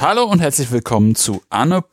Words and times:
Hallo 0.00 0.24
und 0.24 0.40
herzlich 0.40 0.70
willkommen 0.70 1.16
zu 1.16 1.42
Anne. 1.50 1.84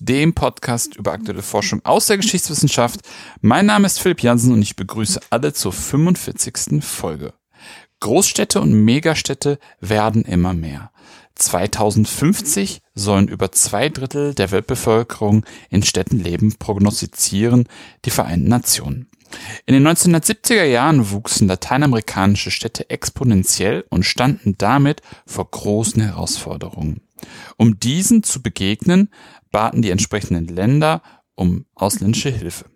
dem 0.00 0.34
Podcast 0.34 0.96
über 0.96 1.12
aktuelle 1.12 1.42
Forschung 1.42 1.80
aus 1.84 2.06
der 2.06 2.18
Geschichtswissenschaft. 2.18 3.00
Mein 3.40 3.66
Name 3.66 3.86
ist 3.86 3.98
Philipp 3.98 4.22
Jansen 4.22 4.52
und 4.52 4.62
ich 4.62 4.76
begrüße 4.76 5.20
alle 5.30 5.52
zur 5.52 5.72
45. 5.72 6.84
Folge. 6.84 7.32
Großstädte 8.00 8.60
und 8.60 8.72
Megastädte 8.84 9.58
werden 9.80 10.24
immer 10.24 10.52
mehr. 10.52 10.90
2050 11.36 12.80
sollen 12.94 13.28
über 13.28 13.50
zwei 13.52 13.88
Drittel 13.88 14.34
der 14.34 14.50
Weltbevölkerung 14.50 15.44
in 15.70 15.82
Städten 15.82 16.18
leben, 16.22 16.54
prognostizieren 16.58 17.68
die 18.04 18.10
Vereinten 18.10 18.48
Nationen. 18.48 19.10
In 19.66 19.74
den 19.74 19.86
1970er 19.86 20.64
Jahren 20.64 21.10
wuchsen 21.10 21.48
lateinamerikanische 21.48 22.50
Städte 22.50 22.88
exponentiell 22.90 23.84
und 23.90 24.04
standen 24.04 24.56
damit 24.58 25.02
vor 25.26 25.50
großen 25.50 26.02
Herausforderungen. 26.02 27.00
Um 27.56 27.80
diesen 27.80 28.22
zu 28.22 28.42
begegnen, 28.42 29.08
baten 29.50 29.82
die 29.82 29.90
entsprechenden 29.90 30.46
Länder 30.46 31.02
um 31.34 31.64
ausländische 31.74 32.30
Hilfe. 32.30 32.66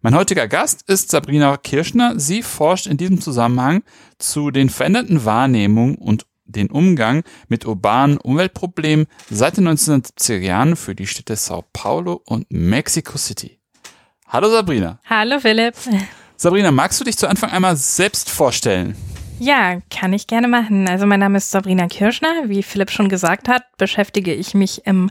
Mein 0.00 0.16
heutiger 0.16 0.48
Gast 0.48 0.82
ist 0.88 1.10
Sabrina 1.10 1.56
Kirschner. 1.56 2.18
Sie 2.18 2.42
forscht 2.42 2.88
in 2.88 2.96
diesem 2.96 3.20
Zusammenhang 3.20 3.84
zu 4.18 4.50
den 4.50 4.68
veränderten 4.68 5.24
Wahrnehmungen 5.24 5.94
und 5.94 6.26
den 6.52 6.70
Umgang 6.70 7.24
mit 7.48 7.66
urbanen 7.66 8.18
Umweltproblemen 8.18 9.06
seit 9.30 9.56
den 9.56 9.68
1970er 9.68 10.38
Jahren 10.38 10.76
für 10.76 10.94
die 10.94 11.06
Städte 11.06 11.36
Sao 11.36 11.64
Paulo 11.72 12.22
und 12.26 12.46
Mexico 12.50 13.18
City. 13.18 13.58
Hallo 14.28 14.50
Sabrina. 14.50 14.98
Hallo 15.08 15.40
Philipp. 15.40 15.74
Sabrina, 16.36 16.70
magst 16.70 17.00
du 17.00 17.04
dich 17.04 17.18
zu 17.18 17.28
Anfang 17.28 17.50
einmal 17.50 17.76
selbst 17.76 18.30
vorstellen? 18.30 18.96
Ja, 19.38 19.80
kann 19.90 20.12
ich 20.12 20.28
gerne 20.28 20.46
machen. 20.46 20.88
Also 20.88 21.04
mein 21.04 21.18
Name 21.18 21.38
ist 21.38 21.50
Sabrina 21.50 21.88
Kirschner. 21.88 22.28
Wie 22.46 22.62
Philipp 22.62 22.90
schon 22.90 23.08
gesagt 23.08 23.48
hat, 23.48 23.64
beschäftige 23.76 24.32
ich 24.32 24.54
mich 24.54 24.86
im 24.86 25.10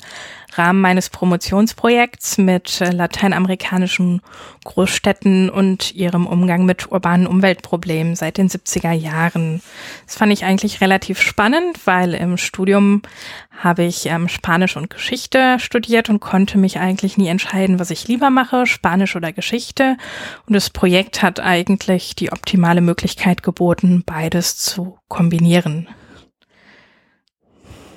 Rahmen 0.53 0.81
meines 0.81 1.09
Promotionsprojekts 1.09 2.38
mit 2.38 2.80
lateinamerikanischen 2.80 4.21
Großstädten 4.63 5.49
und 5.49 5.94
ihrem 5.95 6.27
Umgang 6.27 6.66
mit 6.66 6.91
urbanen 6.91 7.27
Umweltproblemen 7.27 8.16
seit 8.16 8.38
den 8.38 8.49
70er 8.49 8.91
Jahren. 8.91 9.61
Das 10.05 10.16
fand 10.16 10.31
ich 10.31 10.45
eigentlich 10.45 10.81
relativ 10.81 11.22
spannend, 11.22 11.79
weil 11.85 12.13
im 12.13 12.38
Studium 12.38 13.02
habe 13.57 13.83
ich 13.83 14.07
ähm, 14.07 14.27
Spanisch 14.27 14.75
und 14.75 14.89
Geschichte 14.89 15.57
studiert 15.59 16.09
und 16.09 16.19
konnte 16.19 16.57
mich 16.57 16.79
eigentlich 16.79 17.17
nie 17.17 17.27
entscheiden, 17.27 17.79
was 17.79 17.91
ich 17.91 18.07
lieber 18.07 18.29
mache, 18.29 18.66
Spanisch 18.66 19.16
oder 19.16 19.31
Geschichte. 19.31 19.97
Und 20.47 20.53
das 20.53 20.69
Projekt 20.69 21.22
hat 21.22 21.39
eigentlich 21.39 22.16
die 22.16 22.31
optimale 22.31 22.81
Möglichkeit 22.81 23.44
geboten, 23.44 24.03
beides 24.05 24.57
zu 24.57 24.97
kombinieren. 25.07 25.88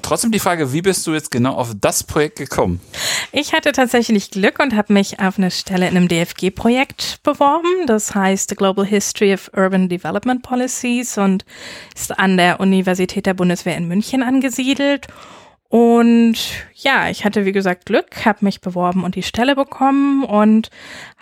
Trotzdem 0.04 0.32
die 0.32 0.38
Frage, 0.38 0.74
wie 0.74 0.82
bist 0.82 1.06
du 1.06 1.14
jetzt 1.14 1.30
genau 1.30 1.54
auf 1.54 1.72
das 1.80 2.04
Projekt 2.04 2.36
gekommen? 2.36 2.78
Ich 3.32 3.54
hatte 3.54 3.72
tatsächlich 3.72 4.30
Glück 4.30 4.60
und 4.60 4.76
habe 4.76 4.92
mich 4.92 5.18
auf 5.18 5.38
eine 5.38 5.50
Stelle 5.50 5.88
in 5.88 5.96
einem 5.96 6.08
DFG-Projekt 6.08 7.22
beworben. 7.22 7.86
Das 7.86 8.14
heißt 8.14 8.50
The 8.50 8.54
Global 8.54 8.84
History 8.84 9.32
of 9.32 9.50
Urban 9.56 9.88
Development 9.88 10.42
Policies 10.42 11.16
und 11.16 11.46
ist 11.94 12.18
an 12.18 12.36
der 12.36 12.60
Universität 12.60 13.24
der 13.24 13.32
Bundeswehr 13.32 13.78
in 13.78 13.88
München 13.88 14.22
angesiedelt. 14.22 15.06
Und 15.70 16.36
ja, 16.74 17.08
ich 17.08 17.24
hatte 17.24 17.46
wie 17.46 17.52
gesagt 17.52 17.86
Glück, 17.86 18.26
habe 18.26 18.44
mich 18.44 18.60
beworben 18.60 19.04
und 19.04 19.14
die 19.14 19.22
Stelle 19.22 19.56
bekommen 19.56 20.22
und 20.22 20.68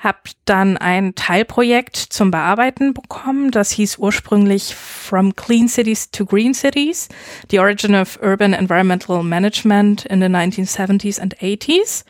habe 0.03 0.19
dann 0.45 0.77
ein 0.77 1.15
Teilprojekt 1.15 1.97
zum 1.97 2.33
Bearbeiten 2.33 2.93
bekommen. 2.93 3.53
Das 3.53 3.71
hieß 3.71 3.99
ursprünglich 3.99 4.75
From 4.75 5.37
Clean 5.37 5.69
Cities 5.69 6.11
to 6.11 6.27
Green 6.27 6.55
Cities, 6.55 7.09
The 7.51 7.61
Origin 7.61 7.95
of 7.95 8.19
Urban 8.21 8.53
Environmental 8.53 9.23
Management 9.23 10.05
in 10.07 10.21
the 10.21 10.27
1970s 10.27 11.21
and 11.21 11.37
80s 11.39 12.05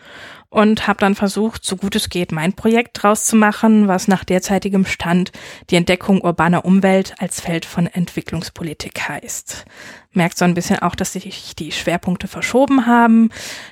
und 0.49 0.87
habe 0.87 1.01
dann 1.01 1.15
versucht, 1.15 1.65
so 1.65 1.77
gut 1.77 1.97
es 1.97 2.09
geht, 2.09 2.31
mein 2.31 2.53
Projekt 2.53 3.03
draus 3.03 3.25
zu 3.25 3.37
machen, 3.37 3.89
was 3.89 4.09
nach 4.09 4.25
derzeitigem 4.25 4.85
Stand 4.85 5.33
die 5.71 5.77
Entdeckung 5.77 6.21
urbaner 6.21 6.65
Umwelt 6.65 7.15
als 7.19 7.41
Feld 7.41 7.65
von 7.65 7.87
Entwicklungspolitik 7.87 9.09
heißt. 9.09 9.65
Merkt 10.13 10.37
so 10.37 10.45
ein 10.45 10.55
bisschen 10.55 10.79
auch, 10.81 10.95
dass 10.95 11.15
sich 11.15 11.55
die 11.57 11.73
Schwerpunkte 11.73 12.29
verschoben 12.29 12.87
haben. 12.87 13.31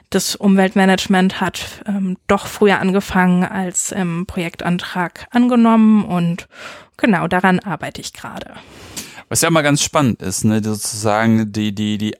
Das 0.09 0.37
Umweltmanagement 0.37 1.41
hat 1.41 1.83
ähm, 1.87 2.17
doch 2.27 2.47
früher 2.47 2.78
angefangen 2.78 3.45
als 3.45 3.93
im 3.93 4.27
Projektantrag 4.27 5.27
angenommen 5.31 6.05
und 6.05 6.49
genau 6.97 7.29
daran 7.29 7.61
arbeite 7.61 8.00
ich 8.00 8.12
gerade. 8.12 8.55
Was 9.29 9.43
ja 9.43 9.50
mal 9.50 9.62
ganz 9.62 9.83
spannend 9.83 10.23
ist, 10.23 10.45
ne, 10.45 10.62
sozusagen 10.62 11.53
die, 11.53 11.75
die, 11.75 11.99
die, 11.99 12.15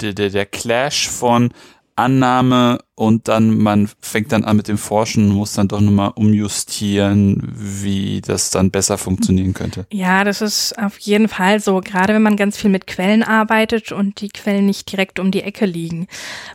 der, 0.00 0.30
der 0.30 0.46
Clash 0.46 1.08
von 1.08 1.52
Annahme 1.96 2.78
und 2.98 3.28
dann 3.28 3.58
man 3.58 3.90
fängt 4.00 4.32
dann 4.32 4.44
an 4.44 4.56
mit 4.56 4.68
dem 4.68 4.78
Forschen 4.78 5.28
und 5.28 5.36
muss 5.36 5.52
dann 5.52 5.68
doch 5.68 5.82
nochmal 5.82 6.12
umjustieren, 6.14 7.42
wie 7.54 8.22
das 8.22 8.50
dann 8.50 8.70
besser 8.70 8.96
funktionieren 8.96 9.52
könnte. 9.52 9.86
Ja, 9.92 10.24
das 10.24 10.40
ist 10.40 10.78
auf 10.78 10.98
jeden 11.00 11.28
Fall 11.28 11.60
so, 11.60 11.82
gerade 11.82 12.14
wenn 12.14 12.22
man 12.22 12.36
ganz 12.36 12.56
viel 12.56 12.70
mit 12.70 12.86
Quellen 12.86 13.22
arbeitet 13.22 13.92
und 13.92 14.22
die 14.22 14.30
Quellen 14.30 14.64
nicht 14.64 14.90
direkt 14.90 15.20
um 15.20 15.30
die 15.30 15.42
Ecke 15.42 15.66
liegen. 15.66 16.06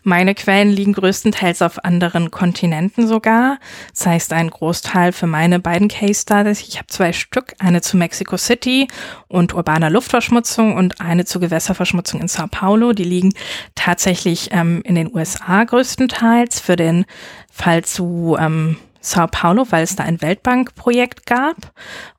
Meine 0.02 0.34
Quellen 0.34 0.72
liegen 0.72 0.94
größtenteils 0.94 1.62
auf 1.62 1.86
anderen 1.86 2.32
Kontinenten 2.32 3.08
sogar. 3.08 3.60
Das 3.94 4.08
heißt, 4.08 4.34
ein 4.34 4.50
Großteil 4.50 5.12
für 5.12 5.28
meine 5.28 5.60
beiden 5.60 5.90
Case 5.90 6.22
Studies, 6.22 6.62
ich 6.62 6.78
habe 6.78 6.88
zwei 6.88 7.14
Stück, 7.14 7.54
eine 7.60 7.82
zu 7.82 7.98
Mexico 7.98 8.38
City 8.38 8.88
und 9.28 9.54
urbaner 9.54 9.92
Luftverschmutzung 9.92 10.76
und 10.76 11.02
eine 11.02 11.26
zu 11.26 11.40
Gewässerverschmutzung 11.40 12.20
in 12.20 12.28
Sao 12.28 12.48
Paulo. 12.50 12.94
Die 12.94 13.04
liegen 13.04 13.32
tatsächlich 13.76 14.50
ähm, 14.52 14.82
in 14.86 14.96
den 14.96 15.14
USA 15.16 15.66
größtenteils 15.66 16.31
damals 16.32 16.62
für 16.62 16.76
den 16.78 17.06
Fall 17.52 17.84
zu 17.84 18.38
ähm, 18.40 18.78
Sao 19.02 19.28
Paulo, 19.28 19.66
weil 19.72 19.84
es 19.84 19.96
da 19.96 20.04
ein 20.04 20.22
Weltbankprojekt 20.22 21.26
gab. 21.26 21.56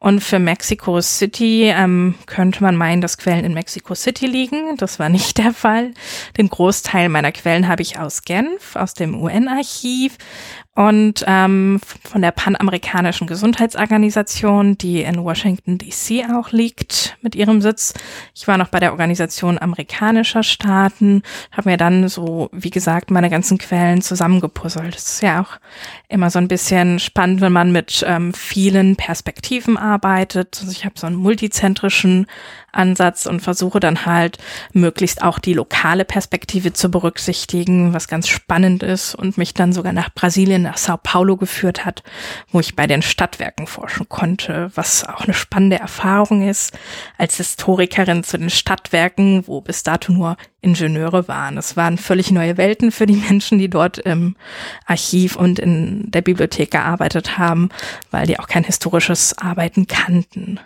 Und 0.01 0.21
für 0.21 0.39
Mexico 0.39 1.01
City 1.01 1.73
ähm, 1.75 2.17
könnte 2.27 2.63
man 2.63 2.77
meinen, 2.77 3.01
dass 3.01 3.17
Quellen 3.17 3.45
in 3.45 3.55
Mexico 3.55 3.95
City 3.95 4.27
liegen. 4.27 4.77
Das 4.77 4.99
war 4.99 5.09
nicht 5.09 5.39
der 5.39 5.55
Fall. 5.55 5.93
Den 6.37 6.49
Großteil 6.49 7.09
meiner 7.09 7.33
Quellen 7.33 7.69
habe 7.69 7.83
ich 7.83 7.99
aus 7.99 8.23
Genf, 8.23 8.77
aus 8.77 8.95
dem 8.95 9.15
UN-Archiv 9.19 10.19
und 10.75 11.23
ähm, 11.27 11.81
von 12.03 12.23
der 12.23 12.31
Panamerikanischen 12.31 13.27
Gesundheitsorganisation, 13.27 14.79
die 14.79 15.03
in 15.03 15.23
Washington 15.23 15.77
DC 15.77 16.25
auch 16.35 16.51
liegt 16.51 17.19
mit 17.21 17.35
ihrem 17.35 17.61
Sitz. 17.61 17.93
Ich 18.35 18.49
war 18.49 18.57
noch 18.57 18.69
bei 18.69 18.81
der 18.81 18.93
Organisation 18.93 19.59
amerikanischer 19.59 20.43
Staaten, 20.43 21.23
habe 21.51 21.71
mir 21.71 21.77
dann 21.77 22.09
so, 22.09 22.49
wie 22.53 22.71
gesagt, 22.71 23.11
meine 23.11 23.29
ganzen 23.29 23.59
Quellen 23.59 24.01
zusammengepuzzelt. 24.01 24.95
Das 24.95 25.15
ist 25.15 25.23
ja 25.23 25.43
auch 25.43 25.59
immer 26.09 26.31
so 26.31 26.39
ein 26.39 26.49
bisschen 26.49 26.99
spannend, 27.01 27.43
wenn 27.43 27.53
man 27.53 27.71
mit 27.71 28.03
ähm, 28.09 28.33
vielen 28.33 28.97
Perspektiven 28.97 29.77
arbeitet. 29.77 30.59
Also 30.61 30.73
ich 30.73 30.87
habe 30.87 30.99
so 30.99 31.07
einen 31.07 31.17
multizentrischen 31.17 32.27
Ansatz 32.73 33.27
und 33.27 33.41
versuche 33.41 33.81
dann 33.81 34.07
halt 34.07 34.39
möglichst 34.73 35.23
auch 35.23 35.39
die 35.39 35.55
lokale 35.55 36.05
Perspektive 36.05 36.73
zu 36.73 36.91
berücksichtigen, 36.91 37.93
was 37.93 38.09
ganz 38.09 38.29
spannend 38.29 38.83
ist 38.83 39.15
und 39.15 39.39
mich 39.39 39.55
dann 39.55 39.73
sogar 39.73 39.93
nach 39.93 40.13
Brasilien, 40.15 40.63
nach 40.63 40.79
Sao 40.79 40.99
Paulo 41.03 41.37
geführt 41.37 41.85
hat, 41.85 42.03
wo 42.51 42.61
ich 42.61 42.77
bei 42.77 42.87
den 42.87 43.03
Stadtwerken 43.03 43.67
forschen 43.67 44.09
konnte, 44.09 44.71
was 44.75 45.05
auch 45.05 45.25
eine 45.25 45.35
spannende 45.35 45.79
Erfahrung 45.79 46.49
ist 46.49 46.77
als 47.19 47.37
Historikerin 47.37 48.25
zu 48.25 48.39
den 48.39 48.51
Stadtwerken, 48.51 49.47
wo 49.47 49.61
bis 49.61 49.83
dato 49.83 50.13
nur 50.13 50.37
Ingenieure 50.61 51.29
waren. 51.29 51.59
Es 51.59 51.77
waren 51.77 51.99
völlig 51.99 52.31
neue 52.31 52.57
Welten 52.57 52.93
für 52.93 53.07
die 53.07 53.17
Menschen, 53.17 53.59
die 53.59 53.69
dort 53.69 53.99
im 53.99 54.37
Archiv 54.87 55.37
und 55.37 55.59
in 55.59 56.11
der 56.11 56.23
Bibliothek 56.23 56.71
gearbeitet 56.71 57.37
haben, 57.37 57.69
weil 58.11 58.27
die 58.27 58.39
auch 58.39 58.47
kein 58.47 58.65
historisches 58.65 59.37
Arbeiten 59.37 59.87
kannten 59.87 60.61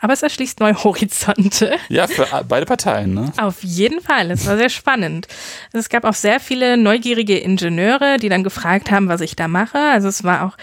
aber 0.00 0.14
es 0.14 0.22
erschließt 0.22 0.60
neue 0.60 0.82
Horizonte. 0.82 1.76
Ja, 1.88 2.06
für 2.06 2.26
beide 2.48 2.66
Parteien, 2.66 3.14
ne? 3.14 3.32
Auf 3.36 3.62
jeden 3.62 4.00
Fall. 4.00 4.30
Es 4.30 4.46
war 4.46 4.56
sehr 4.56 4.70
spannend. 4.70 5.28
Es 5.72 5.88
gab 5.88 6.04
auch 6.04 6.14
sehr 6.14 6.40
viele 6.40 6.76
neugierige 6.76 7.38
Ingenieure, 7.38 8.16
die 8.16 8.30
dann 8.30 8.42
gefragt 8.42 8.90
haben, 8.90 9.08
was 9.08 9.20
ich 9.20 9.36
da 9.36 9.46
mache. 9.46 9.78
Also 9.78 10.08
es 10.08 10.24
war 10.24 10.46
auch 10.46 10.56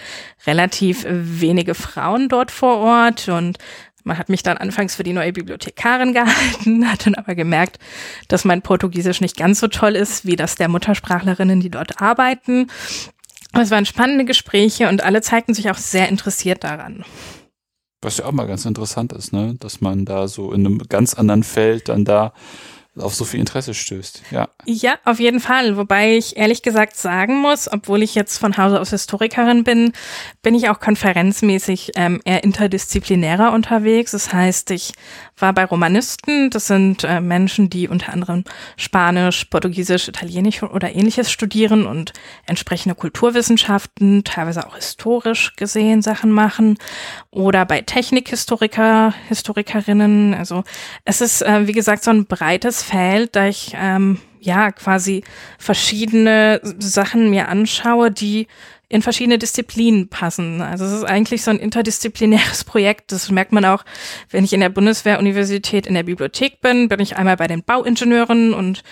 relativ 0.46 1.06
wenige 1.08 1.74
Frauen 1.74 2.28
dort 2.28 2.50
vor 2.50 2.78
Ort 2.78 3.28
und 3.28 3.58
man 4.04 4.18
hat 4.18 4.28
mich 4.28 4.42
dann 4.42 4.56
anfangs 4.56 4.96
für 4.96 5.02
die 5.04 5.12
neue 5.12 5.32
Bibliothekarin 5.32 6.12
gehalten, 6.14 6.90
hat 6.90 7.06
dann 7.06 7.14
aber 7.14 7.34
gemerkt, 7.34 7.78
dass 8.26 8.44
mein 8.44 8.62
Portugiesisch 8.62 9.20
nicht 9.20 9.36
ganz 9.36 9.60
so 9.60 9.68
toll 9.68 9.94
ist, 9.94 10.26
wie 10.26 10.36
das 10.36 10.56
der 10.56 10.68
Muttersprachlerinnen, 10.68 11.60
die 11.60 11.70
dort 11.70 12.00
arbeiten. 12.00 12.68
es 13.52 13.70
waren 13.70 13.86
spannende 13.86 14.24
Gespräche 14.24 14.88
und 14.88 15.04
alle 15.04 15.22
zeigten 15.22 15.54
sich 15.54 15.70
auch 15.70 15.76
sehr 15.76 16.08
interessiert 16.08 16.64
daran. 16.64 17.04
Was 18.00 18.18
ja 18.18 18.26
auch 18.26 18.32
mal 18.32 18.46
ganz 18.46 18.64
interessant 18.64 19.12
ist, 19.12 19.32
ne? 19.32 19.56
dass 19.58 19.80
man 19.80 20.04
da 20.04 20.28
so 20.28 20.52
in 20.52 20.64
einem 20.64 20.78
ganz 20.88 21.14
anderen 21.14 21.42
Feld 21.42 21.88
dann 21.88 22.04
da 22.04 22.32
auf 23.00 23.14
so 23.14 23.24
viel 23.24 23.40
Interesse 23.40 23.74
stößt. 23.74 24.22
Ja. 24.30 24.48
Ja, 24.64 24.96
auf 25.04 25.20
jeden 25.20 25.40
Fall. 25.40 25.76
Wobei 25.76 26.16
ich 26.16 26.36
ehrlich 26.36 26.62
gesagt 26.62 26.96
sagen 26.96 27.40
muss, 27.40 27.70
obwohl 27.70 28.02
ich 28.02 28.14
jetzt 28.14 28.38
von 28.38 28.56
Hause 28.56 28.80
aus 28.80 28.90
Historikerin 28.90 29.64
bin, 29.64 29.92
bin 30.42 30.54
ich 30.54 30.68
auch 30.68 30.80
konferenzmäßig 30.80 31.92
ähm, 31.96 32.20
eher 32.24 32.44
interdisziplinärer 32.44 33.52
unterwegs. 33.52 34.12
Das 34.12 34.32
heißt, 34.32 34.70
ich 34.70 34.92
war 35.36 35.52
bei 35.52 35.64
Romanisten. 35.64 36.50
Das 36.50 36.66
sind 36.66 37.04
äh, 37.04 37.20
Menschen, 37.20 37.70
die 37.70 37.88
unter 37.88 38.12
anderem 38.12 38.44
Spanisch, 38.76 39.44
Portugiesisch, 39.46 40.08
Italienisch 40.08 40.62
oder 40.62 40.94
ähnliches 40.94 41.30
studieren 41.30 41.86
und 41.86 42.12
entsprechende 42.46 42.94
Kulturwissenschaften, 42.94 44.24
teilweise 44.24 44.66
auch 44.66 44.76
historisch 44.76 45.54
gesehen 45.56 46.02
Sachen 46.02 46.30
machen. 46.30 46.78
Oder 47.30 47.64
bei 47.64 47.82
Technikhistoriker, 47.82 49.14
Historikerinnen. 49.28 50.34
Also 50.34 50.64
es 51.04 51.20
ist, 51.20 51.42
äh, 51.42 51.66
wie 51.66 51.72
gesagt, 51.72 52.04
so 52.04 52.10
ein 52.10 52.26
breites 52.26 52.82
Feld, 52.88 53.36
da 53.36 53.48
ich 53.48 53.72
ähm, 53.74 54.18
ja 54.40 54.72
quasi 54.72 55.22
verschiedene 55.58 56.60
Sachen 56.78 57.30
mir 57.30 57.48
anschaue, 57.48 58.10
die 58.10 58.46
in 58.90 59.02
verschiedene 59.02 59.38
Disziplinen 59.38 60.08
passen. 60.08 60.62
Also 60.62 60.86
es 60.86 60.92
ist 60.92 61.04
eigentlich 61.04 61.42
so 61.42 61.50
ein 61.50 61.58
interdisziplinäres 61.58 62.64
Projekt. 62.64 63.12
Das 63.12 63.30
merkt 63.30 63.52
man 63.52 63.66
auch, 63.66 63.84
wenn 64.30 64.44
ich 64.44 64.54
in 64.54 64.60
der 64.60 64.70
Bundeswehruniversität 64.70 65.86
in 65.86 65.92
der 65.92 66.04
Bibliothek 66.04 66.62
bin, 66.62 66.88
bin 66.88 67.00
ich 67.00 67.16
einmal 67.16 67.36
bei 67.36 67.46
den 67.46 67.62
Bauingenieuren 67.62 68.54
und 68.54 68.82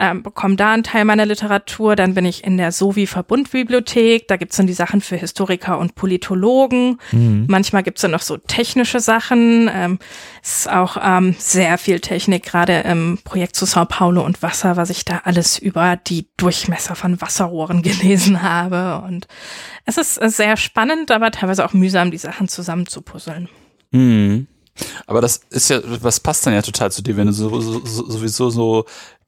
ähm, 0.00 0.22
bekomme 0.22 0.56
da 0.56 0.72
einen 0.72 0.82
Teil 0.82 1.04
meiner 1.04 1.26
Literatur. 1.26 1.94
Dann 1.94 2.14
bin 2.14 2.24
ich 2.24 2.42
in 2.42 2.56
der 2.56 2.72
SOVI 2.72 3.06
Verbundbibliothek. 3.06 4.26
Da 4.28 4.36
gibt's 4.36 4.56
dann 4.56 4.66
die 4.66 4.72
Sachen 4.72 5.02
für 5.02 5.16
Historiker 5.16 5.78
und 5.78 5.94
Politologen. 5.94 6.98
Mhm. 7.12 7.44
Manchmal 7.48 7.82
gibt's 7.82 8.00
dann 8.00 8.12
noch 8.12 8.22
so 8.22 8.38
technische 8.38 8.98
Sachen. 8.98 9.70
Ähm, 9.72 9.98
es 10.42 10.60
ist 10.60 10.70
auch 10.70 10.96
ähm, 11.02 11.36
sehr 11.38 11.76
viel 11.76 12.00
Technik, 12.00 12.44
gerade 12.44 12.80
im 12.80 13.18
Projekt 13.22 13.56
zu 13.56 13.66
Sao 13.66 13.84
Paulo 13.84 14.24
und 14.24 14.42
Wasser, 14.42 14.76
was 14.76 14.88
ich 14.88 15.04
da 15.04 15.20
alles 15.24 15.58
über 15.58 15.96
die 15.96 16.28
Durchmesser 16.38 16.94
von 16.94 17.20
Wasserrohren 17.20 17.82
gelesen 17.82 18.42
habe. 18.42 19.06
Und 19.06 19.28
es 19.84 19.98
ist 19.98 20.14
sehr 20.14 20.56
spannend, 20.56 21.10
aber 21.10 21.30
teilweise 21.30 21.64
auch 21.64 21.74
mühsam, 21.74 22.10
die 22.10 22.18
Sachen 22.18 22.48
zusammenzupuzzeln. 22.48 23.50
Mhm. 23.90 24.46
Aber 25.06 25.20
das 25.20 25.40
ist 25.50 25.68
ja, 25.68 25.80
was 25.84 26.20
passt 26.20 26.46
dann 26.46 26.54
ja 26.54 26.62
total 26.62 26.90
zu 26.90 27.02
dir, 27.02 27.16
wenn 27.16 27.26
du 27.26 27.32
so, 27.32 27.60
so, 27.60 27.84
sowieso 27.84 28.50
so 28.50 28.86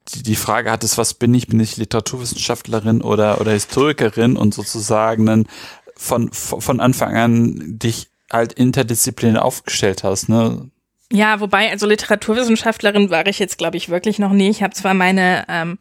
die, 0.09 0.35
Frage 0.35 0.71
hattest, 0.71 0.97
was 0.97 1.13
bin 1.13 1.33
ich? 1.33 1.47
Bin 1.47 1.59
ich 1.59 1.77
Literaturwissenschaftlerin 1.77 3.01
oder, 3.01 3.39
oder 3.39 3.51
Historikerin 3.51 4.35
und 4.35 4.53
sozusagen 4.53 5.25
dann 5.25 5.47
von, 5.95 6.31
von 6.31 6.79
Anfang 6.79 7.15
an 7.15 7.79
dich 7.79 8.09
halt 8.31 8.53
interdisziplinär 8.53 9.43
aufgestellt 9.43 10.03
hast, 10.03 10.29
ne? 10.29 10.69
Ja, 11.11 11.39
wobei, 11.39 11.69
also 11.69 11.85
Literaturwissenschaftlerin 11.85 13.11
war 13.11 13.27
ich 13.27 13.37
jetzt, 13.37 13.59
glaube 13.59 13.77
ich, 13.77 13.89
wirklich 13.89 14.17
noch 14.17 14.31
nie. 14.31 14.49
Ich 14.49 14.63
habe 14.63 14.73
zwar 14.73 14.95
meine 14.95 15.45
ähm, 15.47 15.77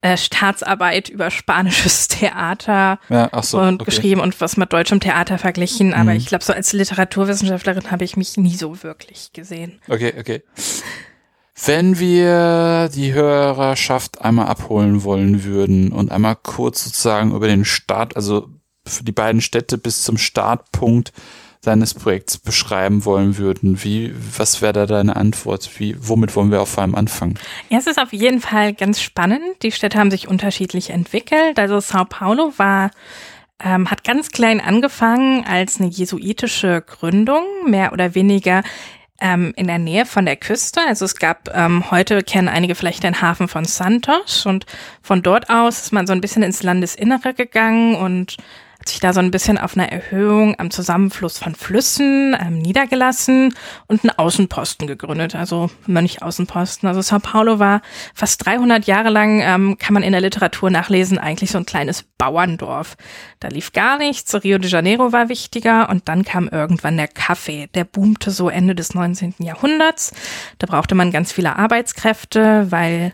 äh, 0.00 0.16
Staatsarbeit 0.16 1.08
über 1.08 1.30
spanisches 1.30 2.08
Theater 2.08 3.00
ja, 3.08 3.30
so, 3.42 3.58
und 3.58 3.82
okay. 3.82 3.84
geschrieben 3.90 4.20
und 4.20 4.40
was 4.40 4.56
mit 4.56 4.72
deutschem 4.72 5.00
Theater 5.00 5.38
verglichen, 5.38 5.92
aber 5.92 6.12
mhm. 6.12 6.16
ich 6.16 6.26
glaube, 6.26 6.44
so 6.44 6.52
als 6.52 6.72
Literaturwissenschaftlerin 6.72 7.90
habe 7.90 8.04
ich 8.04 8.16
mich 8.16 8.36
nie 8.36 8.54
so 8.54 8.82
wirklich 8.82 9.32
gesehen. 9.32 9.80
Okay, 9.88 10.14
okay. 10.18 10.42
Wenn 11.64 11.98
wir 11.98 12.88
die 12.94 13.12
Hörerschaft 13.12 14.22
einmal 14.22 14.46
abholen 14.46 15.04
wollen 15.04 15.44
würden 15.44 15.92
und 15.92 16.10
einmal 16.10 16.36
kurz 16.36 16.84
sozusagen 16.84 17.34
über 17.34 17.48
den 17.48 17.64
Start, 17.64 18.16
also 18.16 18.48
für 18.86 19.04
die 19.04 19.12
beiden 19.12 19.40
Städte 19.42 19.76
bis 19.76 20.02
zum 20.02 20.16
Startpunkt 20.16 21.12
seines 21.62 21.92
Projekts 21.92 22.38
beschreiben 22.38 23.04
wollen 23.04 23.36
würden, 23.36 23.84
wie, 23.84 24.14
was 24.36 24.62
wäre 24.62 24.72
da 24.72 24.86
deine 24.86 25.16
Antwort? 25.16 25.78
Wie, 25.78 25.94
womit 26.00 26.34
wollen 26.34 26.50
wir 26.50 26.62
auf 26.62 26.78
allem 26.78 26.94
anfangen? 26.94 27.38
Ja, 27.68 27.78
es 27.78 27.86
ist 27.86 28.00
auf 28.00 28.14
jeden 28.14 28.40
Fall 28.40 28.72
ganz 28.72 29.02
spannend. 29.02 29.42
Die 29.62 29.72
Städte 29.72 29.98
haben 29.98 30.10
sich 30.10 30.28
unterschiedlich 30.28 30.88
entwickelt. 30.88 31.58
Also 31.58 31.80
Sao 31.80 32.06
Paulo 32.06 32.54
war 32.56 32.90
ähm, 33.62 33.90
hat 33.90 34.04
ganz 34.04 34.30
klein 34.30 34.60
angefangen 34.60 35.44
als 35.44 35.78
eine 35.78 35.90
jesuitische 35.90 36.80
Gründung, 36.80 37.44
mehr 37.66 37.92
oder 37.92 38.14
weniger 38.14 38.62
ähm, 39.20 39.52
in 39.56 39.66
der 39.66 39.78
Nähe 39.78 40.06
von 40.06 40.24
der 40.24 40.36
Küste. 40.36 40.80
Also 40.86 41.04
es 41.04 41.16
gab, 41.16 41.54
ähm, 41.54 41.90
heute 41.90 42.22
kennen 42.22 42.48
einige 42.48 42.74
vielleicht 42.74 43.02
den 43.02 43.20
Hafen 43.20 43.48
von 43.48 43.64
Santos 43.64 44.46
und 44.46 44.66
von 45.02 45.22
dort 45.22 45.50
aus 45.50 45.80
ist 45.80 45.92
man 45.92 46.06
so 46.06 46.12
ein 46.12 46.20
bisschen 46.20 46.42
ins 46.42 46.62
Landesinnere 46.62 47.34
gegangen 47.34 47.94
und 47.94 48.36
hat 48.80 48.88
sich 48.88 49.00
da 49.00 49.12
so 49.12 49.20
ein 49.20 49.30
bisschen 49.30 49.58
auf 49.58 49.76
einer 49.76 49.92
Erhöhung 49.92 50.58
am 50.58 50.70
Zusammenfluss 50.70 51.38
von 51.38 51.54
Flüssen 51.54 52.34
ähm, 52.40 52.58
niedergelassen 52.58 53.54
und 53.86 54.02
einen 54.02 54.18
Außenposten 54.18 54.86
gegründet, 54.86 55.34
also 55.34 55.70
Mönch-Außenposten. 55.86 56.88
Also 56.88 57.02
Sao 57.02 57.18
Paulo 57.18 57.58
war 57.58 57.82
fast 58.14 58.44
300 58.46 58.86
Jahre 58.86 59.10
lang, 59.10 59.42
ähm, 59.42 59.76
kann 59.78 59.92
man 59.92 60.02
in 60.02 60.12
der 60.12 60.22
Literatur 60.22 60.70
nachlesen, 60.70 61.18
eigentlich 61.18 61.50
so 61.50 61.58
ein 61.58 61.66
kleines 61.66 62.04
Bauerndorf. 62.16 62.96
Da 63.38 63.48
lief 63.48 63.72
gar 63.72 63.98
nichts, 63.98 64.34
Rio 64.42 64.56
de 64.56 64.70
Janeiro 64.70 65.12
war 65.12 65.28
wichtiger 65.28 65.90
und 65.90 66.08
dann 66.08 66.24
kam 66.24 66.48
irgendwann 66.48 66.96
der 66.96 67.08
Kaffee. 67.08 67.68
Der 67.74 67.84
boomte 67.84 68.30
so 68.30 68.48
Ende 68.48 68.74
des 68.74 68.94
19. 68.94 69.34
Jahrhunderts. 69.40 70.12
Da 70.58 70.66
brauchte 70.66 70.94
man 70.94 71.12
ganz 71.12 71.32
viele 71.32 71.56
Arbeitskräfte, 71.56 72.70
weil 72.70 73.12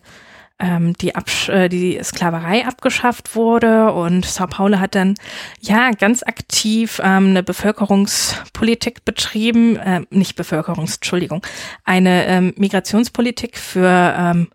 ähm, 0.58 0.94
die, 0.94 1.14
Absch 1.14 1.48
äh, 1.48 1.68
die 1.68 2.00
Sklaverei 2.02 2.66
abgeschafft 2.66 3.34
wurde. 3.34 3.92
Und 3.92 4.24
Sao 4.24 4.46
Paulo 4.46 4.78
hat 4.78 4.94
dann 4.94 5.14
ja 5.60 5.90
ganz 5.90 6.22
aktiv 6.22 7.00
ähm, 7.02 7.28
eine 7.28 7.42
Bevölkerungspolitik 7.42 9.04
betrieben, 9.04 9.76
äh, 9.76 10.02
nicht 10.10 10.36
Bevölkerungs, 10.36 10.96
Entschuldigung, 10.96 11.42
eine 11.84 12.26
ähm, 12.26 12.54
Migrationspolitik 12.56 13.58
für 13.58 14.14
ähm, 14.16 14.48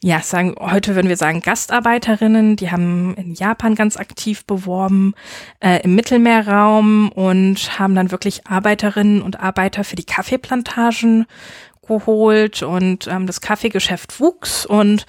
ja, 0.00 0.20
sagen, 0.20 0.54
heute 0.60 0.94
würden 0.94 1.08
wir 1.08 1.16
sagen 1.16 1.40
Gastarbeiterinnen, 1.40 2.54
die 2.54 2.70
haben 2.70 3.14
in 3.16 3.34
Japan 3.34 3.74
ganz 3.74 3.96
aktiv 3.96 4.44
beworben, 4.44 5.14
äh, 5.58 5.82
im 5.82 5.96
Mittelmeerraum 5.96 7.10
und 7.10 7.80
haben 7.80 7.96
dann 7.96 8.12
wirklich 8.12 8.46
Arbeiterinnen 8.46 9.22
und 9.22 9.40
Arbeiter 9.40 9.82
für 9.82 9.96
die 9.96 10.04
Kaffeeplantagen 10.04 11.26
geholt. 11.88 12.62
Und 12.62 13.08
ähm, 13.08 13.26
das 13.26 13.40
Kaffeegeschäft 13.40 14.20
wuchs 14.20 14.64
und 14.64 15.06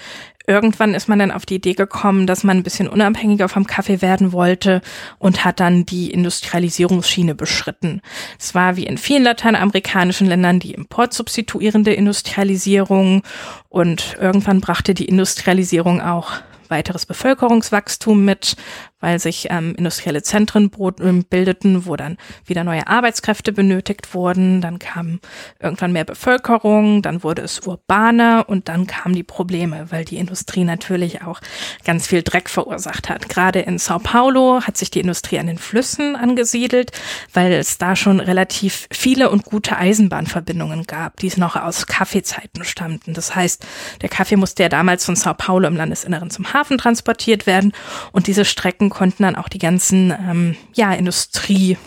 irgendwann 0.49 0.95
ist 0.95 1.07
man 1.07 1.19
dann 1.19 1.31
auf 1.31 1.45
die 1.45 1.55
Idee 1.55 1.75
gekommen, 1.75 2.25
dass 2.25 2.43
man 2.43 2.57
ein 2.57 2.63
bisschen 2.63 2.89
unabhängiger 2.89 3.47
vom 3.47 3.67
Kaffee 3.67 4.01
werden 4.01 4.33
wollte 4.33 4.81
und 5.19 5.45
hat 5.45 5.59
dann 5.59 5.85
die 5.85 6.09
Industrialisierungsschiene 6.09 7.35
beschritten. 7.35 8.01
Es 8.39 8.55
war 8.55 8.75
wie 8.75 8.87
in 8.87 8.97
vielen 8.97 9.23
lateinamerikanischen 9.23 10.25
Ländern 10.25 10.59
die 10.59 10.73
importsubstituierende 10.73 11.93
Industrialisierung 11.93 13.21
und 13.69 14.17
irgendwann 14.19 14.59
brachte 14.59 14.95
die 14.95 15.05
Industrialisierung 15.05 16.01
auch 16.01 16.31
weiteres 16.69 17.05
Bevölkerungswachstum 17.05 18.25
mit, 18.25 18.55
weil 18.99 19.19
sich 19.19 19.47
ähm, 19.49 19.75
industrielle 19.75 20.21
Zentren 20.21 20.71
ähm, 21.01 21.23
bildeten, 21.23 21.85
wo 21.85 21.95
dann 21.95 22.17
wieder 22.45 22.63
neue 22.63 22.87
Arbeitskräfte 22.87 23.51
benötigt 23.51 24.13
wurden. 24.13 24.61
Dann 24.61 24.79
kam 24.79 25.19
irgendwann 25.59 25.91
mehr 25.93 26.05
Bevölkerung, 26.05 27.01
dann 27.01 27.23
wurde 27.23 27.41
es 27.41 27.59
urbaner 27.59 28.45
und 28.47 28.69
dann 28.69 28.87
kamen 28.87 29.15
die 29.15 29.23
Probleme, 29.23 29.87
weil 29.89 30.05
die 30.05 30.17
Industrie 30.17 30.65
natürlich 30.65 31.21
auch 31.21 31.39
ganz 31.85 32.07
viel 32.07 32.23
Dreck 32.23 32.49
verursacht 32.49 33.09
hat. 33.09 33.29
Gerade 33.29 33.59
in 33.59 33.77
Sao 33.77 33.99
Paulo 33.99 34.61
hat 34.61 34.77
sich 34.77 34.91
die 34.91 34.99
Industrie 34.99 35.39
an 35.39 35.47
den 35.47 35.57
Flüssen 35.57 36.15
angesiedelt, 36.15 36.91
weil 37.33 37.53
es 37.53 37.77
da 37.77 37.95
schon 37.95 38.19
relativ 38.19 38.87
viele 38.91 39.29
und 39.29 39.45
gute 39.45 39.77
Eisenbahnverbindungen 39.77 40.83
gab, 40.85 41.17
die 41.17 41.29
noch 41.37 41.55
aus 41.55 41.87
Kaffeezeiten 41.87 42.63
stammten. 42.63 43.13
Das 43.13 43.35
heißt, 43.35 43.65
der 44.01 44.09
Kaffee 44.09 44.35
musste 44.35 44.63
ja 44.63 44.69
damals 44.69 45.05
von 45.05 45.15
Sao 45.15 45.33
Paulo 45.33 45.67
im 45.67 45.75
Landesinneren 45.75 46.29
zum 46.29 46.53
Hafen 46.53 46.77
transportiert 46.77 47.45
werden 47.47 47.73
und 48.11 48.27
diese 48.27 48.45
Strecken 48.45 48.88
konnten 48.89 49.23
dann 49.23 49.35
auch 49.35 49.49
die 49.49 49.59
ganzen 49.59 50.11
ähm, 50.11 50.55
ja, 50.73 50.93
Industrie 50.93 51.77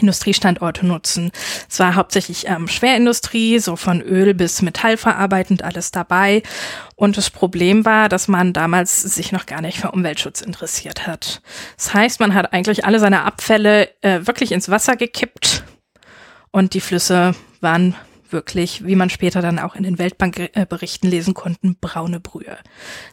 Industriestandorte 0.00 0.86
nutzen. 0.86 1.30
Es 1.68 1.78
war 1.78 1.94
hauptsächlich 1.94 2.48
ähm, 2.48 2.66
Schwerindustrie, 2.66 3.58
so 3.58 3.76
von 3.76 4.00
Öl 4.00 4.34
bis 4.34 4.62
Metallverarbeitend 4.62 5.62
alles 5.62 5.90
dabei. 5.90 6.42
Und 6.96 7.16
das 7.16 7.30
Problem 7.30 7.84
war, 7.84 8.08
dass 8.08 8.26
man 8.28 8.52
damals 8.52 9.02
sich 9.02 9.32
noch 9.32 9.46
gar 9.46 9.60
nicht 9.60 9.78
für 9.78 9.90
Umweltschutz 9.90 10.40
interessiert 10.40 11.06
hat. 11.06 11.42
Das 11.76 11.92
heißt, 11.94 12.20
man 12.20 12.34
hat 12.34 12.52
eigentlich 12.52 12.84
alle 12.84 13.00
seine 13.00 13.24
Abfälle 13.24 13.90
äh, 14.02 14.26
wirklich 14.26 14.52
ins 14.52 14.70
Wasser 14.70 14.96
gekippt 14.96 15.64
und 16.50 16.74
die 16.74 16.80
Flüsse 16.80 17.34
waren 17.60 17.94
wirklich, 18.32 18.84
wie 18.84 18.96
man 18.96 19.10
später 19.10 19.42
dann 19.42 19.58
auch 19.58 19.74
in 19.74 19.82
den 19.82 19.98
Weltbankberichten 19.98 21.08
lesen 21.08 21.34
konnten, 21.34 21.76
braune 21.80 22.20
Brühe. 22.20 22.56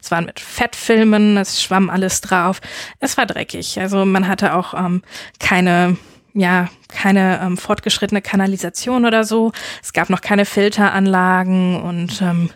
Es 0.02 0.12
waren 0.12 0.26
mit 0.26 0.40
Fettfilmen, 0.40 1.38
es 1.38 1.62
schwamm 1.62 1.90
alles 1.90 2.22
drauf. 2.22 2.62
Es 3.00 3.18
war 3.18 3.26
dreckig. 3.26 3.80
Also 3.80 4.06
man 4.06 4.28
hatte 4.28 4.56
auch 4.56 4.74
ähm, 4.74 5.02
keine 5.40 5.98
ja 6.40 6.70
keine 6.90 7.40
ähm, 7.42 7.58
fortgeschrittene 7.58 8.22
Kanalisation 8.22 9.06
oder 9.06 9.24
so. 9.24 9.52
Es 9.82 9.94
gab 9.94 10.10
noch 10.10 10.22
keine 10.22 10.44
Filteranlagen 10.44 11.80
und 11.82 12.22
ähm, 12.22 12.50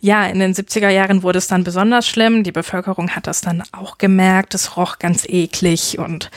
ja, 0.00 0.26
in 0.26 0.38
den 0.38 0.54
70er 0.54 0.90
Jahren 0.90 1.22
wurde 1.22 1.38
es 1.38 1.48
dann 1.48 1.64
besonders 1.64 2.06
schlimm. 2.06 2.44
Die 2.44 2.52
Bevölkerung 2.52 3.10
hat 3.10 3.26
das 3.26 3.40
dann 3.40 3.62
auch 3.72 3.98
gemerkt. 3.98 4.54
Es 4.54 4.76
roch 4.76 4.98
ganz 4.98 5.24
eklig 5.26 5.98
und 5.98 6.30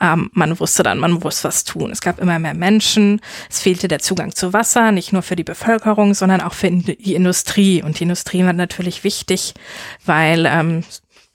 ähm, 0.00 0.30
man 0.34 0.60
wusste 0.60 0.82
dann, 0.82 0.98
man 0.98 1.12
muss 1.12 1.42
was 1.42 1.64
tun. 1.64 1.90
Es 1.90 2.02
gab 2.02 2.20
immer 2.20 2.38
mehr 2.38 2.54
Menschen. 2.54 3.20
Es 3.48 3.60
fehlte 3.60 3.88
der 3.88 4.00
Zugang 4.00 4.34
zu 4.34 4.52
Wasser, 4.52 4.92
nicht 4.92 5.12
nur 5.12 5.22
für 5.22 5.36
die 5.36 5.44
Bevölkerung, 5.44 6.12
sondern 6.14 6.42
auch 6.42 6.54
für 6.54 6.70
die 6.70 7.14
Industrie. 7.14 7.82
Und 7.82 7.98
die 7.98 8.04
Industrie 8.04 8.44
war 8.44 8.52
natürlich 8.52 9.04
wichtig, 9.04 9.54
weil 10.04 10.46
ähm, 10.46 10.84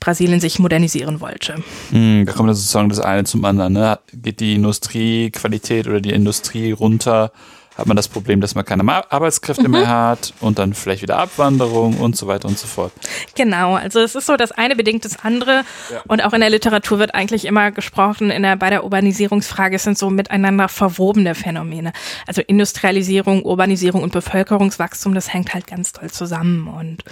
Brasilien 0.06 0.40
sich 0.40 0.60
modernisieren 0.60 1.20
wollte. 1.20 1.56
Hm, 1.90 2.26
da 2.28 2.34
kommt 2.34 2.50
sozusagen 2.50 2.90
das 2.90 3.00
eine 3.00 3.24
zum 3.24 3.44
anderen. 3.44 3.74
Ne? 3.74 3.98
Geht 4.14 4.40
die 4.40 4.54
Industriequalität 4.54 5.88
oder 5.88 6.00
die 6.00 6.12
Industrie 6.12 6.72
runter, 6.72 7.32
hat 7.78 7.88
man 7.88 7.98
das 7.98 8.08
Problem, 8.08 8.42
dass 8.42 8.56
man 8.56 8.64
keine 8.64 8.86
Arbeitskräfte 9.12 9.66
mhm. 9.66 9.72
mehr 9.72 9.88
hat 9.88 10.34
und 10.40 10.60
dann 10.60 10.74
vielleicht 10.74 11.02
wieder 11.02 11.18
Abwanderung 11.18 11.98
und 11.98 12.16
so 12.16 12.28
weiter 12.28 12.48
und 12.48 12.58
so 12.58 12.68
fort. 12.68 12.94
Genau, 13.36 13.76
also 13.76 14.00
es 14.00 14.16
ist 14.16 14.26
so, 14.26 14.38
das 14.38 14.52
eine 14.52 14.76
bedingt 14.76 15.04
das 15.04 15.20
andere 15.24 15.64
ja. 15.92 16.02
und 16.08 16.24
auch 16.24 16.34
in 16.34 16.40
der 16.40 16.50
Literatur 16.50 17.00
wird 17.00 17.14
eigentlich 17.14 17.46
immer 17.46 17.72
gesprochen, 17.72 18.32
in 18.32 18.44
der, 18.44 18.56
bei 18.56 18.70
der 18.70 18.84
Urbanisierungsfrage 18.84 19.78
sind 19.80 19.98
so 19.98 20.10
miteinander 20.10 20.70
verwobene 20.70 21.36
Phänomene. 21.36 21.92
Also 22.28 22.42
Industrialisierung, 22.42 23.44
Urbanisierung 23.44 24.04
und 24.04 24.14
Bevölkerungswachstum, 24.14 25.14
das 25.14 25.34
hängt 25.34 25.54
halt 25.54 25.68
ganz 25.68 25.92
toll 25.92 26.10
zusammen 26.10 26.68
und 26.68 27.04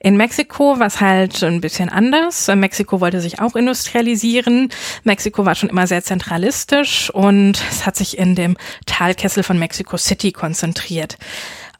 in 0.00 0.16
Mexiko 0.16 0.78
war 0.78 0.86
es 0.86 1.00
halt 1.00 1.42
ein 1.42 1.60
bisschen 1.60 1.88
anders. 1.88 2.48
Mexiko 2.54 3.00
wollte 3.00 3.20
sich 3.20 3.40
auch 3.40 3.56
industrialisieren. 3.56 4.68
Mexiko 5.04 5.46
war 5.46 5.54
schon 5.54 5.70
immer 5.70 5.86
sehr 5.86 6.02
zentralistisch 6.02 7.10
und 7.10 7.62
es 7.70 7.86
hat 7.86 7.96
sich 7.96 8.18
in 8.18 8.34
dem 8.34 8.56
Talkessel 8.84 9.42
von 9.42 9.58
Mexiko 9.58 9.96
City 9.96 10.09
konzentriert. 10.32 11.18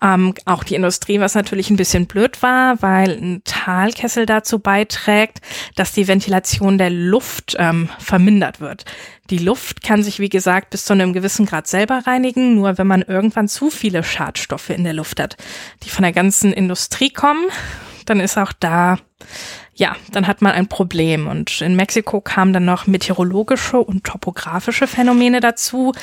Ähm, 0.02 0.34
auch 0.46 0.64
die 0.64 0.74
Industrie, 0.74 1.20
was 1.20 1.34
natürlich 1.34 1.68
ein 1.68 1.76
bisschen 1.76 2.06
blöd 2.06 2.42
war, 2.42 2.80
weil 2.80 3.10
ein 3.10 3.42
Talkessel 3.44 4.24
dazu 4.24 4.58
beiträgt, 4.58 5.40
dass 5.76 5.92
die 5.92 6.08
Ventilation 6.08 6.78
der 6.78 6.90
Luft 6.90 7.54
ähm, 7.58 7.90
vermindert 7.98 8.60
wird. 8.60 8.84
Die 9.28 9.38
Luft 9.38 9.82
kann 9.82 10.02
sich, 10.02 10.18
wie 10.18 10.30
gesagt, 10.30 10.70
bis 10.70 10.86
zu 10.86 10.94
einem 10.94 11.12
gewissen 11.12 11.44
Grad 11.44 11.66
selber 11.66 12.02
reinigen, 12.06 12.54
nur 12.54 12.78
wenn 12.78 12.86
man 12.86 13.02
irgendwann 13.02 13.46
zu 13.46 13.70
viele 13.70 14.02
Schadstoffe 14.02 14.70
in 14.70 14.84
der 14.84 14.94
Luft 14.94 15.20
hat, 15.20 15.36
die 15.82 15.90
von 15.90 16.02
der 16.02 16.12
ganzen 16.12 16.52
Industrie 16.52 17.10
kommen, 17.10 17.46
dann 18.06 18.20
ist 18.20 18.38
auch 18.38 18.52
da 18.58 18.96
ja, 19.80 19.96
dann 20.12 20.26
hat 20.26 20.42
man 20.42 20.52
ein 20.52 20.68
Problem. 20.68 21.26
Und 21.26 21.62
in 21.62 21.74
Mexiko 21.74 22.20
kamen 22.20 22.52
dann 22.52 22.66
noch 22.66 22.86
meteorologische 22.86 23.78
und 23.78 24.04
topografische 24.04 24.86
Phänomene 24.86 25.40
dazu. 25.40 25.94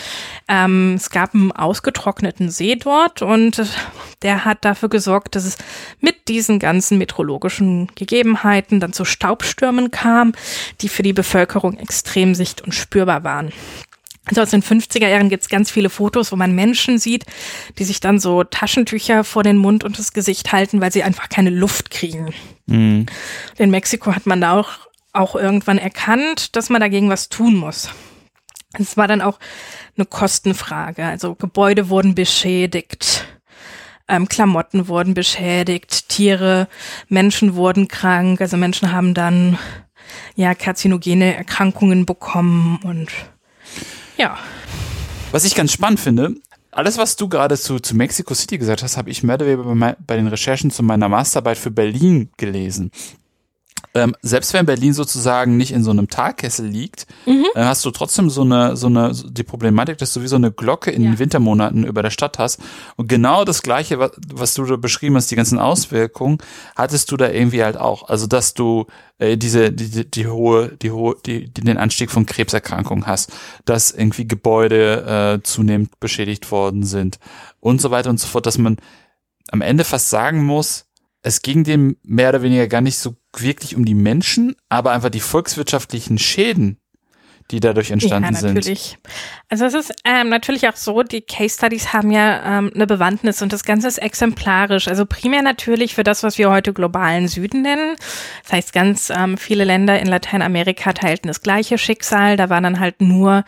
Ähm, 0.48 0.96
es 0.96 1.12
gab 1.12 1.36
einen 1.36 1.52
ausgetrockneten 1.52 2.50
See 2.50 2.76
dort 2.76 3.22
und 3.22 3.62
der 4.24 4.46
hat 4.46 4.66
dafür 4.66 4.90
gesorgt, 4.90 5.36
dass 5.36 5.46
es 5.46 5.60
mit 6.02 6.28
diesen 6.28 6.58
ganzen 6.58 6.98
meteorologischen 6.98 7.92
Gegebenheiten 7.94 8.80
dann 8.80 8.94
zu 8.94 9.06
Staubstürmen 9.06 9.92
kam, 9.92 10.34
die 10.82 10.90
für 10.90 11.04
die 11.04 11.14
Bevölkerung 11.14 11.78
extrem 11.78 12.34
sicht- 12.34 12.62
und 12.62 12.74
spürbar 12.74 13.24
waren. 13.24 13.54
Also 14.28 14.42
aus 14.42 14.50
den 14.50 14.62
50er 14.62 15.08
Jahren 15.08 15.30
gibt 15.30 15.44
es 15.44 15.50
ganz 15.50 15.72
viele 15.72 15.90
Fotos, 15.90 16.32
wo 16.32 16.36
man 16.36 16.54
Menschen 16.54 17.00
sieht, 17.00 17.26
die 17.80 17.84
sich 17.84 18.00
dann 18.00 18.20
so 18.20 18.44
Taschentücher 18.44 19.24
vor 19.24 19.44
den 19.44 19.58
Mund 19.58 19.84
und 19.84 19.98
das 19.98 20.14
Gesicht 20.14 20.52
halten, 20.52 20.82
weil 20.82 20.92
sie 20.92 21.04
einfach 21.04 21.30
keine 21.30 21.50
Luft 21.50 21.90
kriegen. 21.90 22.34
Mhm. 22.66 23.06
In 23.58 23.70
Mexiko 23.70 24.14
hat 24.14 24.26
man 24.26 24.42
da 24.42 24.60
auch, 24.60 24.72
auch 25.14 25.36
irgendwann 25.36 25.78
erkannt, 25.78 26.56
dass 26.56 26.70
man 26.70 26.82
dagegen 26.82 27.10
was 27.10 27.30
tun 27.30 27.56
muss. 27.56 27.90
Es 28.74 28.98
war 28.98 29.08
dann 29.08 29.22
auch 29.22 29.40
eine 29.96 30.06
Kostenfrage. 30.06 31.06
Also 31.06 31.36
Gebäude 31.36 31.90
wurden 31.90 32.14
beschädigt, 32.14 33.26
ähm, 34.08 34.28
Klamotten 34.28 34.88
wurden 34.88 35.14
beschädigt, 35.14 36.10
Tiere, 36.10 36.68
Menschen 37.08 37.56
wurden 37.56 37.88
krank. 37.88 38.42
Also 38.42 38.58
Menschen 38.58 38.92
haben 38.92 39.14
dann 39.14 39.58
ja 40.36 40.54
karzinogene 40.54 41.36
Erkrankungen 41.36 42.06
bekommen 42.06 42.80
und 42.84 43.10
ja. 44.18 44.38
Was 45.32 45.44
ich 45.44 45.56
ganz 45.56 45.72
spannend 45.72 46.00
finde, 46.00 46.36
alles, 46.72 46.98
was 46.98 47.16
du 47.16 47.28
gerade 47.28 47.58
zu, 47.58 47.80
zu 47.80 47.96
Mexico 47.96 48.34
City 48.34 48.58
gesagt 48.58 48.84
hast, 48.84 48.98
habe 48.98 49.10
ich 49.10 49.24
mehr 49.24 49.36
oder 49.36 49.48
weniger 49.48 49.76
bei, 49.76 49.96
bei 50.06 50.16
den 50.16 50.28
Recherchen 50.28 50.70
zu 50.70 50.84
meiner 50.84 51.10
Masterarbeit 51.10 51.58
für 51.58 51.72
Berlin 51.72 52.30
gelesen. 52.38 52.92
Ähm, 53.94 54.16
selbst 54.22 54.54
wenn 54.54 54.66
Berlin 54.66 54.94
sozusagen 54.94 55.58
nicht 55.58 55.72
in 55.72 55.84
so 55.84 55.92
einem 55.92 56.08
Talkessel 56.08 56.68
liegt, 56.68 57.08
mhm. 57.26 57.46
äh, 57.56 57.64
hast 57.64 57.84
du 57.86 57.92
trotzdem 57.92 58.30
so 58.30 58.42
eine, 58.42 58.76
so 58.76 58.88
eine, 58.88 59.12
die 59.14 59.44
Problematik, 59.44 59.98
dass 59.98 60.14
du 60.14 60.22
wie 60.22 60.28
so 60.28 60.36
eine 60.36 60.52
Glocke 60.52 60.92
in 60.92 61.04
ja. 61.04 61.12
den 61.12 61.20
Wintermonaten 61.20 61.84
über 61.84 62.04
der 62.04 62.10
Stadt 62.10 62.38
hast. 62.38 62.60
Und 62.96 63.08
genau 63.08 63.44
das 63.46 63.64
Gleiche, 63.64 64.00
was, 64.00 64.12
was 64.32 64.54
du 64.54 64.66
da 64.66 64.76
beschrieben 64.76 65.16
hast, 65.16 65.32
die 65.32 65.36
ganzen 65.36 65.60
Auswirkungen, 65.60 66.38
hattest 66.76 67.12
du 67.12 67.18
da 67.18 67.30
irgendwie 67.30 67.64
halt 67.64 67.78
auch. 67.78 68.08
Also, 68.08 68.28
dass 68.28 68.54
du 68.54 68.86
äh, 69.18 69.38
diese, 69.38 69.72
die, 69.72 69.90
die, 69.90 70.12
die 70.12 70.28
hohe, 70.28 70.78
die 70.82 70.92
hohe, 70.92 71.16
die, 71.26 71.52
die, 71.52 71.62
den 71.62 71.78
Anstieg 71.78 72.12
von 72.12 72.26
Krebserkrankungen 72.26 73.08
hast, 73.08 73.32
dass 73.66 73.92
irgendwie 73.92 74.28
Gebäude 74.28 75.40
äh, 75.40 75.44
zunehmend 75.44 76.00
beschädigt 76.00 76.52
worden 76.52 76.84
sind 76.84 77.20
und 77.60 77.82
so 77.82 77.90
weiter 77.92 78.10
und 78.10 78.20
so 78.20 78.28
fort, 78.28 78.46
dass 78.46 78.58
man 78.58 78.78
am 79.50 79.62
Ende 79.62 79.84
fast 79.84 80.10
sagen 80.10 80.44
muss, 80.44 80.86
es 81.24 81.42
ging 81.42 81.64
dem 81.64 81.98
mehr 82.04 82.30
oder 82.30 82.42
weniger 82.42 82.68
gar 82.68 82.82
nicht 82.82 82.98
so 82.98 83.16
wirklich 83.42 83.76
um 83.76 83.86
die 83.86 83.96
Menschen, 83.96 84.56
aber 84.70 84.92
einfach 84.92 85.10
die 85.10 85.20
volkswirtschaftlichen 85.20 86.18
Schäden, 86.18 86.78
die 87.52 87.60
dadurch 87.60 87.92
entstanden 87.92 88.34
ja, 88.36 88.42
natürlich. 88.42 88.90
sind. 88.90 89.00
Also 89.50 89.66
es 89.66 89.74
ist 89.74 89.94
ähm, 90.04 90.30
natürlich 90.30 90.68
auch 90.68 90.76
so, 90.76 91.02
die 91.04 91.22
Case 91.22 91.56
Studies 91.56 91.94
haben 91.94 92.12
ja 92.12 92.60
ähm, 92.60 92.72
eine 92.76 92.88
Bewandtnis 92.88 93.42
und 93.42 93.54
das 93.54 93.64
Ganze 93.64 93.88
ist 93.88 94.00
exemplarisch. 94.00 94.88
Also 94.88 95.06
primär 95.06 95.42
natürlich 95.42 95.96
für 95.96 96.04
das, 96.04 96.24
was 96.24 96.38
wir 96.38 96.50
heute 96.50 96.74
globalen 96.74 97.28
Süden 97.28 97.62
nennen. 97.62 97.96
Das 98.44 98.54
heißt, 98.54 98.74
ganz 98.74 99.10
ähm, 99.10 99.38
viele 99.38 99.64
Länder 99.64 100.00
in 100.00 100.08
Lateinamerika 100.08 100.92
teilten 100.94 101.30
das 101.30 101.42
gleiche 101.42 101.78
Schicksal. 101.78 102.36
Da 102.36 102.50
waren 102.50 102.64
dann 102.64 102.80
halt 102.80 103.02
nur 103.02 103.46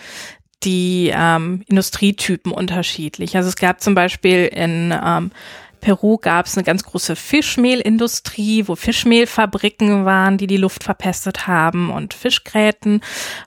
die 0.64 1.12
ähm, 1.14 1.64
Industrietypen 1.68 2.52
unterschiedlich. 2.52 3.36
Also 3.36 3.50
es 3.50 3.56
gab 3.56 3.82
zum 3.82 3.96
Beispiel 3.96 4.46
in 4.46 4.94
ähm, 5.06 5.32
Peru 5.80 6.18
gab 6.18 6.46
es 6.46 6.58
eine 6.58 6.64
ganz 6.64 6.84
große 6.84 7.16
Fischmehlindustrie, 7.16 8.68
wo 8.68 8.76
Fischmehlfabriken 8.76 10.06
waren, 10.06 10.38
die 10.38 10.48
die 10.48 10.58
Luft 10.58 10.84
verpestet 10.84 11.48
haben 11.48 11.90
und 11.90 12.14
Fischgräten. 12.14 13.02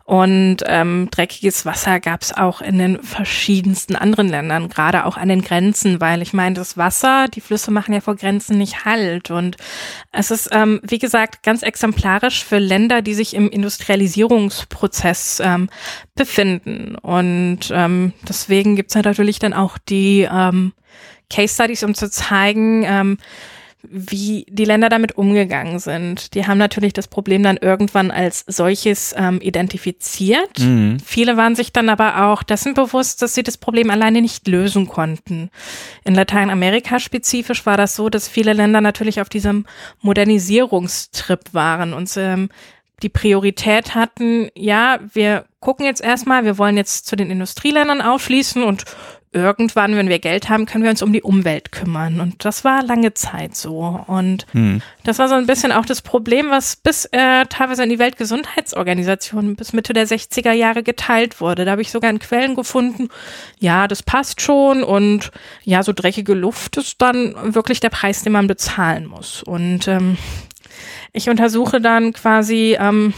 Und 0.05 0.59
ähm, 0.67 1.09
dreckiges 1.11 1.65
Wasser 1.67 2.01
gab 2.01 2.23
es 2.23 2.33
auch 2.33 2.61
in 2.61 2.79
den 2.79 3.03
verschiedensten 3.03 3.97
anderen 3.97 4.29
Ländern, 4.29 4.69
gerade 4.69 5.05
auch 5.05 5.17
an 5.17 5.29
den 5.29 5.43
Grenzen, 5.43 6.01
weil 6.01 6.23
ich 6.23 6.33
meine, 6.33 6.55
das 6.55 6.77
Wasser, 6.77 7.29
die 7.29 7.41
Flüsse 7.41 7.71
machen 7.71 7.95
ja 7.95 8.01
vor 8.01 8.17
Grenzen 8.17 8.59
nicht 8.59 8.85
Halt. 8.85 9.31
Und 9.31 9.57
es 10.11 10.31
ist, 10.31 10.49
ähm, 10.53 10.81
wie 10.83 10.99
gesagt, 10.99 11.43
ganz 11.43 11.63
exemplarisch 11.63 12.45
für 12.45 12.59
Länder, 12.59 13.03
die 13.03 13.15
sich 13.15 13.35
im 13.35 13.49
Industrialisierungsprozess 13.51 15.41
ähm, 15.45 15.69
befinden. 16.15 16.97
Und 16.97 17.71
ähm, 17.71 18.13
deswegen 18.29 18.77
gibt's 18.77 18.95
ja 18.95 19.03
natürlich 19.03 19.39
dann 19.39 19.53
auch 19.53 19.79
die 19.79 20.29
ähm, 20.31 20.73
Case 21.33 21.55
Studies, 21.55 21.83
um 21.83 21.95
zu 21.95 22.11
zeigen, 22.11 22.85
ähm, 22.87 23.19
wie 23.83 24.47
die 24.49 24.65
Länder 24.65 24.89
damit 24.89 25.19
umgegangen 25.19 25.79
sind. 25.79 26.35
Die 26.35 26.47
haben 26.47 26.59
natürlich 26.59 26.93
das 26.93 27.09
Problem 27.09 27.43
dann 27.43 27.57
irgendwann 27.57 28.11
als 28.11 28.45
solches 28.47 29.15
ähm, 29.19 29.41
identifiziert. 29.41 30.61
Mhm. 30.61 30.99
Viele 31.05 31.37
waren 31.37 31.57
sich 31.57 31.73
dann 31.73 31.89
aber 31.89 32.27
auch 32.27 32.43
dessen 32.43 32.75
bewusst, 32.75 33.23
dass 33.23 33.35
sie 33.35 33.43
das 33.43 33.59
Problem 33.59 33.91
alleine 33.91 34.23
nicht 34.23 34.47
lösen 34.47 34.87
konnten. 34.87 35.51
In 36.05 36.15
Lateinamerika 36.15 37.01
spezifisch 37.01 37.67
war 37.67 37.77
das 37.77 37.97
so, 37.97 38.09
dass 38.09 38.29
viele 38.29 38.53
Länder 38.53 38.81
natürlich 38.81 39.21
auf 39.21 39.29
diesem 39.29 39.67
Modernisierungstrip 40.01 41.53
waren 41.53 41.93
und 41.93 42.13
ähm, 42.17 42.51
die 43.03 43.09
Priorität 43.09 43.97
hatten, 43.97 44.49
ja, 44.55 45.01
wir 45.13 45.47
gucken 45.59 45.87
jetzt 45.87 46.01
erstmal, 46.01 46.45
wir 46.45 46.57
wollen 46.57 46.77
jetzt 46.77 47.07
zu 47.07 47.17
den 47.17 47.33
Industrieländern 47.33 48.01
aufschließen 48.01 48.63
und 48.63 48.85
irgendwann, 49.33 49.97
wenn 49.97 50.11
wir 50.11 50.19
Geld 50.19 50.51
haben, 50.51 50.67
können 50.67 50.85
wir 50.85 50.91
uns 50.91 51.03
um 51.03 51.13
die 51.13 51.23
Umwelt 51.23 51.73
kümmern. 51.73 52.21
Und 52.21 52.45
das 52.45 52.65
war 52.65 52.83
lange 52.83 53.15
Zeit 53.15 53.57
so. 53.57 54.05
Und 54.07 54.47
hm. 54.53 54.83
das 55.05 55.19
war 55.19 55.29
so 55.29 55.35
ein 55.35 55.47
bisschen 55.47 55.73
auch 55.73 55.87
das 55.87 56.03
Problem, 56.03 56.51
was 56.51 56.77
bis 56.77 57.07
äh, 57.07 57.47
teilweise 57.47 57.83
in 57.83 57.89
die 57.89 57.99
Weltgesundheitsorganisation 57.99 59.57
bis 59.57 59.73
Mitte 59.73 59.95
der 59.95 60.07
60er 60.07 60.53
Jahre 60.53 60.83
geteilt 60.83 61.41
wurde. 61.41 61.65
Da 61.65 61.73
habe 61.73 61.83
ich 61.83 61.91
sogar 61.91 62.11
in 62.11 62.19
Quellen 62.19 62.55
gefunden, 62.55 63.09
ja, 63.59 63.89
das 63.89 64.03
passt 64.03 64.43
schon 64.43 64.83
und 64.85 65.31
ja, 65.65 65.83
so 65.83 65.93
dreckige 65.95 66.35
Luft 66.35 66.77
ist 66.77 67.01
dann 67.01 67.55
wirklich 67.55 67.81
der 67.81 67.91
Preis, 67.91 68.23
den 68.23 68.33
man 68.33 68.47
bezahlen 68.47 69.07
muss. 69.07 69.43
Und 69.43 69.89
ähm, 69.89 70.19
ich 71.15 71.31
untersuche 71.31 71.81
dann 71.81 72.13
quasi, 72.13 72.77
ähm, 72.79 73.15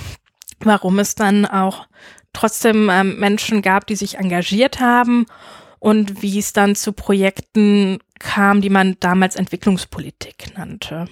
warum 0.61 1.00
es 1.00 1.16
dann 1.16 1.44
auch 1.44 1.87
trotzdem 2.33 2.88
ähm, 2.90 3.18
Menschen 3.18 3.62
gab, 3.62 3.87
die 3.88 3.97
sich 3.97 4.18
engagiert 4.18 4.78
haben 4.78 5.26
und 5.85 6.23
wie 6.23 6.38
es 6.38 6.55
dann 6.55 6.75
zu 6.75 6.95
Projekten 6.95 7.99
kam, 8.19 8.62
die 8.62 8.71
man 8.71 8.97
damals 9.00 9.37
Entwicklungspolitik 9.37 10.57
nannte. 10.57 11.09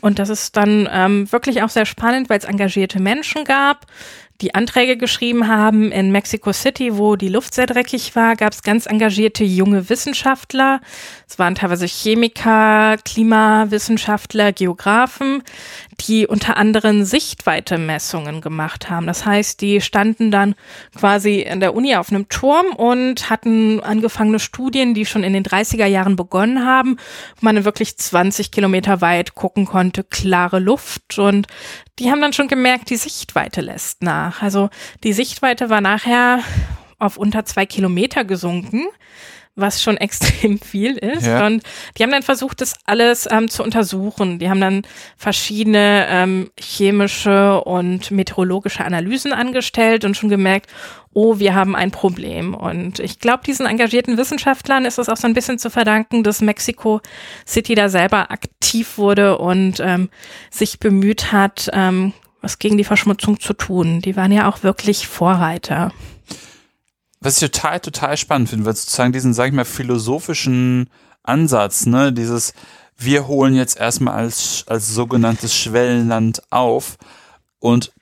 Und 0.00 0.20
das 0.20 0.28
ist 0.28 0.56
dann 0.56 0.88
ähm, 0.88 1.32
wirklich 1.32 1.62
auch 1.64 1.68
sehr 1.68 1.84
spannend, 1.84 2.30
weil 2.30 2.38
es 2.38 2.44
engagierte 2.44 3.02
Menschen 3.02 3.42
gab, 3.42 3.86
die 4.40 4.54
Anträge 4.54 4.96
geschrieben 4.96 5.48
haben. 5.48 5.90
In 5.90 6.12
Mexico 6.12 6.52
City, 6.52 6.96
wo 6.96 7.16
die 7.16 7.28
Luft 7.28 7.54
sehr 7.54 7.66
dreckig 7.66 8.14
war, 8.14 8.36
gab 8.36 8.52
es 8.52 8.62
ganz 8.62 8.86
engagierte 8.86 9.42
junge 9.42 9.88
Wissenschaftler. 9.88 10.80
Es 11.28 11.38
waren 11.38 11.56
teilweise 11.56 11.86
Chemiker, 11.86 12.96
Klimawissenschaftler, 13.04 14.52
Geografen, 14.52 15.42
die 16.00 16.26
unter 16.26 16.56
anderem 16.56 17.04
Sichtweite-Messungen 17.04 18.40
gemacht 18.40 18.88
haben. 18.88 19.06
Das 19.06 19.26
heißt, 19.26 19.60
die 19.60 19.80
standen 19.80 20.30
dann 20.30 20.54
quasi 20.96 21.40
in 21.40 21.58
der 21.58 21.74
Uni 21.74 21.96
auf 21.96 22.10
einem 22.10 22.28
Turm 22.28 22.66
und 22.76 23.30
hatten 23.30 23.80
angefangene 23.80 24.38
Studien, 24.38 24.94
die 24.94 25.04
schon 25.04 25.24
in 25.24 25.32
den 25.32 25.44
30er 25.44 25.86
Jahren 25.86 26.14
begonnen 26.14 26.64
haben, 26.64 26.96
wo 27.40 27.44
man 27.44 27.64
wirklich 27.64 27.96
20 27.96 28.52
Kilometer 28.52 29.00
weit 29.00 29.34
gucken 29.34 29.64
konnte, 29.64 30.04
klare 30.04 30.60
Luft 30.60 31.18
und 31.18 31.48
die 31.98 32.10
haben 32.10 32.20
dann 32.20 32.32
schon 32.32 32.48
gemerkt, 32.48 32.90
die 32.90 32.96
Sichtweite 32.96 33.60
lässt 33.60 34.02
nach. 34.02 34.42
Also 34.42 34.70
die 35.04 35.12
Sichtweite 35.12 35.70
war 35.70 35.80
nachher 35.80 36.40
auf 36.98 37.16
unter 37.16 37.44
zwei 37.44 37.66
Kilometer 37.66 38.24
gesunken 38.24 38.86
was 39.58 39.82
schon 39.82 39.96
extrem 39.98 40.58
viel 40.58 40.96
ist. 40.96 41.26
Ja. 41.26 41.46
Und 41.46 41.62
die 41.96 42.02
haben 42.02 42.10
dann 42.10 42.22
versucht, 42.22 42.60
das 42.60 42.74
alles 42.86 43.28
ähm, 43.30 43.48
zu 43.48 43.62
untersuchen. 43.62 44.38
Die 44.38 44.48
haben 44.48 44.60
dann 44.60 44.82
verschiedene 45.16 46.06
ähm, 46.08 46.50
chemische 46.58 47.60
und 47.62 48.10
meteorologische 48.10 48.84
Analysen 48.84 49.32
angestellt 49.32 50.04
und 50.04 50.16
schon 50.16 50.28
gemerkt, 50.28 50.70
oh, 51.12 51.38
wir 51.38 51.54
haben 51.54 51.74
ein 51.74 51.90
Problem. 51.90 52.54
Und 52.54 53.00
ich 53.00 53.18
glaube, 53.18 53.42
diesen 53.44 53.66
engagierten 53.66 54.16
Wissenschaftlern 54.16 54.84
ist 54.84 54.98
es 54.98 55.08
auch 55.08 55.16
so 55.16 55.26
ein 55.26 55.34
bisschen 55.34 55.58
zu 55.58 55.70
verdanken, 55.70 56.22
dass 56.22 56.40
Mexico 56.40 57.00
City 57.46 57.74
da 57.74 57.88
selber 57.88 58.30
aktiv 58.30 58.98
wurde 58.98 59.38
und 59.38 59.80
ähm, 59.80 60.10
sich 60.50 60.78
bemüht 60.78 61.32
hat, 61.32 61.70
ähm, 61.72 62.12
was 62.40 62.58
gegen 62.58 62.78
die 62.78 62.84
Verschmutzung 62.84 63.40
zu 63.40 63.52
tun. 63.52 64.00
Die 64.00 64.16
waren 64.16 64.32
ja 64.32 64.48
auch 64.48 64.62
wirklich 64.62 65.08
Vorreiter 65.08 65.92
was 67.20 67.40
ich 67.40 67.50
total, 67.50 67.80
total 67.80 68.16
spannend 68.16 68.50
finde, 68.50 68.64
weil 68.64 68.76
sozusagen 68.76 69.12
diesen, 69.12 69.34
sag 69.34 69.48
ich 69.48 69.54
mal, 69.54 69.64
philosophischen 69.64 70.90
Ansatz, 71.22 71.86
ne, 71.86 72.12
dieses, 72.12 72.54
wir 72.96 73.26
holen 73.26 73.54
jetzt 73.54 73.78
erstmal 73.78 74.14
als, 74.14 74.64
als 74.66 74.88
sogenanntes 74.88 75.54
Schwellenland 75.54 76.42
auf 76.50 76.96
und 77.58 77.92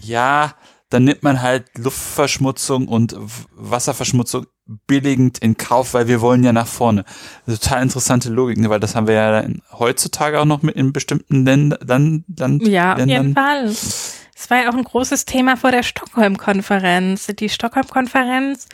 ja, 0.00 0.54
dann 0.90 1.04
nimmt 1.04 1.22
man 1.22 1.42
halt 1.42 1.66
Luftverschmutzung 1.76 2.88
und 2.88 3.16
Wasserverschmutzung 3.52 4.46
billigend 4.86 5.38
in 5.38 5.56
Kauf, 5.56 5.94
weil 5.94 6.08
wir 6.08 6.20
wollen 6.20 6.44
ja 6.44 6.52
nach 6.52 6.66
vorne. 6.66 7.04
Total 7.46 7.82
interessante 7.82 8.30
Logik, 8.30 8.58
ne? 8.58 8.70
weil 8.70 8.80
das 8.80 8.94
haben 8.94 9.06
wir 9.06 9.14
ja 9.14 9.44
heutzutage 9.72 10.40
auch 10.40 10.44
noch 10.44 10.62
mit 10.62 10.76
in 10.76 10.92
bestimmten 10.92 11.44
Ländern. 11.44 12.24
Land, 12.36 12.66
ja, 12.66 12.94
auf 12.94 13.06
jeden 13.06 13.34
Fall. 13.34 13.70
Es 14.36 14.50
war 14.50 14.62
ja 14.62 14.70
auch 14.70 14.74
ein 14.74 14.84
großes 14.84 15.24
Thema 15.24 15.56
vor 15.56 15.70
der 15.70 15.82
Stockholm-Konferenz. 15.82 17.26
Die 17.38 17.48
Stockholm-Konferenz 17.48 18.66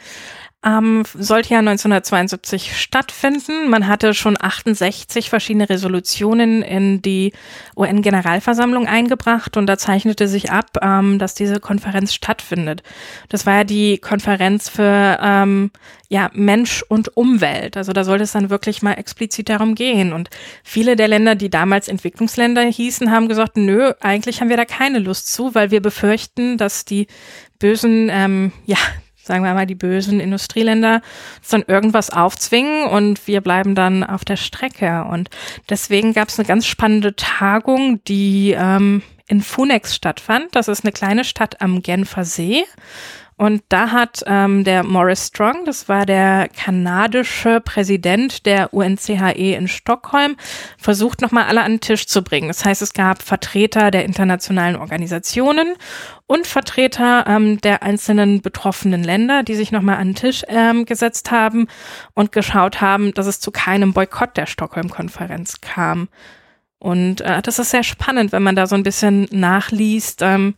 ähm, 0.62 1.04
sollte 1.14 1.54
ja 1.54 1.60
1972 1.60 2.78
stattfinden. 2.78 3.70
Man 3.70 3.86
hatte 3.86 4.12
schon 4.12 4.36
68 4.38 5.30
verschiedene 5.30 5.70
Resolutionen 5.70 6.62
in 6.62 7.00
die 7.00 7.32
UN-Generalversammlung 7.76 8.86
eingebracht 8.86 9.56
und 9.56 9.66
da 9.66 9.78
zeichnete 9.78 10.28
sich 10.28 10.50
ab, 10.50 10.78
ähm, 10.82 11.18
dass 11.18 11.34
diese 11.34 11.60
Konferenz 11.60 12.12
stattfindet. 12.12 12.82
Das 13.30 13.46
war 13.46 13.54
ja 13.58 13.64
die 13.64 13.98
Konferenz 13.98 14.68
für 14.68 15.18
ähm, 15.22 15.70
ja, 16.10 16.28
Mensch 16.34 16.84
und 16.88 17.16
Umwelt. 17.16 17.78
Also 17.78 17.94
da 17.94 18.04
sollte 18.04 18.24
es 18.24 18.32
dann 18.32 18.50
wirklich 18.50 18.82
mal 18.82 18.94
explizit 18.94 19.48
darum 19.48 19.74
gehen. 19.74 20.12
Und 20.12 20.28
viele 20.62 20.94
der 20.94 21.08
Länder, 21.08 21.36
die 21.36 21.48
damals 21.48 21.88
Entwicklungsländer 21.88 22.62
hießen, 22.62 23.10
haben 23.10 23.28
gesagt, 23.28 23.56
nö, 23.56 23.92
eigentlich 24.00 24.40
haben 24.40 24.50
wir 24.50 24.58
da 24.58 24.66
keine 24.66 24.98
Lust 24.98 25.32
zu, 25.32 25.54
weil 25.54 25.70
wir 25.70 25.80
befürchten, 25.80 26.58
dass 26.58 26.84
die 26.84 27.06
bösen, 27.58 28.10
ähm, 28.10 28.52
ja, 28.66 28.78
sagen 29.22 29.44
wir 29.44 29.54
mal, 29.54 29.66
die 29.66 29.74
bösen 29.74 30.20
Industrieländer 30.20 31.02
dann 31.50 31.64
irgendwas 31.66 32.10
aufzwingen 32.10 32.86
und 32.86 33.26
wir 33.26 33.40
bleiben 33.40 33.74
dann 33.74 34.04
auf 34.04 34.24
der 34.24 34.36
Strecke. 34.36 35.04
Und 35.04 35.30
deswegen 35.68 36.12
gab 36.12 36.28
es 36.28 36.38
eine 36.38 36.48
ganz 36.48 36.66
spannende 36.66 37.14
Tagung, 37.16 38.02
die 38.04 38.54
ähm, 38.56 39.02
in 39.26 39.40
Funex 39.42 39.94
stattfand. 39.94 40.54
Das 40.56 40.68
ist 40.68 40.84
eine 40.84 40.92
kleine 40.92 41.24
Stadt 41.24 41.60
am 41.60 41.82
Genfer 41.82 42.24
See. 42.24 42.64
Und 43.40 43.62
da 43.70 43.90
hat 43.90 44.22
ähm, 44.26 44.64
der 44.64 44.84
Morris 44.84 45.28
Strong, 45.28 45.64
das 45.64 45.88
war 45.88 46.04
der 46.04 46.50
kanadische 46.54 47.62
Präsident 47.62 48.44
der 48.44 48.74
UNCHE 48.74 49.54
in 49.54 49.66
Stockholm, 49.66 50.36
versucht 50.76 51.22
nochmal 51.22 51.44
alle 51.44 51.62
an 51.62 51.72
den 51.72 51.80
Tisch 51.80 52.06
zu 52.06 52.22
bringen. 52.22 52.48
Das 52.48 52.66
heißt, 52.66 52.82
es 52.82 52.92
gab 52.92 53.22
Vertreter 53.22 53.90
der 53.90 54.04
internationalen 54.04 54.76
Organisationen 54.76 55.72
und 56.26 56.46
Vertreter 56.46 57.24
ähm, 57.26 57.58
der 57.62 57.82
einzelnen 57.82 58.42
betroffenen 58.42 59.02
Länder, 59.02 59.42
die 59.42 59.54
sich 59.54 59.72
nochmal 59.72 59.96
an 59.96 60.08
den 60.08 60.16
Tisch 60.16 60.44
ähm, 60.48 60.84
gesetzt 60.84 61.30
haben 61.30 61.66
und 62.12 62.32
geschaut 62.32 62.82
haben, 62.82 63.14
dass 63.14 63.24
es 63.24 63.40
zu 63.40 63.50
keinem 63.50 63.94
Boykott 63.94 64.36
der 64.36 64.44
Stockholm-Konferenz 64.44 65.62
kam. 65.62 66.10
Und 66.78 67.22
äh, 67.22 67.40
das 67.40 67.58
ist 67.58 67.70
sehr 67.70 67.84
spannend, 67.84 68.32
wenn 68.32 68.42
man 68.42 68.54
da 68.56 68.66
so 68.66 68.74
ein 68.74 68.82
bisschen 68.82 69.28
nachliest. 69.30 70.20
Ähm, 70.20 70.56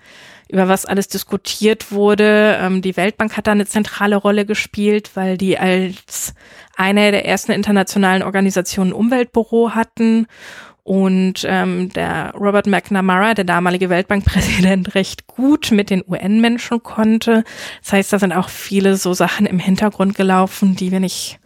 über 0.52 0.68
was 0.68 0.84
alles 0.84 1.08
diskutiert 1.08 1.90
wurde. 1.90 2.58
Ähm, 2.60 2.82
die 2.82 2.96
Weltbank 2.96 3.36
hat 3.36 3.46
da 3.46 3.52
eine 3.52 3.66
zentrale 3.66 4.16
Rolle 4.16 4.44
gespielt, 4.44 5.12
weil 5.14 5.38
die 5.38 5.58
als 5.58 6.34
eine 6.76 7.10
der 7.10 7.26
ersten 7.26 7.52
internationalen 7.52 8.22
Organisationen 8.22 8.92
Umweltbüro 8.92 9.70
hatten 9.70 10.26
und 10.84 11.46
ähm, 11.48 11.90
der 11.90 12.34
Robert 12.34 12.66
McNamara, 12.66 13.34
der 13.34 13.44
damalige 13.44 13.88
Weltbankpräsident, 13.88 14.94
recht 14.94 15.26
gut 15.26 15.70
mit 15.70 15.90
den 15.90 16.02
UN-Menschen 16.06 16.82
konnte. 16.82 17.44
Das 17.82 17.92
heißt, 17.92 18.12
da 18.12 18.18
sind 18.18 18.32
auch 18.32 18.48
viele 18.48 18.96
so 18.96 19.14
Sachen 19.14 19.46
im 19.46 19.58
Hintergrund 19.58 20.16
gelaufen, 20.16 20.74
die 20.74 20.90
wir 20.90 20.98
nicht, 21.00 21.38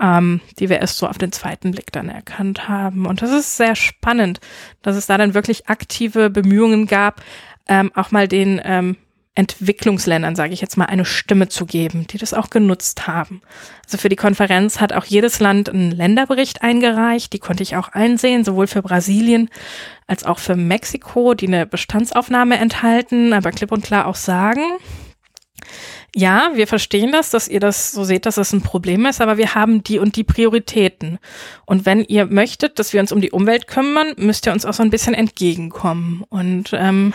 ähm, 0.00 0.40
die 0.60 0.68
wir 0.68 0.78
erst 0.78 0.98
so 0.98 1.08
auf 1.08 1.18
den 1.18 1.32
zweiten 1.32 1.72
Blick 1.72 1.90
dann 1.90 2.08
erkannt 2.08 2.68
haben. 2.68 3.06
Und 3.06 3.22
das 3.22 3.32
ist 3.32 3.56
sehr 3.56 3.74
spannend, 3.74 4.38
dass 4.82 4.94
es 4.96 5.06
da 5.06 5.18
dann 5.18 5.34
wirklich 5.34 5.68
aktive 5.68 6.30
Bemühungen 6.30 6.86
gab, 6.86 7.20
ähm, 7.68 7.90
auch 7.94 8.10
mal 8.10 8.28
den 8.28 8.60
ähm, 8.64 8.96
Entwicklungsländern, 9.36 10.34
sage 10.34 10.52
ich 10.52 10.60
jetzt 10.60 10.76
mal, 10.76 10.86
eine 10.86 11.04
Stimme 11.04 11.48
zu 11.48 11.64
geben, 11.64 12.06
die 12.08 12.18
das 12.18 12.34
auch 12.34 12.50
genutzt 12.50 13.06
haben. 13.06 13.42
Also 13.84 13.96
für 13.96 14.08
die 14.08 14.16
Konferenz 14.16 14.80
hat 14.80 14.92
auch 14.92 15.04
jedes 15.04 15.38
Land 15.38 15.70
einen 15.70 15.92
Länderbericht 15.92 16.62
eingereicht, 16.62 17.32
die 17.32 17.38
konnte 17.38 17.62
ich 17.62 17.76
auch 17.76 17.88
einsehen, 17.88 18.44
sowohl 18.44 18.66
für 18.66 18.82
Brasilien 18.82 19.48
als 20.08 20.24
auch 20.24 20.40
für 20.40 20.56
Mexiko, 20.56 21.34
die 21.34 21.46
eine 21.46 21.64
Bestandsaufnahme 21.64 22.58
enthalten, 22.58 23.32
aber 23.32 23.52
klipp 23.52 23.70
und 23.70 23.84
klar 23.84 24.06
auch 24.06 24.16
sagen, 24.16 24.62
ja, 26.14 26.50
wir 26.54 26.66
verstehen 26.66 27.12
das, 27.12 27.30
dass 27.30 27.46
ihr 27.46 27.60
das 27.60 27.92
so 27.92 28.02
seht, 28.02 28.26
dass 28.26 28.34
das 28.34 28.52
ein 28.52 28.62
Problem 28.62 29.06
ist, 29.06 29.20
aber 29.20 29.36
wir 29.36 29.54
haben 29.54 29.84
die 29.84 29.98
und 30.00 30.16
die 30.16 30.24
Prioritäten. 30.24 31.18
Und 31.66 31.86
wenn 31.86 32.04
ihr 32.04 32.26
möchtet, 32.26 32.78
dass 32.78 32.92
wir 32.92 33.00
uns 33.00 33.12
um 33.12 33.20
die 33.20 33.30
Umwelt 33.30 33.68
kümmern, 33.68 34.14
müsst 34.16 34.46
ihr 34.46 34.52
uns 34.52 34.66
auch 34.66 34.74
so 34.74 34.82
ein 34.82 34.90
bisschen 34.90 35.14
entgegenkommen. 35.14 36.24
Und 36.28 36.70
ähm, 36.72 37.14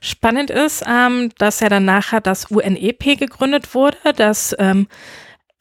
Spannend 0.00 0.50
ist, 0.50 0.84
ähm, 0.88 1.30
dass 1.38 1.60
ja 1.60 1.68
dann 1.68 1.84
nachher 1.84 2.20
das 2.20 2.46
UNEP 2.46 3.18
gegründet 3.18 3.74
wurde, 3.74 3.98
das 4.16 4.54
ähm, 4.58 4.88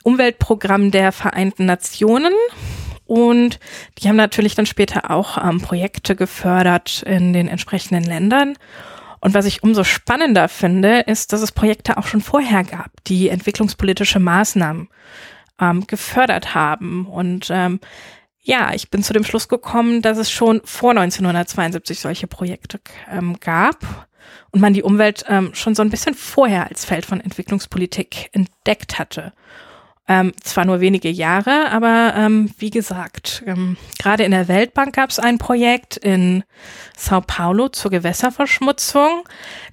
Umweltprogramm 0.04 0.92
der 0.92 1.12
Vereinten 1.12 1.66
Nationen. 1.66 2.34
Und 3.06 3.60
die 3.98 4.08
haben 4.08 4.16
natürlich 4.16 4.56
dann 4.56 4.66
später 4.66 5.12
auch 5.12 5.38
ähm, 5.38 5.60
Projekte 5.62 6.16
gefördert 6.16 7.04
in 7.04 7.34
den 7.34 7.48
entsprechenden 7.48 8.04
Ländern. 8.04 8.56
Und 9.20 9.34
was 9.34 9.46
ich 9.46 9.64
umso 9.64 9.84
spannender 9.84 10.50
finde, 10.50 11.02
ist, 11.02 11.32
dass 11.32 11.42
es 11.42 11.52
Projekte 11.52 11.98
auch 11.98 12.08
schon 12.08 12.22
vorher 12.22 12.64
gab, 12.64 12.90
die 13.06 13.30
entwicklungspolitische 13.30 14.20
Maßnahmen 14.20 14.90
ähm, 15.60 15.86
gefördert 15.88 16.56
haben. 16.56 17.06
Und 17.06 17.50
ähm, 17.52 17.80
ja, 18.42 18.74
ich 18.74 18.90
bin 18.90 19.04
zu 19.04 19.14
dem 19.14 19.24
Schluss 19.24 19.48
gekommen, 19.48 20.02
dass 20.02 20.18
es 20.18 20.32
schon 20.32 20.62
vor 20.66 20.92
1972 20.92 22.00
solche 22.00 22.28
Projekte 22.28 22.80
ähm, 23.10 23.38
gab 23.40 24.08
und 24.52 24.62
man 24.62 24.74
die 24.74 24.84
Umwelt 24.84 25.24
ähm, 25.28 25.54
schon 25.54 25.76
so 25.76 25.82
ein 25.82 25.90
bisschen 25.90 26.16
vorher 26.16 26.68
als 26.68 26.86
Feld 26.86 27.06
von 27.06 27.22
Entwicklungspolitik 27.22 28.30
entdeckt 28.34 29.00
hatte. 29.00 29.34
Ähm, 30.08 30.34
zwar 30.44 30.66
nur 30.66 30.82
wenige 30.82 31.10
Jahre, 31.10 31.70
aber 31.72 32.14
ähm, 32.18 32.52
wie 32.58 32.72
gesagt, 32.72 33.44
ähm, 33.46 33.78
gerade 34.00 34.24
in 34.24 34.32
der 34.32 34.48
Weltbank 34.48 34.96
gab 34.96 35.12
es 35.12 35.20
ein 35.20 35.38
Projekt 35.38 35.96
in 35.96 36.44
Sao 36.98 37.22
Paulo 37.22 37.70
zur 37.70 37.92
Gewässerverschmutzung. 37.92 39.24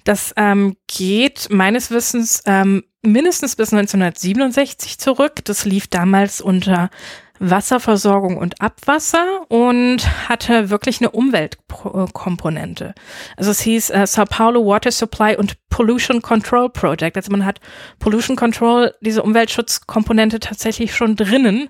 Das 0.03 0.33
ähm, 0.37 0.77
geht 0.87 1.47
meines 1.49 1.89
Wissens 1.89 2.43
ähm, 2.45 2.83
mindestens 3.01 3.55
bis 3.55 3.73
1967 3.73 4.99
zurück. 4.99 5.43
Das 5.45 5.65
lief 5.65 5.87
damals 5.87 6.41
unter 6.41 6.89
Wasserversorgung 7.39 8.37
und 8.37 8.61
Abwasser 8.61 9.49
und 9.49 10.29
hatte 10.29 10.69
wirklich 10.69 11.01
eine 11.01 11.11
Umweltkomponente. 11.11 12.93
Also 13.37 13.51
es 13.51 13.61
hieß 13.61 13.89
äh, 13.91 14.05
Sao 14.07 14.25
Paulo 14.25 14.65
Water 14.65 14.91
Supply 14.91 15.35
und 15.37 15.57
Pollution 15.69 16.21
Control 16.21 16.69
Project. 16.69 17.17
Also 17.17 17.31
man 17.31 17.45
hat 17.45 17.59
Pollution 17.99 18.35
Control, 18.35 18.93
diese 19.01 19.23
Umweltschutzkomponente 19.23 20.39
tatsächlich 20.39 20.95
schon 20.95 21.15
drinnen. 21.15 21.69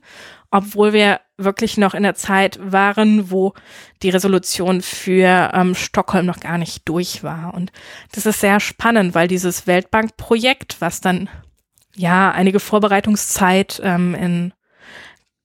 obwohl 0.51 0.93
wir 0.93 1.21
wirklich 1.37 1.77
noch 1.77 1.93
in 1.93 2.03
der 2.03 2.15
Zeit 2.15 2.59
waren, 2.61 3.29
wo 3.31 3.53
die 4.01 4.09
Resolution 4.09 4.81
für 4.81 5.51
ähm, 5.53 5.75
Stockholm 5.75 6.25
noch 6.25 6.39
gar 6.39 6.57
nicht 6.57 6.87
durch 6.89 7.23
war. 7.23 7.53
Und 7.53 7.71
das 8.11 8.25
ist 8.25 8.41
sehr 8.41 8.59
spannend, 8.59 9.15
weil 9.15 9.27
dieses 9.27 9.67
Weltbankprojekt, 9.67 10.77
was 10.81 11.01
dann 11.01 11.29
ja 11.95 12.31
einige 12.31 12.59
Vorbereitungszeit 12.59 13.79
ähm, 13.83 14.15
in 14.15 14.53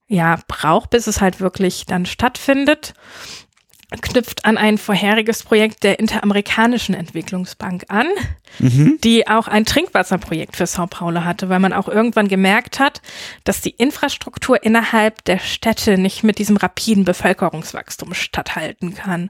ja 0.07 0.39
braucht, 0.47 0.91
bis 0.91 1.07
es 1.07 1.21
halt 1.21 1.39
wirklich 1.39 1.85
dann 1.85 2.05
stattfindet, 2.05 2.93
knüpft 4.01 4.45
an 4.45 4.57
ein 4.57 4.77
vorheriges 4.77 5.43
Projekt 5.43 5.83
der 5.83 5.99
Interamerikanischen 5.99 6.95
Entwicklungsbank 6.95 7.85
an, 7.89 8.07
mhm. 8.59 8.99
die 9.03 9.27
auch 9.27 9.47
ein 9.47 9.65
Trinkwasserprojekt 9.65 10.55
für 10.55 10.65
Sao 10.65 10.87
Paulo 10.87 11.23
hatte, 11.23 11.49
weil 11.49 11.59
man 11.59 11.73
auch 11.73 11.87
irgendwann 11.87 12.27
gemerkt 12.27 12.79
hat, 12.79 13.01
dass 13.43 13.61
die 13.61 13.71
Infrastruktur 13.71 14.63
innerhalb 14.63 15.23
der 15.25 15.39
Städte 15.39 15.97
nicht 15.97 16.23
mit 16.23 16.39
diesem 16.39 16.57
rapiden 16.57 17.05
Bevölkerungswachstum 17.05 18.13
statthalten 18.13 18.95
kann. 18.95 19.29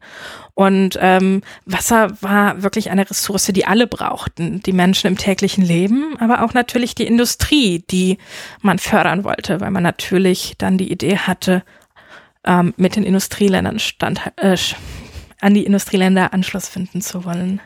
Und 0.54 0.97
ähm, 1.01 1.41
Wasser 1.65 2.12
war 2.21 2.63
wirklich 2.63 2.89
eine 2.89 3.10
Ressource, 3.10 3.47
die 3.47 3.65
alle 3.65 3.88
brauchten, 3.88 4.62
die 4.63 4.73
Menschen 4.73 5.08
im 5.08 5.17
täglichen 5.17 5.63
Leben, 5.63 6.15
aber 6.19 6.43
auch 6.43 6.54
natürlich 6.54 6.95
die 6.95 7.08
Industrie, 7.08 7.84
die 7.91 8.17
man 8.62 8.80
fördern 8.80 9.23
wollte, 9.23 9.60
weil 9.60 9.71
man 9.71 9.84
natürlich 9.84 10.56
dann 10.58 10.78
die 10.78 10.91
Idee 10.91 11.17
hatte, 11.17 11.63
ähm, 12.45 12.73
mit 12.77 12.95
den 12.95 13.03
Industrieländern 13.03 13.79
stand, 13.79 14.21
äh, 14.38 14.58
an 15.41 15.53
die 15.53 15.65
Industrieländer 15.65 16.34
Anschluss 16.34 16.67
finden 16.67 17.01
zu 17.01 17.25
wollen. 17.25 17.62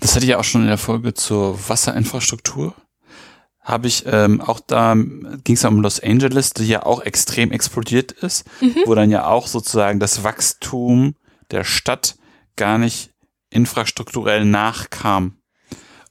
Das 0.00 0.14
hatte 0.14 0.24
ich 0.24 0.30
ja 0.30 0.38
auch 0.38 0.44
schon 0.44 0.62
in 0.62 0.68
der 0.68 0.78
Folge 0.78 1.14
zur 1.14 1.58
Wasserinfrastruktur. 1.68 2.74
Habe 3.60 3.86
ich 3.86 4.04
ähm, 4.06 4.40
auch 4.40 4.60
da 4.60 4.94
ging 4.94 5.54
es 5.54 5.62
ja 5.62 5.68
um 5.68 5.80
Los 5.80 6.00
Angeles, 6.00 6.54
die 6.54 6.66
ja 6.66 6.86
auch 6.86 7.02
extrem 7.02 7.50
explodiert 7.52 8.12
ist, 8.12 8.46
mhm. 8.60 8.76
wo 8.86 8.94
dann 8.94 9.10
ja 9.10 9.26
auch 9.26 9.46
sozusagen 9.46 10.00
das 10.00 10.24
Wachstum 10.24 11.16
der 11.50 11.64
Stadt 11.64 12.16
gar 12.56 12.78
nicht 12.78 13.10
infrastrukturell 13.50 14.44
nachkam 14.44 15.36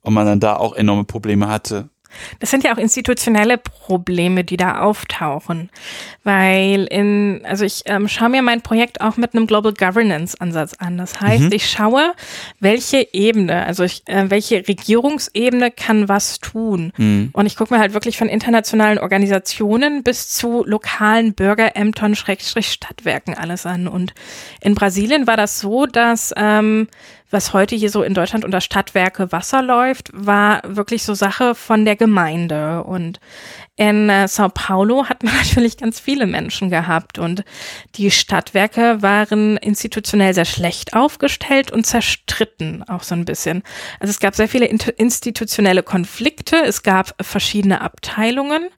und 0.02 0.14
man 0.14 0.26
dann 0.26 0.40
da 0.40 0.56
auch 0.56 0.76
enorme 0.76 1.04
Probleme 1.04 1.48
hatte, 1.48 1.90
das 2.40 2.52
sind 2.52 2.64
ja 2.64 2.74
auch 2.74 2.78
institutionelle 2.78 3.58
Probleme, 3.58 4.44
die 4.44 4.58
da 4.58 4.80
auftauchen. 4.80 5.70
Weil 6.24 6.86
in, 6.90 7.42
also 7.46 7.66
ich 7.66 7.84
ähm, 7.86 8.08
schaue 8.08 8.30
mir 8.30 8.42
mein 8.42 8.62
Projekt 8.62 9.02
auch 9.02 9.18
mit 9.18 9.34
einem 9.34 9.48
Global 9.48 9.74
Governance 9.74 10.40
Ansatz 10.40 10.74
an. 10.80 10.98
Das 10.98 11.22
heißt, 11.22 11.46
mhm. 11.46 11.52
ich 11.52 11.70
schaue, 11.70 12.14
welche 12.60 13.08
Ebene, 13.14 13.66
also 13.66 13.84
ich, 13.84 14.04
äh, 14.08 14.30
welche 14.30 14.68
Regierungsebene 14.68 15.72
kann 15.72 16.10
was 16.10 16.40
tun. 16.40 16.92
Mhm. 16.98 17.30
Und 17.34 17.46
ich 17.46 17.56
gucke 17.56 17.74
mir 17.74 17.80
halt 17.80 17.94
wirklich 17.94 18.18
von 18.18 18.30
internationalen 18.30 19.00
Organisationen 19.00 20.04
bis 20.04 20.30
zu 20.30 20.64
lokalen 20.66 21.34
Bürgerämtern, 21.34 22.16
Schrägstrich 22.16 22.72
Stadtwerken 22.72 23.36
alles 23.36 23.66
an. 23.66 23.88
Und 23.88 24.14
in 24.62 24.76
Brasilien 24.76 25.28
war 25.28 25.38
das 25.38 25.60
so, 25.60 25.86
dass 25.86 26.34
ähm, 26.36 26.88
was 27.30 27.54
heute 27.54 27.76
hier 27.76 27.90
so 27.90 28.04
in 28.04 28.14
Deutschland 28.14 28.46
unter 28.46 28.62
Stadtwerke 28.62 29.32
Wasser 29.32 29.62
läuft, 29.62 30.10
war 30.14 30.62
wirklich 30.66 31.04
so 31.04 31.14
Sache 31.14 31.56
von 31.56 31.84
der 31.84 31.96
Gemeinde. 31.96 32.84
Und 32.84 33.20
in 33.76 34.10
äh, 34.10 34.28
Sao 34.28 34.50
Paulo 34.50 35.10
hat 35.10 35.24
man 35.24 35.36
natürlich 35.38 35.78
ganz 35.78 36.00
viele 36.00 36.26
Menschen 36.26 36.70
gehabt 36.70 37.20
und 37.20 37.44
die 37.96 38.12
Stadtwerke 38.12 39.02
waren 39.02 39.58
institutionell 39.58 40.34
sehr 40.34 40.46
schlecht 40.46 40.94
aufgestellt 40.94 41.72
und 41.72 41.86
zerstritten 41.86 42.84
auch 42.88 43.04
so 43.04 43.16
ein 43.16 43.26
bisschen. 43.26 43.64
Also 44.00 44.12
es 44.12 44.20
gab 44.20 44.36
sehr 44.36 44.48
viele 44.48 44.66
institutionelle 44.66 45.84
Konflikte, 45.84 46.58
es 46.66 46.84
gab 46.84 47.14
verschiedene 47.22 47.82
Abteilungen. 47.82 48.70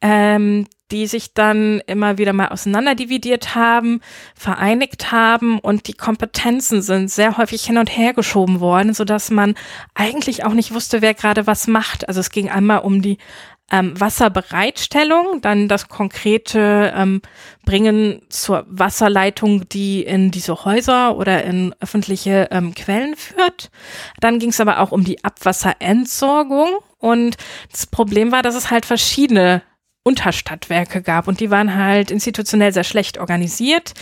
Ähm, 0.00 0.66
die 0.90 1.06
sich 1.06 1.34
dann 1.34 1.80
immer 1.86 2.18
wieder 2.18 2.32
mal 2.32 2.48
auseinanderdividiert 2.48 3.54
haben, 3.54 4.00
vereinigt 4.34 5.12
haben 5.12 5.58
und 5.58 5.86
die 5.86 5.94
Kompetenzen 5.94 6.82
sind 6.82 7.10
sehr 7.10 7.36
häufig 7.36 7.64
hin 7.64 7.78
und 7.78 7.96
her 7.96 8.14
geschoben 8.14 8.60
worden, 8.60 8.94
so 8.94 9.04
dass 9.04 9.30
man 9.30 9.54
eigentlich 9.94 10.44
auch 10.44 10.54
nicht 10.54 10.72
wusste, 10.72 11.02
wer 11.02 11.14
gerade 11.14 11.46
was 11.46 11.66
macht. 11.66 12.08
Also 12.08 12.20
es 12.20 12.30
ging 12.30 12.48
einmal 12.48 12.80
um 12.80 13.02
die 13.02 13.18
ähm, 13.70 13.98
Wasserbereitstellung, 14.00 15.40
dann 15.42 15.68
das 15.68 15.88
konkrete 15.88 16.92
ähm, 16.96 17.20
Bringen 17.64 18.22
zur 18.30 18.64
Wasserleitung, 18.68 19.68
die 19.68 20.02
in 20.02 20.30
diese 20.30 20.64
Häuser 20.64 21.16
oder 21.16 21.44
in 21.44 21.74
öffentliche 21.80 22.48
ähm, 22.50 22.74
Quellen 22.74 23.14
führt. 23.14 23.70
Dann 24.20 24.38
ging 24.38 24.50
es 24.50 24.60
aber 24.60 24.80
auch 24.80 24.90
um 24.90 25.04
die 25.04 25.22
Abwasserentsorgung. 25.22 26.68
Und 26.98 27.36
das 27.70 27.86
Problem 27.86 28.32
war, 28.32 28.42
dass 28.42 28.54
es 28.54 28.70
halt 28.70 28.86
verschiedene 28.86 29.62
Unterstadtwerke 30.08 31.02
gab. 31.02 31.28
Und 31.28 31.40
die 31.40 31.50
waren 31.50 31.74
halt 31.74 32.10
institutionell 32.10 32.72
sehr 32.72 32.84
schlecht 32.84 33.18
organisiert. 33.18 33.92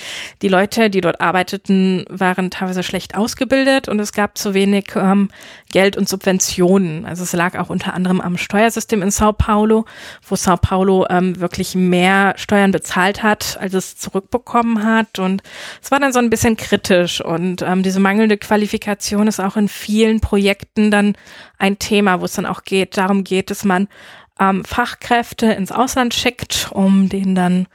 Die 0.40 0.46
Leute, 0.46 0.88
die 0.88 1.00
dort 1.00 1.20
arbeiteten, 1.20 2.04
waren 2.08 2.52
teilweise 2.52 2.84
schlecht 2.84 3.16
ausgebildet. 3.16 3.88
Und 3.88 3.98
es 3.98 4.12
gab 4.12 4.38
zu 4.38 4.54
wenig 4.54 4.92
ähm, 4.94 5.30
Geld 5.72 5.96
und 5.96 6.08
Subventionen. 6.08 7.04
Also 7.06 7.24
es 7.24 7.32
lag 7.32 7.58
auch 7.58 7.70
unter 7.70 7.92
anderem 7.92 8.20
am 8.20 8.38
Steuersystem 8.38 9.02
in 9.02 9.10
Sao 9.10 9.32
Paulo, 9.32 9.84
wo 10.28 10.36
Sao 10.36 10.56
Paulo 10.56 11.06
ähm, 11.10 11.40
wirklich 11.40 11.74
mehr 11.74 12.34
Steuern 12.36 12.70
bezahlt 12.70 13.24
hat, 13.24 13.58
als 13.60 13.74
es 13.74 13.96
zurückbekommen 13.96 14.84
hat. 14.84 15.18
Und 15.18 15.42
es 15.82 15.90
war 15.90 15.98
dann 15.98 16.12
so 16.12 16.20
ein 16.20 16.30
bisschen 16.30 16.56
kritisch. 16.56 17.20
Und 17.20 17.62
ähm, 17.62 17.82
diese 17.82 17.98
mangelnde 17.98 18.38
Qualifikation 18.38 19.26
ist 19.26 19.40
auch 19.40 19.56
in 19.56 19.68
vielen 19.68 20.20
Projekten 20.20 20.92
dann 20.92 21.16
ein 21.58 21.80
Thema, 21.80 22.20
wo 22.20 22.26
es 22.26 22.34
dann 22.34 22.46
auch 22.46 22.62
geht, 22.62 22.96
darum 22.96 23.24
geht, 23.24 23.50
dass 23.50 23.64
man 23.64 23.88
ähm, 24.38 24.64
Fachkräfte 24.64 25.46
ins 25.46 25.72
Ausland 25.72 26.14
schickt, 26.14 26.68
um 26.72 27.08
denen 27.08 27.34
dann 27.34 27.66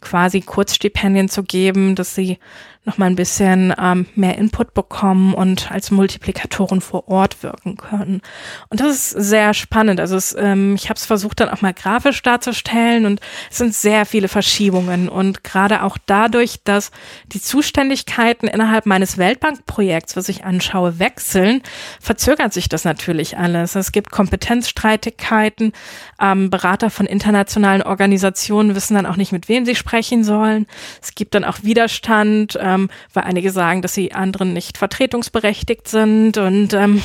quasi 0.00 0.40
Kurzstipendien 0.40 1.28
zu 1.28 1.42
geben, 1.42 1.94
dass 1.94 2.14
sie 2.14 2.38
noch 2.86 2.96
mal 2.96 3.06
ein 3.06 3.16
bisschen 3.16 3.74
ähm, 3.78 4.06
mehr 4.14 4.38
Input 4.38 4.72
bekommen 4.72 5.34
und 5.34 5.70
als 5.70 5.90
Multiplikatoren 5.90 6.80
vor 6.80 7.08
Ort 7.08 7.42
wirken 7.42 7.76
können. 7.76 8.22
Und 8.70 8.80
das 8.80 8.90
ist 8.90 9.10
sehr 9.10 9.52
spannend. 9.52 10.00
Also 10.00 10.16
es, 10.16 10.34
ähm, 10.38 10.76
ich 10.76 10.88
habe 10.88 10.96
es 10.96 11.04
versucht 11.04 11.40
dann 11.40 11.50
auch 11.50 11.60
mal 11.60 11.74
grafisch 11.74 12.22
darzustellen 12.22 13.04
und 13.04 13.20
es 13.50 13.58
sind 13.58 13.74
sehr 13.74 14.06
viele 14.06 14.28
Verschiebungen 14.28 15.10
und 15.10 15.44
gerade 15.44 15.82
auch 15.82 15.98
dadurch, 16.06 16.62
dass 16.64 16.90
die 17.26 17.40
Zuständigkeiten 17.40 18.48
innerhalb 18.48 18.86
meines 18.86 19.18
Weltbankprojekts, 19.18 20.16
was 20.16 20.30
ich 20.30 20.46
anschaue, 20.46 20.98
wechseln, 20.98 21.62
verzögert 22.00 22.54
sich 22.54 22.70
das 22.70 22.84
natürlich 22.84 23.36
alles. 23.36 23.74
Es 23.74 23.92
gibt 23.92 24.10
Kompetenzstreitigkeiten. 24.10 25.72
Ähm, 26.18 26.48
Berater 26.48 26.88
von 26.88 27.04
internationalen 27.04 27.82
Organisationen 27.82 28.74
wissen 28.74 28.94
dann 28.94 29.04
auch 29.04 29.16
nicht, 29.16 29.32
mit 29.32 29.50
wem 29.50 29.66
sie 29.66 29.76
sprechen 29.76 30.24
sollen. 30.24 30.66
Es 31.02 31.14
gibt 31.14 31.34
dann 31.34 31.44
auch 31.44 31.62
Widerstand. 31.62 32.56
Äh, 32.56 32.69
ähm, 32.74 32.90
weil 33.12 33.24
einige 33.24 33.50
sagen, 33.50 33.82
dass 33.82 33.94
sie 33.94 34.12
anderen 34.12 34.52
nicht 34.52 34.78
vertretungsberechtigt 34.78 35.88
sind 35.88 36.38
und 36.38 36.72
ähm, 36.74 37.02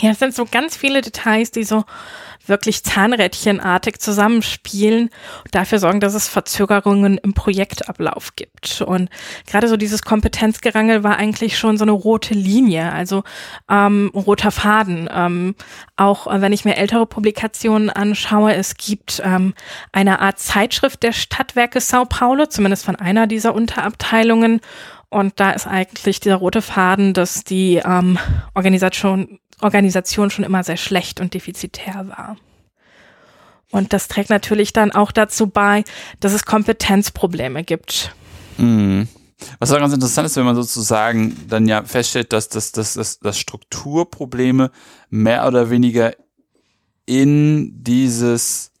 ja, 0.00 0.10
es 0.10 0.18
sind 0.18 0.34
so 0.34 0.44
ganz 0.44 0.76
viele 0.76 1.00
Details, 1.00 1.50
die 1.50 1.64
so 1.64 1.84
wirklich 2.48 2.84
Zahnrädchenartig 2.84 3.98
zusammenspielen 3.98 5.10
und 5.44 5.54
dafür 5.54 5.78
sorgen, 5.78 6.00
dass 6.00 6.14
es 6.14 6.28
Verzögerungen 6.28 7.18
im 7.18 7.34
Projektablauf 7.34 8.36
gibt. 8.36 8.82
Und 8.82 9.10
gerade 9.46 9.68
so 9.68 9.76
dieses 9.76 10.02
Kompetenzgerangel 10.02 11.02
war 11.02 11.16
eigentlich 11.16 11.58
schon 11.58 11.76
so 11.76 11.84
eine 11.84 11.92
rote 11.92 12.34
Linie, 12.34 12.92
also 12.92 13.24
ähm, 13.68 14.10
roter 14.14 14.50
Faden. 14.50 15.08
Ähm, 15.12 15.54
auch 15.96 16.26
äh, 16.26 16.40
wenn 16.40 16.52
ich 16.52 16.64
mir 16.64 16.76
ältere 16.76 17.06
Publikationen 17.06 17.90
anschaue, 17.90 18.54
es 18.54 18.76
gibt 18.76 19.20
ähm, 19.24 19.54
eine 19.92 20.20
Art 20.20 20.38
Zeitschrift 20.38 21.02
der 21.02 21.12
Stadtwerke 21.12 21.80
Sao 21.80 22.04
Paulo, 22.04 22.46
zumindest 22.46 22.84
von 22.84 22.96
einer 22.96 23.26
dieser 23.26 23.54
Unterabteilungen. 23.54 24.60
Und 25.08 25.38
da 25.40 25.52
ist 25.52 25.66
eigentlich 25.66 26.20
dieser 26.20 26.36
rote 26.36 26.62
Faden, 26.62 27.14
dass 27.14 27.44
die 27.44 27.76
ähm, 27.76 28.18
Organisation 28.54 29.38
Organisation 29.60 30.30
schon 30.30 30.44
immer 30.44 30.62
sehr 30.64 30.76
schlecht 30.76 31.20
und 31.20 31.34
defizitär 31.34 32.08
war. 32.08 32.36
Und 33.70 33.92
das 33.92 34.08
trägt 34.08 34.30
natürlich 34.30 34.72
dann 34.72 34.92
auch 34.92 35.12
dazu 35.12 35.48
bei, 35.48 35.84
dass 36.20 36.32
es 36.32 36.44
Kompetenzprobleme 36.44 37.64
gibt. 37.64 38.14
Mhm. 38.58 39.08
Was 39.58 39.70
auch 39.70 39.78
ganz 39.78 39.92
interessant 39.92 40.26
ist, 40.26 40.36
wenn 40.36 40.44
man 40.44 40.56
sozusagen 40.56 41.36
dann 41.48 41.68
ja 41.68 41.84
feststellt, 41.84 42.32
dass, 42.32 42.48
dass, 42.48 42.72
dass, 42.72 42.94
dass, 42.94 43.18
dass 43.18 43.38
Strukturprobleme 43.38 44.70
mehr 45.10 45.46
oder 45.46 45.68
weniger 45.68 46.14
in 47.04 47.82
dieses 47.82 48.72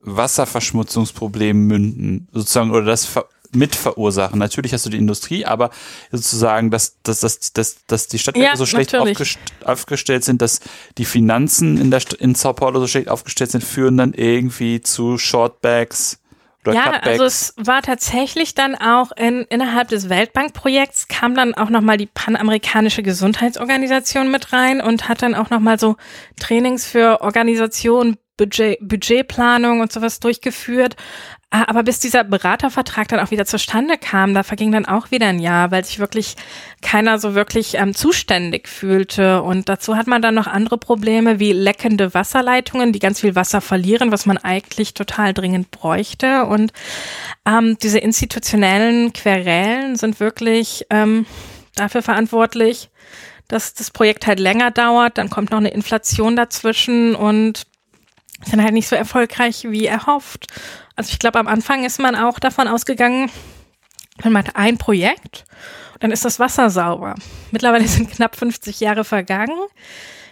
Wasserverschmutzungsproblem 0.00 1.66
münden, 1.66 2.28
sozusagen, 2.32 2.70
oder 2.72 2.84
das 2.84 3.08
mit 3.54 3.74
verursachen. 3.74 4.38
Natürlich 4.38 4.72
hast 4.72 4.86
du 4.86 4.90
die 4.90 4.98
Industrie, 4.98 5.44
aber 5.44 5.70
sozusagen, 6.10 6.70
dass, 6.70 7.00
dass, 7.02 7.20
dass, 7.20 7.52
dass, 7.52 7.86
dass 7.86 8.08
die 8.08 8.18
Stadtwerke 8.18 8.50
ja, 8.50 8.56
so 8.56 8.66
schlecht 8.66 8.94
aufgest 8.94 9.38
aufgestellt 9.64 10.24
sind, 10.24 10.42
dass 10.42 10.60
die 10.98 11.04
Finanzen 11.04 11.78
in, 11.78 11.90
der 11.90 12.02
in 12.18 12.34
Sao 12.34 12.52
Paulo 12.52 12.80
so 12.80 12.86
schlecht 12.86 13.08
aufgestellt 13.08 13.50
sind, 13.50 13.64
führen 13.64 13.96
dann 13.96 14.14
irgendwie 14.14 14.80
zu 14.80 15.18
Shortbacks. 15.18 16.18
Oder 16.64 16.74
ja, 16.74 16.84
Cutbacks. 16.84 17.06
also 17.06 17.24
es 17.24 17.54
war 17.56 17.82
tatsächlich 17.82 18.54
dann 18.54 18.74
auch 18.74 19.12
in, 19.12 19.42
innerhalb 19.42 19.88
des 19.88 20.08
Weltbankprojekts 20.08 21.08
kam 21.08 21.34
dann 21.34 21.54
auch 21.54 21.68
nochmal 21.68 21.98
die 21.98 22.06
panamerikanische 22.06 23.02
Gesundheitsorganisation 23.02 24.30
mit 24.30 24.52
rein 24.52 24.80
und 24.80 25.08
hat 25.08 25.22
dann 25.22 25.34
auch 25.34 25.50
nochmal 25.50 25.78
so 25.78 25.96
Trainings 26.40 26.86
für 26.86 27.20
Organisationen 27.20 28.16
Budget, 28.36 28.78
Budgetplanung 28.80 29.80
und 29.80 29.92
sowas 29.92 30.20
durchgeführt. 30.20 30.96
Ah, 31.56 31.66
aber 31.68 31.84
bis 31.84 32.00
dieser 32.00 32.24
Beratervertrag 32.24 33.06
dann 33.06 33.20
auch 33.20 33.30
wieder 33.30 33.44
zustande 33.46 33.96
kam, 33.96 34.34
da 34.34 34.42
verging 34.42 34.72
dann 34.72 34.86
auch 34.86 35.12
wieder 35.12 35.28
ein 35.28 35.38
Jahr, 35.38 35.70
weil 35.70 35.84
sich 35.84 36.00
wirklich 36.00 36.34
keiner 36.82 37.20
so 37.20 37.36
wirklich 37.36 37.74
ähm, 37.74 37.94
zuständig 37.94 38.66
fühlte. 38.66 39.40
Und 39.40 39.68
dazu 39.68 39.96
hat 39.96 40.08
man 40.08 40.20
dann 40.20 40.34
noch 40.34 40.48
andere 40.48 40.78
Probleme 40.78 41.38
wie 41.38 41.52
leckende 41.52 42.12
Wasserleitungen, 42.12 42.92
die 42.92 42.98
ganz 42.98 43.20
viel 43.20 43.36
Wasser 43.36 43.60
verlieren, 43.60 44.10
was 44.10 44.26
man 44.26 44.36
eigentlich 44.36 44.94
total 44.94 45.32
dringend 45.32 45.70
bräuchte. 45.70 46.46
Und 46.46 46.72
ähm, 47.46 47.78
diese 47.80 48.00
institutionellen 48.00 49.12
Querelen 49.12 49.94
sind 49.94 50.18
wirklich 50.18 50.86
ähm, 50.90 51.24
dafür 51.76 52.02
verantwortlich, 52.02 52.90
dass 53.46 53.74
das 53.74 53.92
Projekt 53.92 54.26
halt 54.26 54.40
länger 54.40 54.72
dauert. 54.72 55.18
Dann 55.18 55.30
kommt 55.30 55.52
noch 55.52 55.58
eine 55.58 55.70
Inflation 55.70 56.34
dazwischen 56.34 57.14
und 57.14 57.62
sind 58.44 58.62
halt 58.62 58.74
nicht 58.74 58.88
so 58.88 58.96
erfolgreich 58.96 59.64
wie 59.68 59.86
erhofft. 59.86 60.46
Also 60.96 61.10
ich 61.12 61.18
glaube, 61.18 61.38
am 61.38 61.48
Anfang 61.48 61.84
ist 61.84 61.98
man 61.98 62.14
auch 62.14 62.38
davon 62.38 62.68
ausgegangen, 62.68 63.30
man 64.22 64.32
macht 64.32 64.56
ein 64.56 64.78
Projekt, 64.78 65.44
dann 66.00 66.12
ist 66.12 66.24
das 66.24 66.38
Wasser 66.38 66.70
sauber. 66.70 67.14
Mittlerweile 67.50 67.86
sind 67.88 68.10
knapp 68.10 68.36
50 68.36 68.80
Jahre 68.80 69.04
vergangen. 69.04 69.58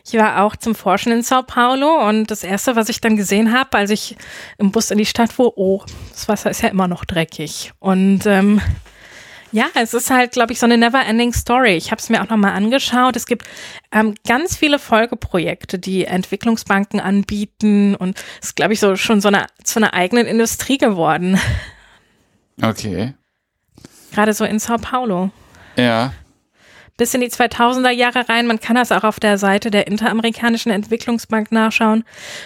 Ich 0.05 0.14
war 0.14 0.42
auch 0.42 0.57
zum 0.57 0.75
Forschen 0.75 1.12
in 1.12 1.22
Sao 1.22 1.42
Paulo 1.42 2.09
und 2.09 2.31
das 2.31 2.42
erste, 2.42 2.75
was 2.75 2.88
ich 2.88 3.01
dann 3.01 3.16
gesehen 3.16 3.53
habe, 3.53 3.79
als 3.79 3.90
ich 3.90 4.16
im 4.59 4.72
Bus 4.72 4.90
in 4.90 4.98
die 4.98 5.07
Stadt 5.07 5.33
fuhr, 5.33 5.57
oh, 5.57 5.85
das 6.11 6.29
Wasser 6.29 6.51
ist 6.51 6.62
ja 6.62 6.70
immer 6.70 6.88
noch 6.88 7.05
dreckig. 7.05 7.72
Und 7.79 8.27
ähm, 8.27 8.61
ja, 9.53 9.67
es 9.75 9.95
ist 9.95 10.11
halt, 10.11 10.33
glaube 10.33 10.53
ich, 10.53 10.59
so 10.59 10.67
eine 10.67 10.79
never-ending 10.79 11.33
Story. 11.33 11.77
Ich 11.77 11.91
habe 11.91 12.01
es 12.01 12.09
mir 12.09 12.23
auch 12.23 12.29
nochmal 12.29 12.53
angeschaut. 12.53 13.17
Es 13.17 13.27
gibt 13.27 13.47
ähm, 13.93 14.15
ganz 14.27 14.57
viele 14.57 14.79
Folgeprojekte, 14.79 15.79
die 15.79 16.05
Entwicklungsbanken 16.05 17.01
anbieten 17.01 17.95
und 17.95 18.19
es 18.41 18.49
ist, 18.49 18.57
glaube 18.57 18.73
ich, 18.73 18.81
so 18.81 18.97
schon 18.97 19.21
so 19.21 19.29
eine 19.29 19.47
zu 19.62 19.79
einer 19.79 19.95
eigenen 19.95 20.27
Industrie 20.27 20.79
geworden. 20.79 21.38
Okay. 22.61 23.15
Gerade 24.12 24.35
so 24.35 24.45
in 24.45 24.59
Sao 24.59 24.79
Paulo. 24.79 25.31
Ja 25.77 26.12
bis 27.03 27.15
in 27.15 27.21
die 27.21 27.31
2000er 27.31 27.91
Jahre 27.91 28.29
rein. 28.29 28.47
Man 28.47 28.61
kann 28.61 28.77
das 28.77 28.93
auch 28.93 29.03
auf 29.03 29.19
der 29.19 29.37
Seite 29.37 29.73
der 29.73 29.88
Interamerikanischen 29.88 30.71
Entwicklungsbank 30.71 31.51
nachschauen. 31.51 32.05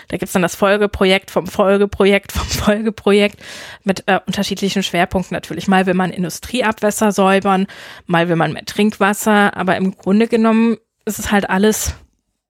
Da 0.09 0.17
gibt's 0.17 0.33
dann 0.33 0.41
das 0.41 0.55
Folgeprojekt 0.55 1.31
vom 1.31 1.47
Folgeprojekt 1.47 2.33
vom 2.33 2.47
Folgeprojekt 2.49 3.39
mit 3.85 4.05
äh, 4.07 4.19
unterschiedlichen 4.27 4.83
Schwerpunkten 4.83 5.35
natürlich. 5.35 5.69
Mal 5.69 5.85
will 5.85 5.93
man 5.93 6.11
Industrieabwässer 6.11 7.13
säubern, 7.13 7.67
mal 8.07 8.31
will 8.31 8.37
man 8.37 8.55
mehr 8.55 8.65
Trinkwasser, 8.65 9.55
aber 9.55 9.77
im 9.77 9.95
Grunde 9.95 10.27
genommen 10.27 10.79
ist 11.05 11.19
es 11.19 11.31
halt 11.31 11.51
alles 11.51 11.93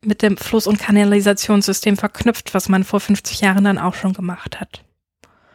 mit 0.00 0.22
dem 0.22 0.36
Fluss- 0.36 0.68
und 0.68 0.78
Kanalisationssystem 0.78 1.96
verknüpft, 1.96 2.54
was 2.54 2.68
man 2.68 2.84
vor 2.84 3.00
50 3.00 3.40
Jahren 3.40 3.64
dann 3.64 3.78
auch 3.78 3.94
schon 3.94 4.12
gemacht 4.12 4.60
hat. 4.60 4.85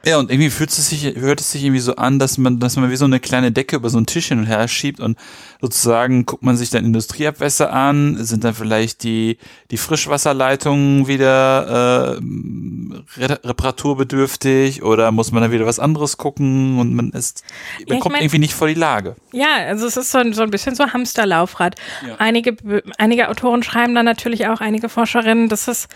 Ja, 0.03 0.17
und 0.17 0.31
irgendwie 0.31 0.49
fühlt 0.49 0.71
es 0.71 0.89
sich, 0.89 1.15
hört 1.15 1.41
es 1.41 1.51
sich 1.51 1.63
irgendwie 1.63 1.79
so 1.79 1.95
an, 1.95 2.17
dass 2.17 2.37
man, 2.39 2.59
dass 2.59 2.75
man 2.75 2.89
wie 2.89 2.95
so 2.95 3.05
eine 3.05 3.19
kleine 3.19 3.51
Decke 3.51 3.75
über 3.75 3.89
so 3.89 3.97
einen 3.97 4.07
Tisch 4.07 4.29
hin 4.29 4.39
und 4.39 4.45
her 4.45 4.67
schiebt 4.67 4.99
und 4.99 5.17
sozusagen 5.61 6.25
guckt 6.25 6.41
man 6.41 6.57
sich 6.57 6.71
dann 6.71 6.85
Industrieabwässer 6.85 7.71
an, 7.71 8.17
sind 8.23 8.43
dann 8.43 8.55
vielleicht 8.55 9.03
die, 9.03 9.37
die 9.69 9.77
Frischwasserleitungen 9.77 11.07
wieder 11.07 12.17
äh, 12.17 13.27
reparaturbedürftig 13.47 14.81
oder 14.81 15.11
muss 15.11 15.31
man 15.31 15.43
dann 15.43 15.51
wieder 15.51 15.67
was 15.67 15.79
anderes 15.79 16.17
gucken 16.17 16.79
und 16.79 16.95
man 16.95 17.11
ist, 17.11 17.43
man 17.87 17.97
ja, 17.97 18.01
kommt 18.01 18.13
mein, 18.13 18.23
irgendwie 18.23 18.39
nicht 18.39 18.55
vor 18.55 18.67
die 18.67 18.73
Lage. 18.73 19.15
Ja, 19.33 19.57
also 19.67 19.85
es 19.85 19.97
ist 19.97 20.11
so, 20.11 20.17
ein, 20.17 20.33
so 20.33 20.41
ein 20.41 20.49
bisschen 20.49 20.73
so 20.73 20.87
Hamsterlaufrad. 20.87 21.75
Ja. 22.07 22.15
Einige, 22.17 22.57
einige 22.97 23.29
Autoren 23.29 23.61
schreiben 23.61 23.93
dann 23.93 24.05
natürlich 24.05 24.47
auch, 24.47 24.61
einige 24.61 24.89
Forscherinnen, 24.89 25.47
dass 25.47 25.67
es 25.67 25.87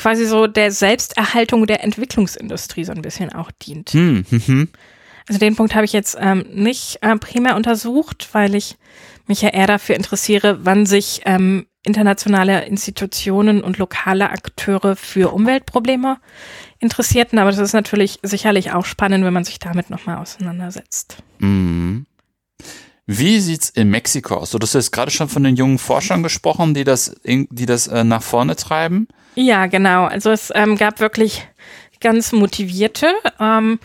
quasi 0.00 0.24
so 0.24 0.46
der 0.46 0.72
Selbsterhaltung 0.72 1.66
der 1.66 1.84
Entwicklungsindustrie 1.84 2.84
so 2.84 2.92
ein 2.92 3.02
bisschen 3.02 3.32
auch 3.32 3.50
dient. 3.50 3.90
Hm, 3.90 4.24
hm, 4.28 4.42
hm. 4.46 4.68
Also 5.28 5.38
den 5.38 5.56
Punkt 5.56 5.74
habe 5.74 5.84
ich 5.84 5.92
jetzt 5.92 6.16
ähm, 6.18 6.46
nicht 6.52 6.98
äh, 7.02 7.14
primär 7.16 7.54
untersucht, 7.54 8.30
weil 8.32 8.54
ich 8.54 8.76
mich 9.26 9.42
ja 9.42 9.50
eher 9.50 9.66
dafür 9.66 9.94
interessiere, 9.96 10.64
wann 10.64 10.86
sich 10.86 11.20
ähm, 11.26 11.66
internationale 11.84 12.64
Institutionen 12.64 13.62
und 13.62 13.76
lokale 13.78 14.30
Akteure 14.30 14.96
für 14.96 15.32
Umweltprobleme 15.32 16.16
interessierten. 16.78 17.38
Aber 17.38 17.50
das 17.50 17.60
ist 17.60 17.74
natürlich 17.74 18.18
sicherlich 18.22 18.72
auch 18.72 18.86
spannend, 18.86 19.24
wenn 19.24 19.34
man 19.34 19.44
sich 19.44 19.58
damit 19.58 19.90
nochmal 19.90 20.16
auseinandersetzt. 20.16 21.18
Mhm. 21.38 22.06
Wie 23.06 23.40
sieht's 23.40 23.68
in 23.68 23.90
Mexiko 23.90 24.36
aus? 24.36 24.50
Du 24.50 24.58
hast 24.60 24.74
jetzt 24.74 24.92
gerade 24.92 25.10
schon 25.10 25.28
von 25.28 25.44
den 25.44 25.56
jungen 25.56 25.78
Forschern 25.78 26.22
gesprochen, 26.22 26.72
die 26.74 26.84
das, 26.84 27.14
die 27.24 27.66
das 27.66 27.86
äh, 27.86 28.02
nach 28.02 28.22
vorne 28.22 28.56
treiben. 28.56 29.08
Ja, 29.34 29.66
genau. 29.66 30.04
Also 30.04 30.30
es 30.30 30.52
ähm, 30.54 30.76
gab 30.76 31.00
wirklich 31.00 31.46
ganz 32.00 32.32
motivierte. 32.32 33.14
Ähm, 33.38 33.78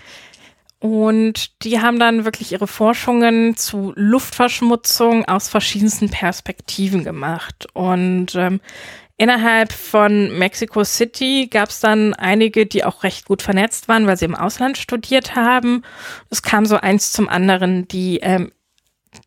und 0.80 1.64
die 1.64 1.82
haben 1.82 2.00
dann 2.00 2.26
wirklich 2.26 2.52
ihre 2.52 2.68
Forschungen 2.68 3.56
zu 3.56 3.94
Luftverschmutzung 3.96 5.26
aus 5.26 5.50
verschiedensten 5.50 6.10
Perspektiven 6.10 7.04
gemacht. 7.04 7.68
Und 7.74 8.36
ähm, 8.36 8.60
innerhalb 9.18 9.72
von 9.72 10.38
Mexico 10.38 10.84
City 10.84 11.48
gab 11.50 11.70
es 11.70 11.80
dann 11.80 12.14
einige, 12.14 12.66
die 12.66 12.84
auch 12.84 13.04
recht 13.04 13.26
gut 13.26 13.42
vernetzt 13.42 13.88
waren, 13.88 14.06
weil 14.06 14.18
sie 14.18 14.26
im 14.26 14.36
Ausland 14.36 14.78
studiert 14.78 15.36
haben. 15.36 15.84
Es 16.30 16.42
kam 16.42 16.66
so 16.66 16.78
eins 16.78 17.12
zum 17.12 17.30
anderen. 17.30 17.88
Die 17.88 18.20
ähm, 18.22 18.52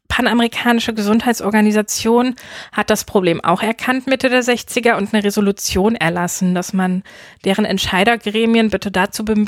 Panamerikanische 0.09 0.95
Gesundheitsorganisation 0.95 2.35
hat 2.73 2.91
das 2.91 3.05
Problem 3.05 3.43
auch 3.43 3.63
erkannt 3.63 4.07
Mitte 4.07 4.29
der 4.29 4.43
60er 4.43 4.97
und 4.97 5.15
eine 5.15 5.23
Resolution 5.23 5.95
erlassen, 5.95 6.55
dass 6.55 6.73
man 6.73 7.05
deren 7.45 7.65
Entscheidergremien 7.65 8.71
bitte 8.71 8.91
dazu 8.91 9.25
be 9.25 9.45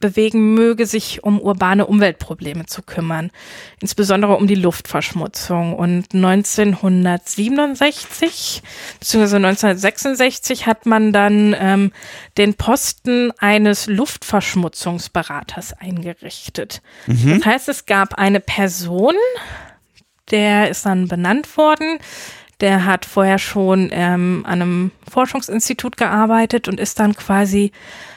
bewegen 0.00 0.52
möge, 0.52 0.84
sich 0.84 1.24
um 1.24 1.40
urbane 1.40 1.86
Umweltprobleme 1.86 2.66
zu 2.66 2.82
kümmern, 2.82 3.30
insbesondere 3.80 4.36
um 4.36 4.46
die 4.46 4.54
Luftverschmutzung. 4.54 5.74
Und 5.74 6.12
1967 6.12 8.62
bzw. 9.00 9.36
1966 9.36 10.66
hat 10.66 10.84
man 10.84 11.14
dann 11.14 11.56
ähm, 11.58 11.90
den 12.36 12.52
Posten 12.52 13.32
eines 13.38 13.86
Luftverschmutzungsberaters 13.86 15.72
eingerichtet. 15.72 16.82
Mhm. 17.06 17.38
Das 17.38 17.46
heißt, 17.46 17.70
es 17.70 17.86
gab 17.86 18.18
eine 18.18 18.40
Person, 18.40 19.14
der 20.30 20.70
ist 20.70 20.86
dann 20.86 21.08
benannt 21.08 21.56
worden. 21.56 21.98
Der 22.60 22.84
hat 22.84 23.04
vorher 23.04 23.38
schon 23.38 23.90
ähm, 23.92 24.44
an 24.46 24.62
einem 24.62 24.90
Forschungsinstitut 25.10 25.96
gearbeitet 25.96 26.68
und 26.68 26.78
ist 26.78 27.00
dann 27.00 27.14
quasi 27.14 27.72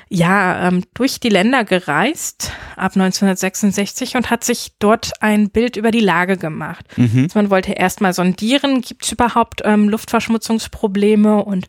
ja 0.10 0.68
ähm, 0.68 0.84
durch 0.94 1.20
die 1.20 1.30
Länder 1.30 1.64
gereist 1.64 2.52
ab 2.76 2.94
1966 2.96 4.16
und 4.16 4.30
hat 4.30 4.44
sich 4.44 4.74
dort 4.80 5.12
ein 5.22 5.50
Bild 5.50 5.76
über 5.76 5.92
die 5.92 6.00
Lage 6.00 6.38
gemacht. 6.38 6.86
Mhm. 6.98 7.24
Also 7.24 7.40
man 7.40 7.50
wollte 7.50 7.74
erstmal 7.74 8.14
sondieren, 8.14 8.82
gibt 8.82 9.06
es 9.06 9.12
überhaupt 9.12 9.62
ähm, 9.66 9.90
Luftverschmutzungsprobleme 9.90 11.44
und 11.44 11.68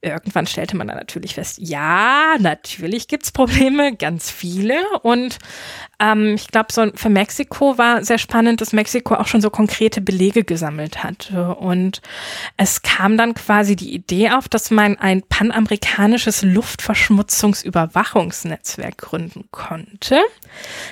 Irgendwann 0.00 0.46
stellte 0.46 0.76
man 0.76 0.86
dann 0.86 0.96
natürlich 0.96 1.34
fest, 1.34 1.58
ja, 1.60 2.36
natürlich 2.38 3.08
gibt's 3.08 3.32
Probleme, 3.32 3.96
ganz 3.96 4.30
viele. 4.30 4.76
Und 5.02 5.38
ähm, 5.98 6.36
ich 6.36 6.46
glaube, 6.46 6.72
so 6.72 6.86
für 6.94 7.08
Mexiko 7.08 7.78
war 7.78 8.04
sehr 8.04 8.18
spannend, 8.18 8.60
dass 8.60 8.72
Mexiko 8.72 9.16
auch 9.16 9.26
schon 9.26 9.40
so 9.40 9.50
konkrete 9.50 10.00
Belege 10.00 10.44
gesammelt 10.44 11.02
hat. 11.02 11.32
Und 11.58 12.00
es 12.56 12.82
kam 12.82 13.16
dann 13.16 13.34
quasi 13.34 13.74
die 13.74 13.92
Idee 13.92 14.30
auf, 14.30 14.48
dass 14.48 14.70
man 14.70 14.96
ein 14.98 15.22
panamerikanisches 15.22 16.42
Luftverschmutzungsüberwachungsnetzwerk 16.42 18.98
gründen 18.98 19.48
konnte. 19.50 20.20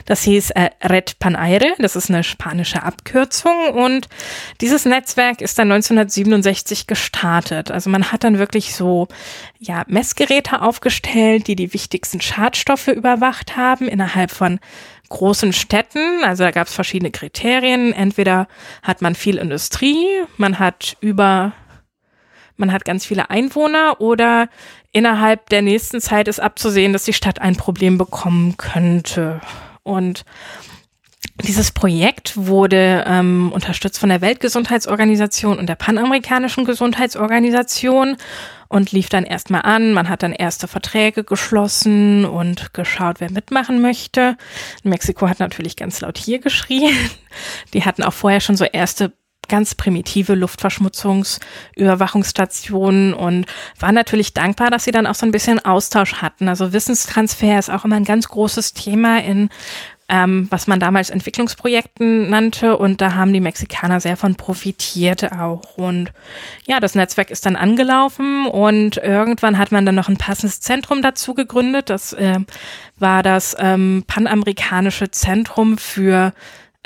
Das 0.05 0.23
hieß 0.23 0.51
äh, 0.51 0.71
Red 0.83 1.21
Panaire, 1.21 1.75
das 1.79 1.95
ist 1.95 2.11
eine 2.11 2.25
spanische 2.25 2.83
Abkürzung. 2.83 3.69
Und 3.73 4.09
dieses 4.61 4.85
Netzwerk 4.85 5.43
ist 5.43 5.61
dann 5.61 5.71
1967 5.71 6.89
gestartet. 6.89 7.71
Also 7.71 7.89
man 7.89 8.11
hat 8.11 8.25
dann 8.25 8.39
wirklich 8.39 8.75
so 8.75 8.96
ja, 9.59 9.85
Messgeräte 9.87 10.63
aufgestellt, 10.63 11.47
die 11.47 11.57
die 11.57 11.73
wichtigsten 11.73 12.21
Schadstoffe 12.21 12.89
überwacht 12.89 13.57
haben 13.57 13.89
innerhalb 13.89 14.31
von 14.31 14.61
großen 15.09 15.53
Städten. 15.53 16.25
Also 16.25 16.45
da 16.45 16.51
gab 16.51 16.67
es 16.67 16.75
verschiedene 16.75 17.11
Kriterien. 17.11 17.93
Entweder 17.93 18.49
hat 18.83 19.03
man 19.03 19.15
viel 19.15 19.37
Industrie, 19.37 20.07
man 20.37 20.59
hat 20.59 20.97
über, 21.01 21.53
man 22.57 22.73
hat 22.73 22.85
ganz 22.85 23.07
viele 23.07 23.31
Einwohner 23.31 24.01
oder 24.01 24.49
innerhalb 24.93 25.49
der 25.51 25.63
nächsten 25.63 26.01
Zeit 26.01 26.29
ist 26.29 26.41
abzusehen, 26.41 26.93
dass 26.93 27.05
die 27.05 27.13
Stadt 27.13 27.41
ein 27.41 27.57
Problem 27.57 27.99
bekommen 27.99 28.57
könnte. 28.57 29.41
Und 29.83 30.25
dieses 31.43 31.71
Projekt 31.71 32.37
wurde 32.37 33.05
ähm, 33.07 33.53
unterstützt 33.53 33.99
von 33.99 34.09
der 34.09 34.21
Weltgesundheitsorganisation 34.21 35.59
und 35.59 35.69
der 35.69 35.75
Panamerikanischen 35.75 36.65
Gesundheitsorganisation 36.65 38.17
und 38.69 38.93
lief 38.93 39.09
dann 39.09 39.25
erstmal 39.25 39.63
an. 39.63 39.93
Man 39.93 40.09
hat 40.09 40.23
dann 40.23 40.33
erste 40.33 40.67
Verträge 40.67 41.25
geschlossen 41.25 42.25
und 42.25 42.73
geschaut, 42.73 43.21
wer 43.21 43.31
mitmachen 43.31 43.83
möchte. 43.83 44.37
Mexiko 44.83 45.29
hat 45.29 45.39
natürlich 45.39 45.77
ganz 45.77 46.01
laut 46.01 46.19
hier 46.19 46.39
geschrien. 46.39 46.95
Die 47.75 47.85
hatten 47.85 48.03
auch 48.03 48.15
vorher 48.15 48.41
schon 48.41 48.57
so 48.57 48.65
erste 48.65 49.13
ganz 49.49 49.77
primitive 49.77 50.35
Luftverschmutzungsüberwachungsstationen 50.35 53.15
und 53.15 53.47
waren 53.79 53.95
natürlich 53.95 54.35
dankbar, 54.35 54.71
dass 54.71 54.85
sie 54.85 54.91
dann 54.91 55.07
auch 55.07 55.15
so 55.15 55.25
ein 55.25 55.33
bisschen 55.33 55.65
Austausch 55.65 56.15
hatten. 56.15 56.49
Also 56.49 56.73
Wissenstransfer 56.73 57.57
ist 57.59 57.71
auch 57.71 57.85
immer 57.85 57.97
ein 57.97 58.05
ganz 58.05 58.29
großes 58.29 58.73
Thema 58.73 59.23
in 59.23 59.51
ähm, 60.09 60.47
was 60.51 60.67
man 60.67 60.79
damals 60.79 61.11
Entwicklungsprojekten 61.11 62.31
nannte. 62.31 62.77
Und 62.77 63.01
da 63.01 63.15
haben 63.15 63.33
die 63.33 63.41
Mexikaner 63.41 64.01
sehr 64.01 64.17
von 64.17 64.37
profitiert 64.37 65.33
auch. 65.33 65.77
Und 65.77 66.13
ja, 66.67 66.81
das 66.81 66.95
Netzwerk 66.95 67.31
ist 67.31 67.47
dann 67.47 67.57
angelaufen 67.57 68.47
und 68.47 68.99
irgendwann 68.99 69.59
hat 69.59 69.73
man 69.73 69.85
dann 69.85 69.95
noch 69.95 70.09
ein 70.09 70.17
passendes 70.17 70.61
Zentrum 70.61 71.03
dazu 71.03 71.35
gegründet. 71.35 71.91
Das 71.91 72.13
äh, 72.13 72.39
war 72.99 73.23
das 73.23 73.57
ähm, 73.59 74.05
Panamerikanische 74.07 75.11
Zentrum 75.11 75.79
für 75.79 76.33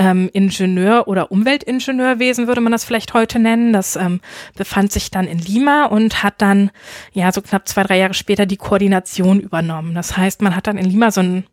ähm, 0.00 0.30
Ingenieur- 0.32 1.06
oder 1.08 1.30
Umweltingenieurwesen 1.30 2.46
würde 2.46 2.62
man 2.62 2.72
das 2.72 2.84
vielleicht 2.84 3.12
heute 3.12 3.38
nennen. 3.38 3.74
Das 3.74 3.96
ähm, 3.96 4.20
befand 4.56 4.90
sich 4.92 5.10
dann 5.10 5.26
in 5.26 5.38
Lima 5.38 5.84
und 5.84 6.22
hat 6.22 6.34
dann, 6.38 6.70
ja, 7.12 7.30
so 7.30 7.42
knapp 7.42 7.68
zwei, 7.68 7.82
drei 7.82 7.98
Jahre 7.98 8.14
später 8.14 8.46
die 8.46 8.56
Koordination 8.56 9.40
übernommen. 9.40 9.94
Das 9.94 10.16
heißt, 10.16 10.40
man 10.40 10.56
hat 10.56 10.66
dann 10.66 10.78
in 10.78 10.86
Lima 10.86 11.10
so 11.10 11.20
ein, 11.20 11.44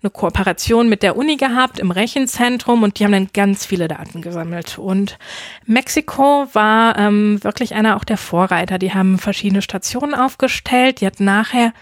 eine 0.00 0.10
Kooperation 0.10 0.88
mit 0.88 1.02
der 1.02 1.16
Uni 1.16 1.36
gehabt 1.36 1.80
im 1.80 1.90
Rechenzentrum 1.90 2.84
und 2.84 3.00
die 3.00 3.04
haben 3.04 3.12
dann 3.12 3.30
ganz 3.34 3.66
viele 3.66 3.88
Daten 3.88 4.22
gesammelt. 4.22 4.78
Und 4.78 5.18
Mexiko 5.66 6.46
war 6.52 6.96
ähm, 6.96 7.42
wirklich 7.42 7.74
einer 7.74 7.96
auch 7.96 8.04
der 8.04 8.16
Vorreiter. 8.16 8.78
Die 8.78 8.94
haben 8.94 9.18
verschiedene 9.18 9.60
Stationen 9.60 10.14
aufgestellt. 10.14 11.00
Die 11.00 11.06
hat 11.06 11.18
nachher 11.18 11.72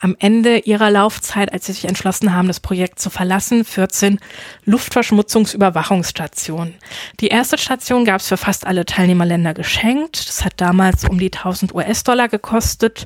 am 0.00 0.16
Ende 0.18 0.58
ihrer 0.58 0.90
Laufzeit, 0.90 1.52
als 1.52 1.66
sie 1.66 1.72
sich 1.72 1.84
entschlossen 1.84 2.34
haben, 2.34 2.48
das 2.48 2.60
Projekt 2.60 2.98
zu 2.98 3.10
verlassen, 3.10 3.66
14 3.66 4.18
Luftverschmutzungsüberwachungsstationen. 4.64 6.74
Die 7.20 7.28
erste 7.28 7.58
Station 7.58 8.06
gab 8.06 8.20
es 8.20 8.28
für 8.28 8.38
fast 8.38 8.66
alle 8.66 8.86
Teilnehmerländer 8.86 9.52
geschenkt. 9.52 10.26
Das 10.26 10.42
hat 10.44 10.54
damals 10.56 11.04
um 11.04 11.18
die 11.18 11.30
1000 11.30 11.74
US-Dollar 11.74 12.28
gekostet. 12.28 13.04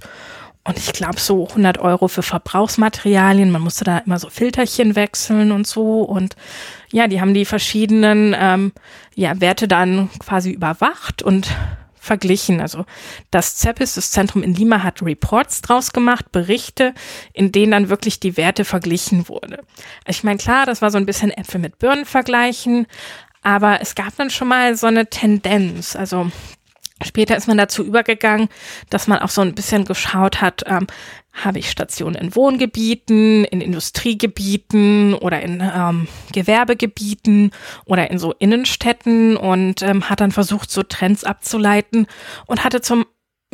Und 0.67 0.79
ich 0.79 0.93
glaube 0.93 1.21
so 1.21 1.47
100 1.49 1.77
Euro 1.79 2.09
für 2.09 2.23
Verbrauchsmaterialien. 2.23 3.51
Man 3.51 3.61
musste 3.61 3.85
da 3.85 3.99
immer 3.99 4.19
so 4.19 4.31
Filterchen 4.31 4.97
wechseln 4.97 5.53
und 5.53 5.67
so. 5.67 6.01
Und 6.03 6.37
ja, 6.91 7.07
die 7.09 7.21
haben 7.21 7.35
die 7.35 7.45
verschiedenen 7.45 8.35
ähm, 8.39 8.73
ja, 9.15 9.41
Werte 9.41 9.69
dann 9.69 10.09
quasi 10.21 10.53
überwacht 10.53 11.23
und 11.23 11.55
verglichen. 12.05 12.61
Also 12.61 12.85
das 13.31 13.57
CEPIS, 13.57 13.95
das 13.95 14.11
Zentrum 14.11 14.43
in 14.43 14.55
Lima, 14.55 14.83
hat 14.83 15.03
Reports 15.03 15.63
draus 15.63 15.93
gemacht, 15.93 16.33
Berichte, 16.33 16.95
in 17.33 17.53
denen 17.53 17.73
dann 17.73 17.89
wirklich 17.89 18.21
die 18.21 18.37
Werte 18.37 18.65
verglichen 18.65 19.29
wurde. 19.29 19.63
Ich 20.07 20.23
meine, 20.25 20.39
klar, 20.39 20.67
das 20.67 20.83
war 20.83 20.91
so 20.91 20.99
ein 20.99 21.07
bisschen 21.07 21.31
Äpfel 21.31 21.61
mit 21.61 21.79
Birnen 21.79 22.05
vergleichen, 22.05 22.87
aber 23.43 23.81
es 23.81 23.95
gab 23.95 24.17
dann 24.17 24.31
schon 24.31 24.49
mal 24.49 24.77
so 24.77 24.87
eine 24.87 25.09
Tendenz. 25.09 25.97
Also 25.97 26.31
Später 27.03 27.37
ist 27.37 27.49
man 27.49 27.59
dazu 27.59 27.85
übergegangen, 27.85 28.49
dass 28.89 29.09
man 29.09 29.19
auch 29.19 29.29
so 29.29 29.41
ein 29.41 29.55
bisschen 29.55 29.85
geschaut 29.85 30.41
hat, 30.41 30.63
ähm, 30.67 30.87
habe 31.35 31.59
ich 31.59 31.71
Stationen 31.71 32.15
in 32.15 32.35
Wohngebieten, 32.37 33.45
in 33.45 33.61
Industriegebieten 33.61 35.15
oder 35.15 35.43
in 35.43 35.61
ähm, 35.61 36.09
Gewerbegebieten 36.33 37.51
oder 37.85 38.11
in 38.11 38.19
so 38.19 38.33
Innenstädten 38.33 39.37
und 39.37 39.83
ähm, 39.83 40.09
hat 40.09 40.21
dann 40.21 40.31
versucht, 40.31 40.71
so 40.71 40.85
Trends 40.85 41.25
abzuleiten 41.25 42.07
und 42.47 42.65
hatte 42.65 42.81
zum 42.81 43.05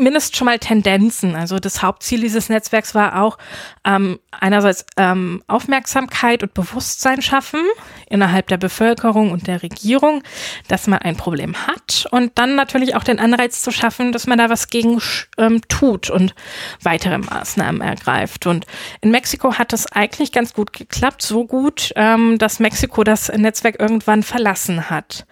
mindestens 0.00 0.36
schon 0.36 0.46
mal 0.46 0.58
Tendenzen. 0.58 1.36
Also 1.36 1.58
das 1.58 1.82
Hauptziel 1.82 2.20
dieses 2.20 2.48
Netzwerks 2.48 2.94
war 2.94 3.22
auch 3.22 3.38
ähm, 3.84 4.18
einerseits 4.32 4.84
ähm, 4.96 5.42
Aufmerksamkeit 5.46 6.42
und 6.42 6.54
Bewusstsein 6.54 7.22
schaffen 7.22 7.60
innerhalb 8.08 8.48
der 8.48 8.56
Bevölkerung 8.56 9.30
und 9.30 9.46
der 9.46 9.62
Regierung, 9.62 10.22
dass 10.68 10.86
man 10.86 11.00
ein 11.00 11.16
Problem 11.16 11.54
hat 11.66 12.06
und 12.10 12.32
dann 12.38 12.56
natürlich 12.56 12.94
auch 12.96 13.04
den 13.04 13.18
Anreiz 13.18 13.62
zu 13.62 13.70
schaffen, 13.70 14.12
dass 14.12 14.26
man 14.26 14.38
da 14.38 14.50
was 14.50 14.68
gegen 14.68 15.00
ähm, 15.38 15.60
tut 15.68 16.10
und 16.10 16.34
weitere 16.82 17.18
Maßnahmen 17.18 17.80
ergreift. 17.80 18.46
Und 18.46 18.66
in 19.00 19.10
Mexiko 19.10 19.58
hat 19.58 19.72
das 19.72 19.90
eigentlich 19.92 20.32
ganz 20.32 20.54
gut 20.54 20.72
geklappt, 20.72 21.22
so 21.22 21.46
gut, 21.46 21.92
ähm, 21.96 22.38
dass 22.38 22.58
Mexiko 22.58 23.04
das 23.04 23.28
Netzwerk 23.28 23.78
irgendwann 23.78 24.22
verlassen 24.22 24.90
hat 24.90 25.26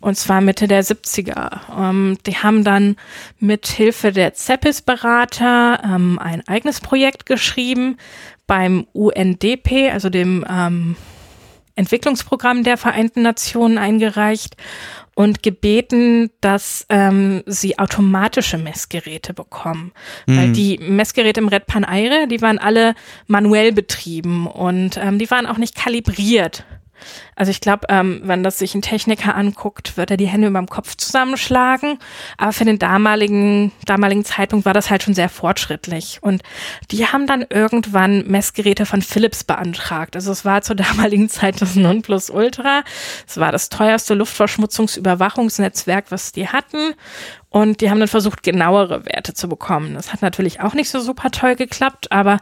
und 0.00 0.16
zwar 0.16 0.40
Mitte 0.40 0.68
der 0.68 0.84
70er. 0.84 1.60
Ähm, 1.76 2.18
die 2.26 2.36
haben 2.36 2.64
dann 2.64 2.96
mit 3.38 3.66
Hilfe 3.66 4.12
der 4.12 4.34
CEPIS-Berater 4.34 5.82
ähm, 5.84 6.18
ein 6.18 6.46
eigenes 6.46 6.80
Projekt 6.80 7.26
geschrieben 7.26 7.96
beim 8.46 8.86
UNDP, 8.92 9.90
also 9.90 10.08
dem 10.08 10.44
ähm, 10.48 10.96
Entwicklungsprogramm 11.74 12.64
der 12.64 12.76
Vereinten 12.76 13.22
Nationen 13.22 13.78
eingereicht 13.78 14.56
und 15.14 15.42
gebeten, 15.42 16.30
dass 16.40 16.86
ähm, 16.88 17.42
sie 17.46 17.78
automatische 17.78 18.58
Messgeräte 18.58 19.34
bekommen. 19.34 19.92
Mhm. 20.26 20.36
Weil 20.36 20.52
die 20.52 20.78
Messgeräte 20.78 21.40
im 21.40 21.48
Red 21.48 21.66
Pan 21.66 21.84
Aire, 21.84 22.26
die 22.26 22.40
waren 22.40 22.58
alle 22.58 22.94
manuell 23.26 23.72
betrieben 23.72 24.46
und 24.46 24.96
ähm, 24.96 25.18
die 25.18 25.30
waren 25.30 25.46
auch 25.46 25.58
nicht 25.58 25.76
kalibriert. 25.76 26.64
Also 27.36 27.50
ich 27.50 27.60
glaube, 27.60 27.86
ähm, 27.88 28.20
wenn 28.24 28.42
das 28.42 28.58
sich 28.58 28.74
ein 28.74 28.82
Techniker 28.82 29.34
anguckt, 29.34 29.96
wird 29.96 30.10
er 30.10 30.16
die 30.16 30.26
Hände 30.26 30.48
über 30.48 30.58
dem 30.58 30.68
Kopf 30.68 30.96
zusammenschlagen. 30.96 31.98
Aber 32.36 32.52
für 32.52 32.64
den 32.64 32.78
damaligen, 32.78 33.72
damaligen 33.86 34.24
Zeitpunkt 34.24 34.66
war 34.66 34.74
das 34.74 34.90
halt 34.90 35.02
schon 35.02 35.14
sehr 35.14 35.28
fortschrittlich. 35.28 36.18
Und 36.20 36.42
die 36.90 37.06
haben 37.06 37.26
dann 37.26 37.46
irgendwann 37.48 38.26
Messgeräte 38.26 38.86
von 38.86 39.02
Philips 39.02 39.44
beantragt. 39.44 40.16
Also 40.16 40.32
es 40.32 40.44
war 40.44 40.62
zur 40.62 40.76
damaligen 40.76 41.28
Zeit 41.28 41.60
das 41.60 41.76
Nonplusultra. 41.76 42.82
Es 43.26 43.36
war 43.38 43.52
das 43.52 43.68
teuerste 43.68 44.14
Luftverschmutzungsüberwachungsnetzwerk, 44.14 46.06
was 46.10 46.32
die 46.32 46.48
hatten. 46.48 46.94
Und 47.50 47.80
die 47.80 47.90
haben 47.90 47.98
dann 47.98 48.08
versucht, 48.08 48.42
genauere 48.42 49.06
Werte 49.06 49.32
zu 49.32 49.48
bekommen. 49.48 49.94
Das 49.94 50.12
hat 50.12 50.20
natürlich 50.20 50.60
auch 50.60 50.74
nicht 50.74 50.90
so 50.90 51.00
super 51.00 51.30
toll 51.30 51.56
geklappt, 51.56 52.12
aber 52.12 52.38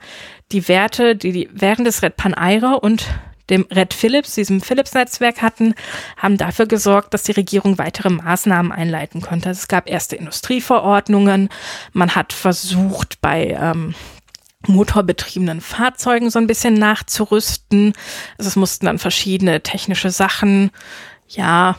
die 0.53 0.67
Werte, 0.69 1.15
die, 1.15 1.33
die 1.33 1.49
während 1.53 1.87
des 1.87 2.03
Red 2.03 2.17
Pan 2.17 2.35
Aire 2.35 2.81
und 2.81 3.07
dem 3.51 3.67
Red 3.71 3.95
Philips, 3.95 4.35
diesem 4.35 4.61
Philips-Netzwerk 4.61 5.43
hatten, 5.43 5.75
haben 6.17 6.37
dafür 6.37 6.67
gesorgt, 6.67 7.15
dass 7.15 7.23
die 7.23 7.33
Regierung 7.33 7.79
weitere 7.79 8.11
Maßnahmen 8.11 8.73
einleiten 8.73 9.21
konnte. 9.21 9.51
Es 9.51 9.69
gab 9.69 9.89
erste 9.89 10.17
Industrieverordnungen. 10.17 11.49
Man 11.93 12.15
hat 12.15 12.33
versucht, 12.33 13.21
bei 13.21 13.57
ähm, 13.61 13.95
motorbetriebenen 14.67 15.61
Fahrzeugen 15.61 16.31
so 16.31 16.39
ein 16.39 16.47
bisschen 16.47 16.75
nachzurüsten. 16.75 17.93
Also 18.39 18.49
es 18.49 18.57
mussten 18.57 18.87
dann 18.87 18.99
verschiedene 18.99 19.63
technische 19.63 20.11
Sachen, 20.11 20.71
ja, 21.29 21.77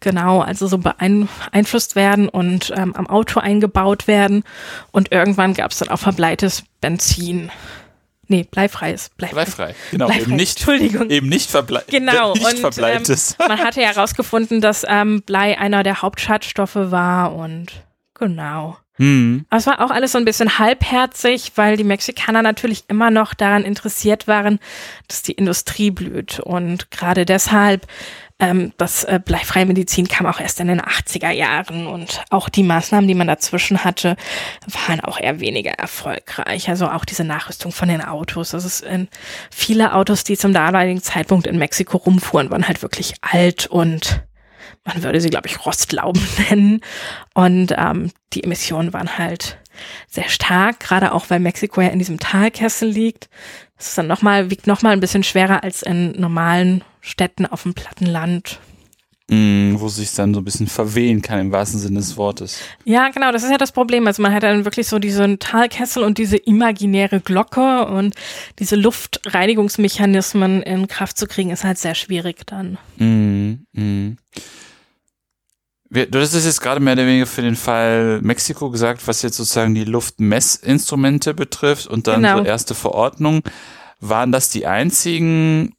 genau, 0.00 0.40
also 0.40 0.66
so 0.66 0.78
beeinflusst 0.78 1.96
werden 1.96 2.28
und 2.28 2.72
ähm, 2.76 2.94
am 2.94 3.08
Auto 3.08 3.40
eingebaut 3.40 4.06
werden. 4.06 4.44
Und 4.92 5.12
irgendwann 5.12 5.54
gab 5.54 5.70
es 5.70 5.78
dann 5.78 5.88
auch 5.88 5.98
verbleites 5.98 6.64
Benzin. 6.80 7.50
Nee, 8.28 8.46
bleifreies. 8.50 9.10
Bleifrei, 9.16 9.44
bleifrei 9.44 9.74
genau. 9.90 10.06
Bleifrei. 10.06 10.22
Eben 10.22 10.36
nicht, 10.36 10.56
Entschuldigung. 10.58 11.10
Eben 11.10 11.28
nicht, 11.28 11.50
verble 11.50 11.82
genau. 11.90 12.34
nicht 12.34 12.46
und, 12.46 12.58
verbleites. 12.58 13.36
Ähm, 13.38 13.48
man 13.48 13.58
hatte 13.58 13.80
ja 13.80 13.88
herausgefunden, 13.88 14.60
dass 14.60 14.84
ähm, 14.88 15.22
Blei 15.22 15.58
einer 15.58 15.82
der 15.82 16.02
Hauptschadstoffe 16.02 16.76
war 16.76 17.34
und 17.34 17.68
genau. 18.14 18.76
Mhm. 18.98 19.44
Aber 19.50 19.58
es 19.58 19.66
war 19.66 19.84
auch 19.84 19.90
alles 19.90 20.12
so 20.12 20.18
ein 20.18 20.24
bisschen 20.24 20.58
halbherzig, 20.58 21.52
weil 21.56 21.76
die 21.76 21.84
Mexikaner 21.84 22.42
natürlich 22.42 22.84
immer 22.88 23.10
noch 23.10 23.34
daran 23.34 23.64
interessiert 23.64 24.28
waren, 24.28 24.60
dass 25.08 25.22
die 25.22 25.32
Industrie 25.32 25.90
blüht. 25.90 26.40
Und 26.40 26.90
gerade 26.90 27.24
deshalb 27.24 27.86
ähm, 28.40 28.72
das 28.78 29.04
äh, 29.04 29.20
bleifreie 29.24 29.64
Medizin 29.64 30.08
kam 30.08 30.26
auch 30.26 30.40
erst 30.40 30.58
in 30.58 30.66
den 30.66 30.80
80er 30.80 31.30
Jahren 31.30 31.86
und 31.86 32.22
auch 32.30 32.48
die 32.48 32.64
Maßnahmen, 32.64 33.06
die 33.06 33.14
man 33.14 33.28
dazwischen 33.28 33.84
hatte, 33.84 34.16
waren 34.86 35.00
auch 35.00 35.20
eher 35.20 35.38
weniger 35.38 35.72
erfolgreich. 35.72 36.68
Also 36.68 36.88
auch 36.88 37.04
diese 37.04 37.22
Nachrüstung 37.22 37.70
von 37.70 37.88
den 37.88 38.02
Autos. 38.02 38.50
Das 38.50 38.64
ist 38.64 38.80
in 38.80 39.08
viele 39.50 39.94
Autos, 39.94 40.24
die 40.24 40.36
zum 40.36 40.52
damaligen 40.52 41.00
Zeitpunkt 41.00 41.46
in 41.46 41.58
Mexiko 41.58 41.98
rumfuhren, 41.98 42.50
waren 42.50 42.66
halt 42.66 42.82
wirklich 42.82 43.14
alt 43.20 43.68
und 43.68 44.24
man 44.84 45.02
würde 45.02 45.20
sie, 45.20 45.30
glaube 45.30 45.48
ich, 45.48 45.64
Rostlauben 45.64 46.22
nennen. 46.50 46.80
Und 47.34 47.72
ähm, 47.76 48.10
die 48.32 48.42
Emissionen 48.42 48.92
waren 48.92 49.16
halt 49.16 49.58
sehr 50.08 50.28
stark, 50.28 50.80
gerade 50.80 51.12
auch 51.12 51.30
weil 51.30 51.40
Mexiko 51.40 51.80
ja 51.80 51.88
in 51.88 51.98
diesem 52.00 52.18
Talkessel 52.18 52.88
liegt. 52.88 53.28
Das 53.76 53.88
ist 53.88 53.98
dann 53.98 54.06
nochmal, 54.06 54.50
wiegt 54.50 54.66
nochmal 54.66 54.92
ein 54.92 55.00
bisschen 55.00 55.22
schwerer 55.22 55.62
als 55.62 55.82
in 55.82 56.12
normalen 56.12 56.82
Städten 57.04 57.44
auf 57.44 57.64
dem 57.64 57.74
platten 57.74 58.06
Land. 58.06 58.58
Mm, 59.30 59.76
wo 59.78 59.88
sich 59.88 60.12
dann 60.14 60.34
so 60.34 60.40
ein 60.40 60.44
bisschen 60.44 60.66
verwehen 60.66 61.22
kann 61.22 61.38
im 61.38 61.52
wahrsten 61.52 61.80
Sinne 61.80 61.98
des 61.98 62.16
Wortes. 62.18 62.60
Ja, 62.84 63.08
genau, 63.08 63.32
das 63.32 63.42
ist 63.42 63.50
ja 63.50 63.56
das 63.56 63.72
Problem. 63.72 64.06
Also 64.06 64.20
man 64.22 64.34
hat 64.34 64.42
dann 64.42 64.64
wirklich 64.64 64.86
so 64.86 64.98
diesen 64.98 65.38
Talkessel 65.38 66.02
und 66.02 66.18
diese 66.18 66.36
imaginäre 66.36 67.20
Glocke 67.20 67.86
und 67.86 68.14
diese 68.58 68.76
Luftreinigungsmechanismen 68.76 70.62
in 70.62 70.88
Kraft 70.88 71.16
zu 71.16 71.26
kriegen, 71.26 71.50
ist 71.50 71.64
halt 71.64 71.78
sehr 71.78 71.94
schwierig 71.94 72.46
dann. 72.46 72.76
Mm, 72.96 73.64
mm. 73.72 74.18
Du 75.90 76.18
hast 76.18 76.34
es 76.34 76.44
jetzt 76.44 76.60
gerade 76.60 76.80
mehr 76.80 76.94
oder 76.94 77.06
weniger 77.06 77.26
für 77.26 77.42
den 77.42 77.56
Fall 77.56 78.20
Mexiko 78.20 78.70
gesagt, 78.70 79.06
was 79.06 79.22
jetzt 79.22 79.36
sozusagen 79.36 79.74
die 79.74 79.84
Luftmessinstrumente 79.84 81.34
betrifft 81.34 81.86
und 81.86 82.08
dann 82.08 82.22
genau. 82.22 82.38
so 82.38 82.44
erste 82.44 82.74
Verordnungen. 82.74 83.42
Waren 84.00 84.32
das 84.32 84.50
die 84.50 84.66
einzigen 84.66 85.72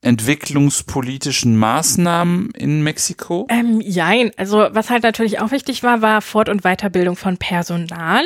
entwicklungspolitischen 0.00 1.56
Maßnahmen 1.56 2.50
in 2.56 2.82
Mexiko? 2.82 3.46
Ähm, 3.50 3.80
jein. 3.80 4.30
Also 4.36 4.68
was 4.70 4.90
halt 4.90 5.02
natürlich 5.02 5.40
auch 5.40 5.50
wichtig 5.50 5.82
war, 5.82 6.02
war 6.02 6.22
Fort- 6.22 6.48
und 6.48 6.62
Weiterbildung 6.62 7.16
von 7.16 7.36
Personal. 7.36 8.24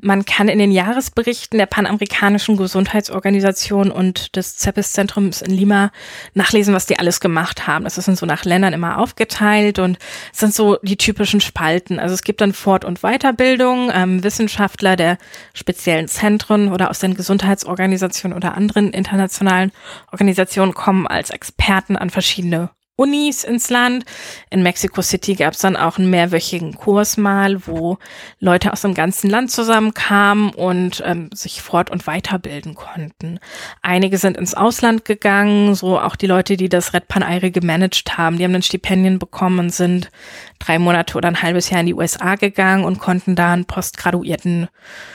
Man 0.00 0.24
kann 0.24 0.48
in 0.48 0.58
den 0.58 0.72
Jahresberichten 0.72 1.58
der 1.58 1.66
Panamerikanischen 1.66 2.56
Gesundheitsorganisation 2.56 3.90
und 3.90 4.34
des 4.36 4.56
CEPIS-Zentrums 4.58 5.42
in 5.42 5.52
Lima 5.52 5.92
nachlesen, 6.34 6.74
was 6.74 6.86
die 6.86 6.98
alles 6.98 7.20
gemacht 7.20 7.66
haben. 7.66 7.84
Das 7.84 7.98
ist 7.98 8.06
so 8.16 8.26
nach 8.26 8.44
Ländern 8.44 8.72
immer 8.72 8.98
aufgeteilt 8.98 9.78
und 9.78 9.98
sind 10.32 10.54
so 10.54 10.78
die 10.82 10.96
typischen 10.96 11.40
Spalten. 11.40 11.98
Also 11.98 12.14
es 12.14 12.22
gibt 12.22 12.40
dann 12.40 12.52
Fort- 12.52 12.84
und 12.84 13.00
Weiterbildung, 13.02 13.90
ähm, 13.94 14.24
Wissenschaftler 14.24 14.96
der 14.96 15.18
speziellen 15.54 16.08
Zentren 16.08 16.72
oder 16.72 16.90
aus 16.90 16.98
den 16.98 17.14
Gesundheitsorganisationen 17.14 18.36
oder 18.36 18.56
anderen 18.56 18.92
internationalen 18.92 19.70
Organisationen 20.10 20.74
kommen 20.82 21.06
als 21.06 21.30
Experten 21.30 21.96
an 21.96 22.10
verschiedene 22.10 22.70
Unis 22.96 23.44
ins 23.44 23.70
Land. 23.70 24.04
In 24.50 24.64
Mexico 24.64 25.00
City 25.00 25.36
gab 25.36 25.54
es 25.54 25.60
dann 25.60 25.76
auch 25.76 25.96
einen 25.96 26.10
mehrwöchigen 26.10 26.74
Kurs 26.74 27.16
mal, 27.16 27.68
wo 27.68 27.98
Leute 28.40 28.72
aus 28.72 28.82
dem 28.82 28.92
ganzen 28.92 29.30
Land 29.30 29.52
zusammenkamen 29.52 30.50
und 30.50 31.00
ähm, 31.06 31.30
sich 31.32 31.62
fort- 31.62 31.90
und 31.90 32.08
weiterbilden 32.08 32.74
konnten. 32.74 33.38
Einige 33.80 34.18
sind 34.18 34.36
ins 34.36 34.54
Ausland 34.54 35.04
gegangen, 35.04 35.76
so 35.76 36.00
auch 36.00 36.16
die 36.16 36.26
Leute, 36.26 36.56
die 36.56 36.68
das 36.68 36.94
Red 36.94 37.06
Pan 37.06 37.22
Aire 37.22 37.52
gemanagt 37.52 38.18
haben. 38.18 38.38
Die 38.38 38.44
haben 38.44 38.52
dann 38.52 38.62
Stipendien 38.62 39.20
bekommen 39.20 39.60
und 39.60 39.70
sind 39.70 40.10
drei 40.58 40.80
Monate 40.80 41.16
oder 41.16 41.28
ein 41.28 41.42
halbes 41.42 41.70
Jahr 41.70 41.80
in 41.80 41.86
die 41.86 41.94
USA 41.94 42.34
gegangen 42.34 42.84
und 42.84 42.98
konnten 42.98 43.36
da 43.36 43.52
ein 43.52 43.66
postgraduierten 43.66 44.68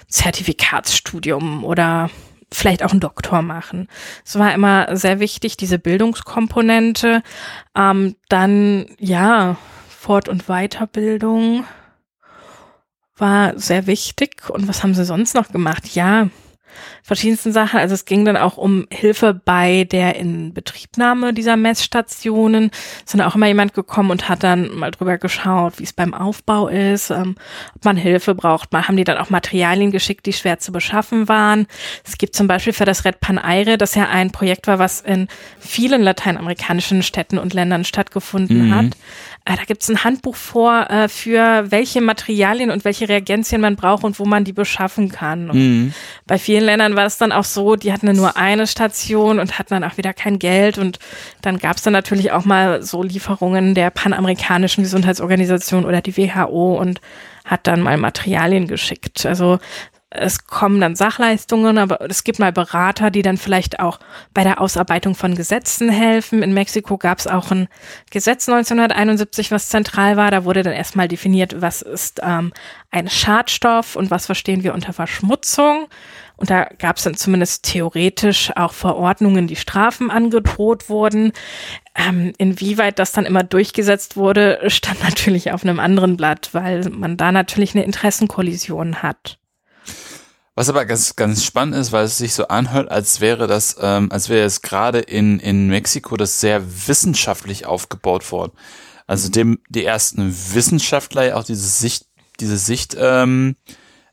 Zertifikatsstudium 0.08 1.66
oder 1.66 2.10
vielleicht 2.52 2.84
auch 2.84 2.92
einen 2.92 3.00
Doktor 3.00 3.42
machen. 3.42 3.88
Es 4.26 4.38
war 4.40 4.54
immer 4.54 4.96
sehr 4.96 5.20
wichtig, 5.20 5.58
diese 5.58 5.80
Bildungskomponente. 5.80 7.22
Ähm, 7.76 8.16
dann, 8.30 8.86
ja, 9.00 9.58
Fort- 9.90 10.30
und 10.30 10.48
Weiterbildung 10.48 11.66
war 13.18 13.58
sehr 13.60 13.88
wichtig. 13.88 14.50
Und 14.50 14.68
was 14.68 14.84
haben 14.84 14.94
sie 14.94 15.06
sonst 15.06 15.36
noch 15.36 15.52
gemacht? 15.52 15.96
Ja, 15.96 16.30
verschiedensten 17.04 17.52
Sachen. 17.52 17.80
Also 17.80 17.96
es 17.96 18.06
ging 18.06 18.26
dann 18.26 18.38
auch 18.38 18.58
um 18.58 18.88
Hilfe 18.92 19.34
bei 19.34 19.86
der 19.86 20.16
Inbetriebnahme 20.16 21.34
dieser 21.34 21.58
Messstationen. 21.58 22.72
Es 22.98 23.06
ist 23.06 23.14
dann 23.14 23.22
auch 23.22 23.36
immer 23.36 23.48
jemand 23.48 23.74
gekommen 23.74 24.12
und 24.12 24.30
hat 24.30 24.44
dann 24.44 24.74
mal 24.76 24.92
drüber 24.92 25.18
geschaut, 25.18 25.80
wie 25.80 25.84
es 25.84 25.94
beim 25.94 26.14
Aufbau 26.14 26.68
ist, 26.68 27.10
ähm, 27.10 27.36
ob 27.76 27.86
man 27.86 27.98
Hilfe 27.98 28.36
braucht. 28.36 28.74
Mal 28.74 28.88
haben 28.88 28.98
die 28.98 29.04
dann 29.04 29.18
auch 29.18 29.30
Materialien 29.30 29.92
geschickt, 29.92 30.26
die 30.26 30.34
schwer 30.34 30.60
zu 30.60 30.72
beschaffen 30.72 31.28
waren. 31.28 31.68
Es 32.06 32.18
gibt 32.18 32.36
zum 32.36 32.48
Beispiel 32.48 32.74
für 32.74 32.86
das 32.86 33.06
Red 33.06 33.20
Pan 33.20 33.38
Aire, 33.38 33.78
das 33.78 33.96
ja 33.96 34.08
ein 34.10 34.32
Projekt 34.32 34.68
war, 34.68 34.80
was 34.80 35.02
in 35.02 35.28
vielen 35.60 36.02
lateinamerikanischen 36.02 37.04
Städten 37.04 37.38
und 37.38 37.54
Ländern 37.54 37.86
stattgefunden 37.86 38.68
mhm. 38.68 38.76
hat. 38.76 38.86
Äh, 39.48 39.56
da 39.56 39.64
gibt 39.64 39.82
es 39.82 39.90
ein 39.90 40.04
Handbuch 40.04 40.36
vor, 40.36 40.90
äh, 40.90 41.08
für 41.08 41.72
welche 41.72 42.02
Materialien 42.02 42.70
und 42.70 42.84
welche 42.84 43.08
Reagenzien 43.08 43.62
man 43.62 43.78
braucht 43.78 44.04
und 44.04 44.20
wo 44.20 44.26
man 44.26 44.44
die 44.44 44.52
beschaffen 44.52 45.10
kann. 45.10 45.48
Mhm. 45.48 45.94
Bei 46.26 46.38
vielen 46.38 46.66
Ländern 46.66 46.96
war 46.98 47.06
es 47.06 47.18
dann 47.18 47.32
auch 47.32 47.46
so, 47.46 47.78
die 47.78 47.94
hatten 47.94 48.14
nur 48.14 48.36
eine 48.36 48.68
Station 48.68 49.40
und 49.40 49.58
hatten 49.58 49.74
dann 49.74 49.84
auch 49.86 49.98
wieder 49.98 50.14
kein 50.14 50.38
Geld. 50.38 50.78
Und 50.78 51.00
dann 51.42 51.60
gab 51.60 51.78
es 51.78 51.84
dann 51.84 51.94
natürlich 51.94 52.32
auch 52.34 52.44
mal 52.44 52.84
so 52.84 53.02
Lieferungen 53.04 53.74
der 53.74 53.90
Panamerikanischen 53.90 54.84
Gesundheitsorganisation 54.84 55.86
oder 55.86 56.02
die 56.02 56.18
WHO 56.18 56.78
und 56.78 57.00
hat 57.46 57.68
dann 57.68 57.82
mal 57.82 57.98
Materialien 57.98 58.68
geschickt. 58.68 59.26
Also 59.26 59.60
es 60.10 60.46
kommen 60.46 60.80
dann 60.80 60.96
Sachleistungen, 60.96 61.78
aber 61.78 62.00
es 62.10 62.24
gibt 62.24 62.40
mal 62.40 62.54
Berater, 62.54 63.12
die 63.12 63.22
dann 63.22 63.36
vielleicht 63.36 63.82
auch 63.82 64.00
bei 64.34 64.44
der 64.44 64.62
Ausarbeitung 64.62 65.16
von 65.16 65.36
Gesetzen 65.36 65.90
helfen. 65.90 66.44
In 66.44 66.54
Mexiko 66.54 66.98
gab 66.98 67.20
es 67.20 67.28
auch 67.28 67.52
ein 67.52 67.68
Gesetz 68.10 68.48
1971, 68.48 69.52
was 69.52 69.68
zentral 69.68 70.16
war. 70.16 70.32
Da 70.32 70.46
wurde 70.46 70.64
dann 70.64 70.74
erstmal 70.74 71.10
definiert, 71.10 71.62
was 71.62 71.82
ist 71.82 72.22
ähm, 72.24 72.54
ein 72.90 73.10
Schadstoff 73.10 73.98
und 73.98 74.10
was 74.10 74.28
verstehen 74.28 74.64
wir 74.64 74.74
unter 74.74 74.94
Verschmutzung. 74.94 75.88
Und 76.38 76.52
da 76.52 76.70
gab 76.80 76.98
es 76.98 77.04
dann 77.04 77.16
zumindest 77.16 77.66
theoretisch 77.66 78.56
auch 78.56 78.72
Verordnungen, 78.72 79.48
die 79.48 79.56
Strafen 79.58 80.10
angedroht 80.10 80.88
wurden. 80.88 81.34
Ähm, 81.96 82.32
inwieweit 82.38 83.00
das 83.00 83.12
dann 83.12 83.26
immer 83.26 83.44
durchgesetzt 83.44 84.16
wurde, 84.16 84.62
stand 84.68 85.04
natürlich 85.04 85.52
auf 85.52 85.64
einem 85.64 85.82
anderen 85.82 86.16
Blatt, 86.16 86.54
weil 86.54 86.88
man 86.92 87.18
da 87.18 87.34
natürlich 87.34 87.76
eine 87.76 87.84
Interessenkollision 87.84 89.04
hat. 89.04 89.38
Was 90.58 90.70
aber 90.70 90.86
ganz, 90.86 91.16
ganz 91.16 91.44
spannend 91.44 91.76
ist, 91.76 91.92
weil 91.92 92.06
es 92.06 92.18
sich 92.18 92.34
so 92.34 92.48
anhört, 92.48 92.90
als 92.90 93.22
wäre 93.22 93.46
das, 93.46 93.76
ähm, 93.80 94.12
als 94.12 94.28
wäre 94.28 94.44
es 94.44 94.64
gerade 94.64 94.98
in, 94.98 95.40
in 95.40 95.68
Mexiko 95.68 96.18
das 96.18 96.40
sehr 96.40 96.64
wissenschaftlich 96.88 97.68
aufgebaut 97.68 98.32
worden. 98.32 98.54
Also 99.06 99.30
dem, 99.30 99.60
die 99.70 99.86
ersten 99.86 100.36
Wissenschaftler 100.56 101.28
ja 101.28 101.36
auch 101.36 101.44
diese 101.44 101.68
Sicht, 101.68 102.08
diese 102.40 102.58
Sicht, 102.58 102.98
ähm, 103.00 103.56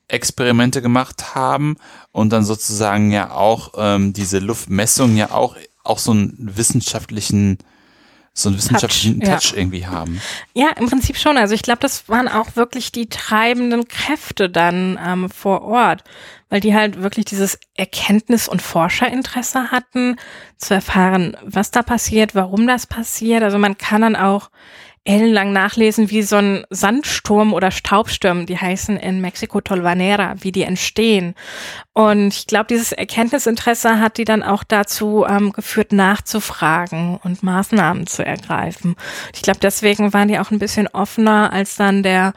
Experimente 0.07 0.83
gemacht 0.83 1.35
haben 1.35 1.77
und 2.13 2.31
dann 2.31 2.45
sozusagen 2.45 3.11
ja 3.11 3.31
auch 3.31 3.73
ähm, 3.79 4.13
diese 4.13 4.39
Luftmessung 4.39 5.17
ja 5.17 5.31
auch, 5.31 5.57
auch 5.83 5.99
so 5.99 6.11
einen 6.11 6.37
wissenschaftlichen 6.39 7.57
so 8.37 8.49
einen 8.49 8.59
wissenschaftlichen 8.59 9.21
Touch, 9.21 9.31
Touch 9.31 9.53
ja. 9.53 9.59
irgendwie 9.59 9.87
haben. 9.87 10.21
Ja, 10.55 10.71
im 10.77 10.89
Prinzip 10.89 11.17
schon. 11.17 11.39
Also 11.39 11.55
ich 11.55 11.63
glaube, 11.63 11.79
das 11.79 12.09
waren 12.09 12.27
auch 12.27 12.57
wirklich 12.57 12.91
die 12.91 13.09
treibenden 13.09 13.87
Kräfte 13.87 14.51
dann 14.51 14.99
ähm, 15.03 15.31
vor 15.31 15.63
Ort, 15.63 16.03
weil 16.51 16.61
die 16.61 16.75
halt 16.75 17.01
wirklich 17.01 17.27
dieses 17.27 17.61
Erkenntnis- 17.77 18.49
und 18.49 18.61
Forscherinteresse 18.61 19.71
hatten, 19.71 20.17
zu 20.57 20.75
erfahren, 20.75 21.37
was 21.45 21.71
da 21.71 21.83
passiert, 21.83 22.35
warum 22.35 22.67
das 22.67 22.87
passiert. 22.87 23.45
Also 23.45 23.59
man 23.59 23.79
kann 23.79 24.01
dann 24.01 24.17
auch 24.17 24.51
ellenlang 25.05 25.53
nachlesen, 25.53 26.11
wie 26.11 26.23
so 26.23 26.37
ein 26.37 26.65
Sandsturm 26.71 27.53
oder 27.53 27.71
Staubsturm, 27.71 28.47
die 28.47 28.57
heißen 28.57 28.97
in 28.97 29.21
Mexiko 29.21 29.61
Tolvanera, 29.61 30.37
wie 30.41 30.51
die 30.51 30.63
entstehen. 30.63 31.35
Und 31.93 32.29
ich 32.29 32.47
glaube, 32.47 32.67
dieses 32.71 32.93
Erkenntnisinteresse 32.93 34.01
hat 34.01 34.17
die 34.17 34.25
dann 34.25 34.43
auch 34.43 34.65
dazu 34.65 35.27
ähm, 35.29 35.53
geführt, 35.53 35.93
nachzufragen 35.93 37.19
und 37.23 37.43
Maßnahmen 37.43 38.07
zu 38.07 38.25
ergreifen. 38.25 38.97
Ich 39.35 39.43
glaube, 39.43 39.61
deswegen 39.61 40.15
waren 40.15 40.29
die 40.29 40.39
auch 40.39 40.51
ein 40.51 40.59
bisschen 40.59 40.89
offener, 40.89 41.53
als 41.53 41.77
dann 41.77 42.03
der 42.03 42.33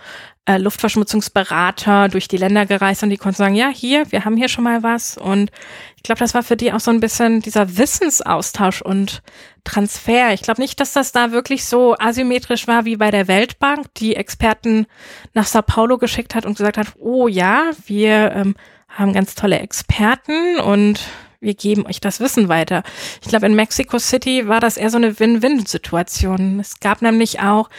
äh, 0.47 0.57
Luftverschmutzungsberater 0.57 2.07
durch 2.07 2.29
die 2.29 2.37
Länder 2.37 2.65
gereist 2.65 3.03
und 3.03 3.09
die 3.09 3.17
konnten 3.17 3.37
sagen, 3.37 3.55
ja, 3.55 3.67
hier, 3.67 4.09
wir 4.11 4.23
haben 4.23 4.37
hier 4.37 4.47
schon 4.47 4.63
mal 4.63 4.81
was. 4.81 5.17
Und 5.17 5.51
ich 5.97 6.03
glaube, 6.03 6.19
das 6.19 6.33
war 6.33 6.41
für 6.41 6.55
die 6.55 6.71
auch 6.71 6.79
so 6.79 6.89
ein 6.89 7.01
bisschen 7.01 7.41
dieser 7.41 7.77
Wissensaustausch 7.77 8.81
und 8.81 9.21
Transfer. 9.65 10.33
Ich 10.33 10.41
glaube 10.41 10.61
nicht, 10.61 10.79
dass 10.79 10.93
das 10.93 11.11
da 11.11 11.33
wirklich 11.33 11.65
so 11.65 11.97
asymmetrisch 11.97 12.65
war 12.65 12.85
wie 12.85 12.95
bei 12.95 13.11
der 13.11 13.27
Weltbank, 13.27 13.93
die 13.97 14.15
Experten 14.15 14.87
nach 15.33 15.45
Sao 15.45 15.61
Paulo 15.61 15.97
geschickt 15.97 16.33
hat 16.33 16.45
und 16.45 16.57
gesagt 16.57 16.77
hat, 16.77 16.93
oh 16.97 17.27
ja, 17.27 17.71
wir 17.85 18.31
ähm, 18.31 18.55
haben 18.87 19.11
ganz 19.11 19.35
tolle 19.35 19.59
Experten 19.59 20.59
und 20.59 21.01
wir 21.41 21.55
geben 21.55 21.85
euch 21.85 21.99
das 21.99 22.21
Wissen 22.21 22.47
weiter. 22.47 22.83
Ich 23.21 23.27
glaube, 23.27 23.45
in 23.45 23.55
Mexico 23.55 23.99
City 23.99 24.47
war 24.47 24.61
das 24.61 24.77
eher 24.77 24.89
so 24.89 24.97
eine 24.97 25.19
Win-Win-Situation. 25.19 26.59
Es 26.61 26.79
gab 26.79 27.01
nämlich 27.01 27.41
auch 27.41 27.69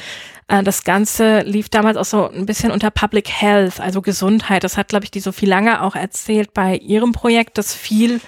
das 0.49 0.83
Ganze 0.83 1.41
lief 1.41 1.69
damals 1.69 1.99
auch 1.99 2.07
so 2.07 2.31
ein 2.31 2.47
bisschen 2.47 2.71
unter 2.73 2.91
Public 2.91 3.29
Health, 3.29 3.81
also 3.81 4.01
Gesundheit. 4.01 4.65
Das 4.65 4.79
hat, 4.79 4.89
glaube 4.89 5.05
ich, 5.05 5.11
die 5.11 5.21
Sophie 5.21 5.47
Lange 5.47 5.83
auch 5.83 5.95
erzählt 5.95 6.55
bei 6.55 6.77
ihrem 6.77 7.13
Projekt, 7.13 7.59
das 7.59 7.75
viel 7.75 8.21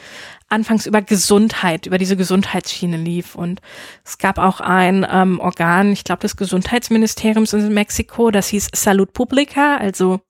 anfangs 0.51 0.85
über 0.85 1.01
Gesundheit, 1.01 1.87
über 1.87 1.97
diese 1.97 2.17
Gesundheitsschiene 2.17 2.99
lief. 2.99 3.37
Und 3.37 3.61
es 4.05 4.19
gab 4.19 4.39
auch 4.39 4.61
ein 4.61 5.07
ähm, 5.11 5.41
Organ, 5.41 5.93
ich 5.93 6.05
glaube, 6.05 6.21
des 6.21 6.37
Gesundheitsministeriums 6.37 7.53
in 7.55 7.73
Mexiko, 7.73 8.31
das 8.31 8.49
hieß 8.49 8.69
Salud 8.75 9.13
Publica, 9.13 9.77
also 9.77 10.21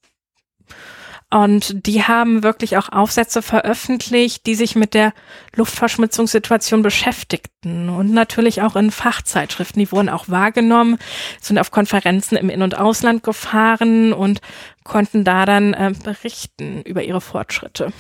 und 1.33 1.87
die 1.87 2.03
haben 2.03 2.43
wirklich 2.43 2.77
auch 2.77 2.89
Aufsätze 2.89 3.41
veröffentlicht, 3.41 4.47
die 4.47 4.57
sich 4.57 4.75
mit 4.75 4.95
der 4.95 5.13
Luftverschmutzungssituation 5.55 6.83
beschäftigten 6.83 7.89
und 7.89 8.13
natürlich 8.13 8.63
auch 8.63 8.75
in 8.75 8.91
Fachzeitschriften. 8.91 9.79
Die 9.79 9.93
wurden 9.93 10.09
auch 10.09 10.29
wahrgenommen, 10.29 10.99
sind 11.41 11.59
auf 11.59 11.71
Konferenzen 11.71 12.37
im 12.37 12.51
In- 12.51 12.63
und 12.63 12.77
Ausland 12.77 13.23
gefahren 13.23 14.13
und 14.13 14.41
konnten 14.83 15.23
da 15.23 15.47
dann 15.47 15.73
äh, 15.73 15.93
berichten 16.03 16.83
über 16.83 17.05
ihre 17.05 17.21
Fortschritte. 17.21 17.93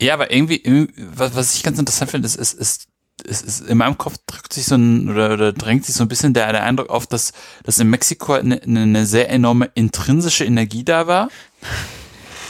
Ja, 0.00 0.14
aber 0.14 0.32
irgendwie, 0.32 0.88
was, 0.96 1.56
ich 1.56 1.62
ganz 1.64 1.78
interessant 1.78 2.10
finde, 2.12 2.26
ist, 2.26 2.36
ist, 2.36 2.54
ist 2.54 2.88
es 3.28 3.42
ist, 3.42 3.60
in 3.60 3.78
meinem 3.78 3.98
Kopf 3.98 4.16
drückt 4.26 4.52
sich 4.52 4.66
so 4.66 4.74
ein, 4.74 5.08
oder, 5.10 5.32
oder 5.32 5.52
drängt 5.52 5.84
sich 5.84 5.94
so 5.94 6.04
ein 6.04 6.08
bisschen 6.08 6.34
der, 6.34 6.52
der 6.52 6.64
Eindruck 6.64 6.90
auf, 6.90 7.06
dass, 7.06 7.32
dass 7.64 7.78
in 7.78 7.88
Mexiko 7.90 8.34
eine, 8.34 8.62
eine 8.62 9.06
sehr 9.06 9.30
enorme 9.30 9.70
intrinsische 9.74 10.44
Energie 10.44 10.84
da 10.84 11.06
war. 11.06 11.28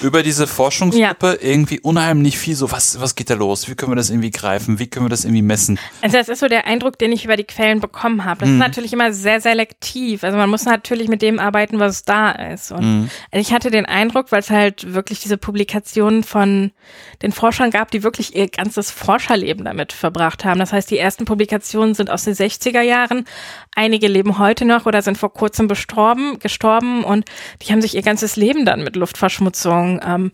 Über 0.03 0.23
diese 0.23 0.47
Forschungsgruppe 0.47 1.39
ja. 1.41 1.49
irgendwie 1.49 1.81
unheimlich 1.81 2.39
viel 2.39 2.55
so, 2.55 2.71
was, 2.71 3.01
was 3.01 3.15
geht 3.15 3.31
da 3.31 3.35
los? 3.35 3.69
Wie 3.69 3.75
können 3.75 3.93
wir 3.93 3.97
das 3.97 4.11
irgendwie 4.11 4.31
greifen? 4.31 4.79
Wie 4.79 4.87
können 4.87 5.07
wir 5.07 5.11
das 5.11 5.25
irgendwie 5.25 5.43
messen? 5.43 5.79
Also 6.01 6.17
das 6.17 6.29
ist 6.29 6.41
so 6.41 6.49
der 6.49 6.67
Eindruck, 6.67 6.99
den 6.99 7.13
ich 7.13 7.25
über 7.25 7.37
die 7.37 7.45
Quellen 7.45 7.81
bekommen 7.81 8.25
habe. 8.25 8.41
Das 8.41 8.49
mhm. 8.49 8.57
ist 8.57 8.61
natürlich 8.61 8.93
immer 8.93 9.13
sehr 9.13 9.41
selektiv. 9.41 10.25
Also 10.25 10.37
man 10.37 10.51
muss 10.51 10.65
natürlich 10.65 11.09
mit 11.09 11.23
dem 11.23 11.39
arbeiten, 11.39 11.79
was 11.79 12.05
da 12.05 12.31
ist. 12.31 12.73
Und 12.73 13.03
mhm. 13.03 13.11
ich 13.31 13.53
hatte 13.53 13.71
den 13.71 13.87
Eindruck, 13.87 14.33
weil 14.33 14.41
es 14.41 14.51
halt 14.51 14.93
wirklich 14.93 15.21
diese 15.21 15.37
Publikationen 15.37 16.25
von 16.25 16.73
den 17.23 17.33
Forschern 17.33 17.71
gab, 17.71 17.91
die 17.91 18.03
wirklich 18.03 18.35
ihr 18.35 18.49
ganzes 18.49 18.91
Forscherleben 18.91 19.65
damit 19.65 19.93
verbracht 19.93 20.45
haben. 20.45 20.59
Das 20.59 20.73
heißt, 20.73 20.91
die 20.91 20.99
ersten 20.99 21.25
Publikationen 21.25 21.95
sind 21.95 22.11
aus 22.11 22.25
den 22.25 22.35
60er 22.35 22.83
Jahren. 22.83 23.25
Einige 23.75 24.09
leben 24.09 24.39
heute 24.39 24.65
noch 24.65 24.87
oder 24.87 25.03
sind 25.03 25.19
vor 25.19 25.33
kurzem 25.33 25.69
bestorben, 25.69 26.39
gestorben 26.39 27.05
und 27.05 27.27
die 27.63 27.73
haben 27.73 27.81
sich 27.81 27.95
ihr 27.95 28.03
ganzes 28.03 28.37
Leben 28.37 28.65
dann 28.65 28.83
mit 28.85 28.97
Luftverschmutzung 28.97 29.92
ähm, 30.05 30.33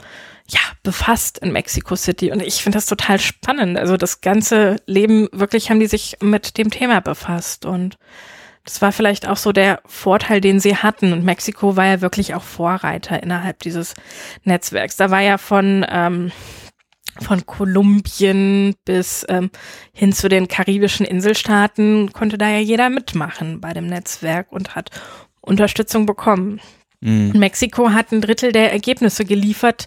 ja, 0.49 0.61
befasst 0.83 1.39
in 1.39 1.53
Mexico 1.53 1.97
City. 1.97 2.33
Und 2.33 2.43
ich 2.43 2.63
finde 2.63 2.79
das 2.79 2.87
total 2.87 3.21
spannend. 3.21 3.79
Also 3.79 3.97
das 3.97 4.21
ganze 4.21 4.77
Leben 4.87 5.29
wirklich 5.33 5.71
haben 5.71 5.81
die 5.81 5.87
sich 5.87 6.17
mit 6.23 6.57
dem 6.59 6.71
Thema 6.71 7.01
befasst. 7.01 7.67
Und 7.67 7.99
das 8.65 8.81
war 8.81 8.93
vielleicht 8.93 9.29
auch 9.29 9.37
so 9.37 9.53
der 9.53 9.81
Vorteil, 9.87 10.41
den 10.41 10.61
sie 10.61 10.77
hatten. 10.77 11.13
Und 11.13 11.25
Mexiko 11.25 11.77
war 11.77 11.87
ja 11.87 12.01
wirklich 12.01 12.35
auch 12.35 12.43
Vorreiter 12.43 13.23
innerhalb 13.23 13.59
dieses 13.61 13.95
Netzwerks. 14.45 14.97
Da 14.97 15.11
war 15.11 15.21
ja 15.21 15.39
von 15.39 15.85
ähm, 15.89 16.33
von 17.21 17.45
Kolumbien 17.47 18.75
bis 18.85 19.27
ähm, 19.29 19.51
hin 19.93 20.13
zu 20.13 20.29
den 20.29 20.49
karibischen 20.49 21.05
Inselstaaten 21.05 22.13
konnte 22.13 22.39
da 22.39 22.49
ja 22.49 22.59
jeder 22.59 22.91
mitmachen 22.91 23.61
bei 23.61 23.73
dem 23.73 23.87
Netzwerk 23.87 24.53
und 24.53 24.75
hat 24.75 24.91
Unterstützung 25.41 26.07
bekommen. 26.07 26.61
Mhm. 27.01 27.33
Mexiko 27.35 27.91
hat 27.91 28.13
ein 28.13 28.21
Drittel 28.21 28.53
der 28.53 28.73
Ergebnisse 28.73 29.25
geliefert, 29.25 29.87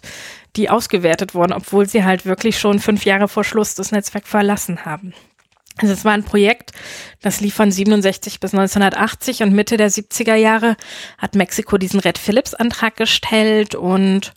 die 0.56 0.70
ausgewertet 0.70 1.34
wurden, 1.34 1.52
obwohl 1.52 1.88
sie 1.88 2.04
halt 2.04 2.26
wirklich 2.26 2.58
schon 2.58 2.78
fünf 2.78 3.04
Jahre 3.04 3.28
vor 3.28 3.44
Schluss 3.44 3.74
das 3.74 3.92
Netzwerk 3.92 4.26
verlassen 4.26 4.84
haben. 4.84 5.14
Also 5.78 5.94
es 5.94 6.04
war 6.04 6.12
ein 6.12 6.24
Projekt, 6.24 6.72
das 7.22 7.40
lief 7.40 7.54
von 7.54 7.70
67 7.70 8.40
bis 8.40 8.52
1980 8.52 9.42
und 9.42 9.54
Mitte 9.54 9.78
der 9.78 9.90
70er 9.90 10.34
Jahre 10.34 10.76
hat 11.16 11.34
Mexiko 11.34 11.78
diesen 11.78 12.00
Red 12.00 12.18
Phillips 12.18 12.52
Antrag 12.52 12.96
gestellt 12.96 13.74
und 13.74 14.34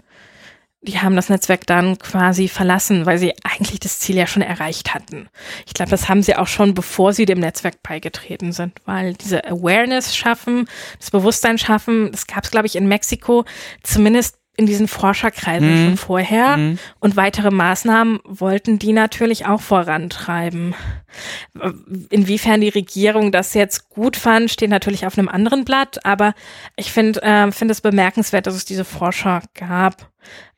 die 0.86 1.00
haben 1.00 1.16
das 1.16 1.30
Netzwerk 1.30 1.66
dann 1.68 1.98
quasi 2.00 2.48
verlassen, 2.48 3.06
weil 3.06 3.18
sie 3.18 3.34
eigentlich 3.44 3.80
das 3.80 4.00
Ziel 4.00 4.16
ja 4.16 4.28
schon 4.28 4.42
erreicht 4.42 4.94
hatten. 4.94 5.28
Ich 5.66 5.74
glaube, 5.74 5.92
das 5.92 6.08
haben 6.08 6.24
sie 6.24 6.36
auch 6.36 6.48
schon, 6.48 6.74
bevor 6.74 7.14
sie 7.14 7.26
dem 7.26 7.40
Netzwerk 7.40 7.82
beigetreten 7.84 8.52
sind, 8.52 8.74
weil 8.86 9.14
diese 9.14 9.46
Awareness 9.46 10.16
schaffen, 10.16 10.68
das 11.00 11.12
Bewusstsein 11.12 11.58
schaffen, 11.58 12.12
das 12.12 12.28
gab 12.28 12.44
es, 12.44 12.52
glaube 12.52 12.68
ich, 12.68 12.76
in 12.76 12.88
Mexiko 12.88 13.46
zumindest 13.84 14.38
in 14.58 14.66
diesen 14.66 14.88
Forscherkreisen 14.88 15.70
mhm. 15.70 15.86
schon 15.86 15.98
vorher 15.98 16.58
mhm. 16.58 16.80
und 17.00 17.16
weitere 17.16 17.52
Maßnahmen 17.52 18.20
wollten 18.24 18.80
die 18.80 18.94
natürlich 18.94 19.46
auch 19.46 19.62
vorantreiben. 19.62 20.74
Inwiefern 22.10 22.62
die 22.62 22.70
Regierung 22.70 23.32
das 23.32 23.54
jetzt 23.54 23.90
gut 23.90 24.16
fand, 24.16 24.50
steht 24.50 24.70
natürlich 24.70 25.06
auf 25.06 25.18
einem 25.18 25.28
anderen 25.28 25.66
Blatt, 25.66 26.06
aber 26.06 26.34
ich 26.76 26.92
finde 26.92 27.22
äh, 27.22 27.52
finde 27.52 27.74
es 27.74 27.82
bemerkenswert, 27.82 28.48
dass 28.48 28.56
es 28.56 28.66
diese 28.66 28.86
Forscher 28.86 29.42
gab. 29.54 30.10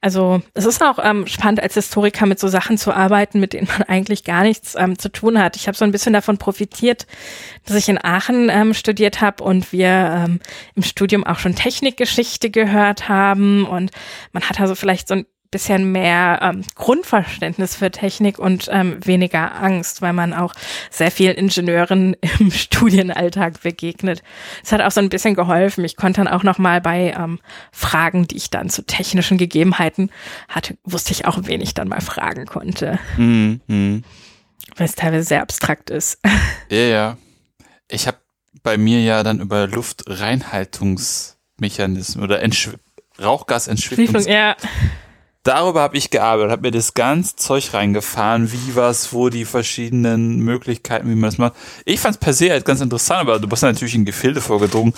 Also 0.07 0.41
es 0.53 0.63
ist 0.63 0.81
auch 0.81 0.99
ähm, 1.03 1.27
spannend, 1.27 1.61
als 1.61 1.73
Historiker 1.73 2.25
mit 2.27 2.39
so 2.39 2.47
Sachen 2.47 2.77
zu 2.77 2.93
arbeiten, 2.93 3.41
mit 3.41 3.51
denen 3.51 3.67
man 3.67 3.83
eigentlich 3.89 4.23
gar 4.23 4.43
nichts 4.43 4.73
ähm, 4.77 4.97
zu 4.97 5.11
tun 5.11 5.37
hat. 5.37 5.57
Ich 5.57 5.67
habe 5.67 5.77
so 5.77 5.83
ein 5.83 5.91
bisschen 5.91 6.13
davon 6.13 6.37
profitiert, 6.37 7.07
dass 7.65 7.75
ich 7.75 7.89
in 7.89 8.01
Aachen 8.01 8.47
ähm, 8.49 8.73
studiert 8.73 9.19
habe 9.19 9.43
und 9.43 9.73
wir 9.73 9.89
ähm, 9.89 10.39
im 10.75 10.83
Studium 10.83 11.25
auch 11.25 11.39
schon 11.39 11.55
Technikgeschichte 11.55 12.49
gehört 12.49 13.09
haben 13.09 13.65
und 13.65 13.91
man 14.31 14.43
hat 14.43 14.61
also 14.61 14.75
vielleicht 14.75 15.09
so 15.09 15.15
ein 15.15 15.25
bisschen 15.51 15.91
mehr 15.91 16.39
ähm, 16.41 16.63
Grundverständnis 16.75 17.75
für 17.75 17.91
Technik 17.91 18.39
und 18.39 18.69
ähm, 18.71 18.97
weniger 19.05 19.61
Angst, 19.61 20.01
weil 20.01 20.13
man 20.13 20.33
auch 20.33 20.53
sehr 20.89 21.11
vielen 21.11 21.35
Ingenieuren 21.35 22.15
im 22.39 22.49
Studienalltag 22.51 23.61
begegnet. 23.61 24.23
Es 24.63 24.71
hat 24.71 24.81
auch 24.81 24.91
so 24.91 24.99
ein 24.99 25.09
bisschen 25.09 25.35
geholfen. 25.35 25.85
Ich 25.85 25.95
konnte 25.95 26.21
dann 26.21 26.27
auch 26.27 26.41
noch 26.43 26.57
mal 26.57 26.81
bei 26.81 27.13
ähm, 27.17 27.39
Fragen, 27.71 28.27
die 28.27 28.37
ich 28.37 28.49
dann 28.49 28.69
zu 28.69 28.85
technischen 28.85 29.37
Gegebenheiten 29.37 30.11
hatte, 30.49 30.77
wusste 30.83 31.11
ich 31.11 31.25
auch, 31.25 31.37
wen 31.43 31.61
ich 31.61 31.73
dann 31.73 31.87
mal 31.87 32.01
fragen 32.01 32.45
konnte. 32.45 32.99
Mhm. 33.17 33.61
mhm. 33.67 34.03
Weil 34.75 34.85
es 34.85 34.95
teilweise 34.95 35.23
sehr 35.23 35.41
abstrakt 35.41 35.89
ist. 35.89 36.19
Ja, 36.69 36.79
ja. 36.79 37.17
Ich 37.89 38.07
habe 38.07 38.17
bei 38.61 38.77
mir 38.77 39.01
ja 39.01 39.23
dann 39.23 39.39
über 39.39 39.67
Luftreinhaltungsmechanismen 39.67 42.23
oder 42.23 42.41
Entschw 42.41 42.73
Rauchgasentschwiffungs... 43.19 44.27
Ja 44.27 44.55
darüber 45.47 45.81
habe 45.81 45.97
ich 45.97 46.09
gearbeitet, 46.09 46.51
habe 46.51 46.61
mir 46.63 46.71
das 46.71 46.93
ganze 46.93 47.35
Zeug 47.35 47.73
reingefahren, 47.73 48.51
wie 48.51 48.75
was, 48.75 49.13
wo 49.13 49.29
die 49.29 49.45
verschiedenen 49.45 50.39
Möglichkeiten, 50.39 51.09
wie 51.09 51.15
man 51.15 51.29
das 51.29 51.37
macht. 51.37 51.53
Ich 51.85 51.99
fand 51.99 52.15
es 52.15 52.19
per 52.19 52.33
se 52.33 52.51
halt 52.51 52.65
ganz 52.65 52.81
interessant, 52.81 53.21
aber 53.21 53.39
du 53.39 53.47
bist 53.47 53.63
natürlich 53.63 53.95
in 53.95 54.05
Gefilde 54.05 54.41
vorgedrungen. 54.41 54.93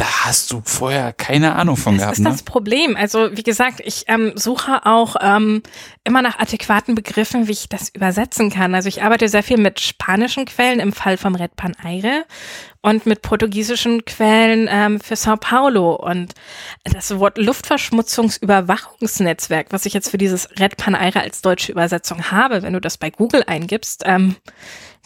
Da 0.00 0.24
hast 0.24 0.50
du 0.50 0.62
vorher 0.64 1.12
keine 1.12 1.54
Ahnung 1.56 1.76
von 1.76 1.98
das 1.98 2.00
gehabt. 2.00 2.12
Das 2.12 2.18
ist 2.20 2.24
ne? 2.24 2.30
das 2.30 2.42
Problem. 2.42 2.96
Also 2.96 3.36
wie 3.36 3.42
gesagt, 3.42 3.82
ich 3.84 4.04
ähm, 4.08 4.32
suche 4.34 4.86
auch 4.86 5.16
ähm, 5.20 5.62
immer 6.04 6.22
nach 6.22 6.38
adäquaten 6.38 6.94
Begriffen, 6.94 7.48
wie 7.48 7.52
ich 7.52 7.68
das 7.68 7.90
übersetzen 7.90 8.48
kann. 8.48 8.74
Also 8.74 8.88
ich 8.88 9.02
arbeite 9.02 9.28
sehr 9.28 9.42
viel 9.42 9.58
mit 9.58 9.78
spanischen 9.78 10.46
Quellen 10.46 10.80
im 10.80 10.94
Fall 10.94 11.18
vom 11.18 11.34
Red 11.34 11.54
Pan 11.54 11.76
Aire 11.84 12.24
und 12.80 13.04
mit 13.04 13.20
portugiesischen 13.20 14.06
Quellen 14.06 14.68
ähm, 14.70 15.00
für 15.00 15.16
Sao 15.16 15.36
Paulo. 15.36 15.96
Und 15.96 16.32
das 16.84 17.18
Wort 17.18 17.36
Luftverschmutzungsüberwachungsnetzwerk, 17.36 19.66
was 19.68 19.84
ich 19.84 19.92
jetzt 19.92 20.08
für 20.08 20.16
dieses 20.16 20.48
Red 20.58 20.78
Panaire 20.78 21.20
als 21.20 21.42
deutsche 21.42 21.72
Übersetzung 21.72 22.30
habe, 22.30 22.62
wenn 22.62 22.72
du 22.72 22.80
das 22.80 22.96
bei 22.96 23.10
Google 23.10 23.44
eingibst, 23.46 24.04
ähm, 24.06 24.36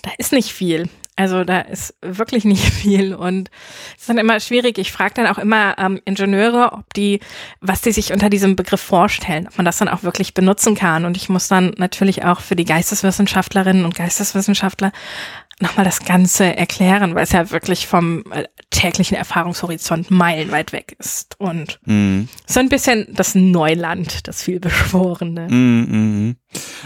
da 0.03 0.13
ist 0.19 0.31
nicht 0.31 0.53
viel. 0.53 0.89
Also 1.17 1.45
da 1.45 1.61
ist 1.61 1.95
wirklich 2.03 2.45
nicht 2.45 2.65
viel 2.73 3.15
und 3.15 3.51
es 3.95 4.03
ist 4.03 4.09
dann 4.09 4.19
immer 4.19 4.41
schwierig. 4.41 4.79
Ich 4.79 4.91
frage 4.91 5.15
dann 5.15 5.27
auch 5.29 5.39
immer 5.39 5.77
ähm, 5.79 6.01
Ingenieure, 6.05 6.73
ob 6.73 6.93
die, 6.95 7.21
was 7.61 7.83
die 7.83 7.93
sich 7.93 8.13
unter 8.13 8.31
diesem 8.31 8.57
Begriff 8.57 8.81
vorstellen, 8.81 9.47
ob 9.47 9.57
man 9.57 9.65
das 9.65 9.79
dann 9.79 9.89
auch 9.89 10.03
wirklich 10.03 10.35
benutzen 10.35 10.75
kann. 10.75 11.05
Und 11.05 11.17
ich 11.17 11.29
muss 11.29 11.47
dann 11.47 11.73
natürlich 11.77 12.25
auch 12.25 12.41
für 12.41 12.57
die 12.57 12.65
Geisteswissenschaftlerinnen 12.65 13.85
und 13.85 13.95
Geisteswissenschaftler 13.95 14.93
nochmal 15.61 15.85
das 15.85 16.01
Ganze 16.01 16.57
erklären, 16.57 17.15
weil 17.15 17.25
es 17.25 17.33
ja 17.33 17.51
wirklich 17.51 17.87
vom 17.87 18.25
äh, 18.33 18.45
täglichen 18.71 19.17
Erfahrungshorizont 19.17 20.11
meilenweit 20.11 20.73
weg 20.73 20.97
ist. 20.99 21.37
Und 21.39 21.79
mm. 21.85 22.23
so 22.47 22.61
ein 22.61 22.69
bisschen 22.69 23.07
das 23.13 23.35
Neuland, 23.35 24.27
das 24.27 24.43
vielbeschworene. 24.43 25.49
Mm, 25.49 26.29
mm. 26.29 26.37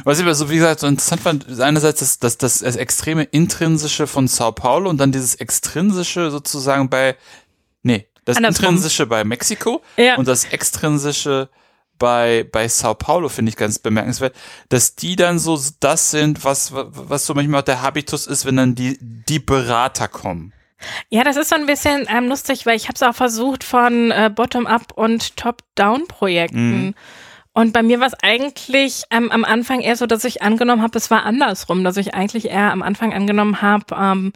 Was 0.05 0.19
ich 0.19 0.25
aber 0.25 0.35
so, 0.35 0.51
wie 0.51 0.57
gesagt, 0.57 0.81
so 0.81 0.87
interessant 0.87 1.23
fand, 1.23 1.61
einerseits 1.61 2.01
das, 2.01 2.19
das, 2.19 2.39
das, 2.39 2.59
das 2.61 2.77
extreme 2.77 3.25
Intrinsische 3.25 4.07
von 4.07 4.29
Sao 4.29 4.53
Paulo 4.53 4.91
und 4.91 4.99
dann 4.99 5.12
dieses 5.12 5.35
Extrinsische 5.37 6.31
sozusagen 6.31 6.91
bei, 6.91 7.16
nee, 7.83 8.07
das 8.25 8.37
Andersrum. 8.37 8.66
Intrinsische 8.66 9.07
bei 9.07 9.25
Mexiko 9.25 9.83
ja. 9.97 10.16
und 10.16 10.29
das 10.29 10.45
Extrinsische 10.45 11.49
bei, 11.99 12.47
bei 12.51 12.69
Sao 12.69 12.95
Paulo 12.95 13.29
finde 13.29 13.51
ich 13.51 13.57
ganz 13.57 13.79
bemerkenswert, 13.79 14.35
dass 14.69 14.95
die 14.95 15.17
dann 15.17 15.39
so 15.39 15.59
das 15.81 16.11
sind, 16.11 16.45
was, 16.45 16.73
was 16.73 17.27
so 17.27 17.35
manchmal 17.35 17.61
auch 17.61 17.65
der 17.65 17.83
Habitus 17.83 18.27
ist, 18.27 18.45
wenn 18.45 18.57
dann 18.57 18.75
die, 18.75 18.99
die 19.01 19.39
Berater 19.39 20.09
kommen. 20.09 20.53
Ja, 21.09 21.25
das 21.25 21.37
ist 21.37 21.51
so 21.51 21.57
ein 21.57 21.67
bisschen 21.67 22.07
ähm, 22.09 22.29
lustig, 22.29 22.65
weil 22.65 22.77
ich 22.77 22.85
habe 22.85 22.95
es 22.95 23.03
auch 23.03 23.15
versucht 23.15 23.65
von 23.65 24.11
äh, 24.11 24.31
Bottom-up 24.35 24.93
und 24.95 25.37
Top-down-Projekten. 25.37 26.87
Mhm. 26.87 26.95
Und 27.53 27.73
bei 27.73 27.83
mir 27.83 27.99
war 27.99 28.07
es 28.07 28.15
eigentlich 28.23 29.03
ähm, 29.11 29.33
am 29.33 29.45
Anfang 29.45 29.81
eher 29.81 29.97
so, 29.97 30.07
dass 30.07 30.23
ich 30.23 30.43
angenommen 30.43 30.83
habe, 30.83 30.97
es 30.97 31.11
war 31.11 31.25
andersrum, 31.25 31.83
dass 31.83 31.97
ich 31.97 32.15
eigentlich 32.15 32.51
eher 32.51 32.71
am 32.71 32.83
Anfang 32.83 33.13
angenommen 33.13 33.61
habe, 33.61 33.97
ähm, 33.97 34.33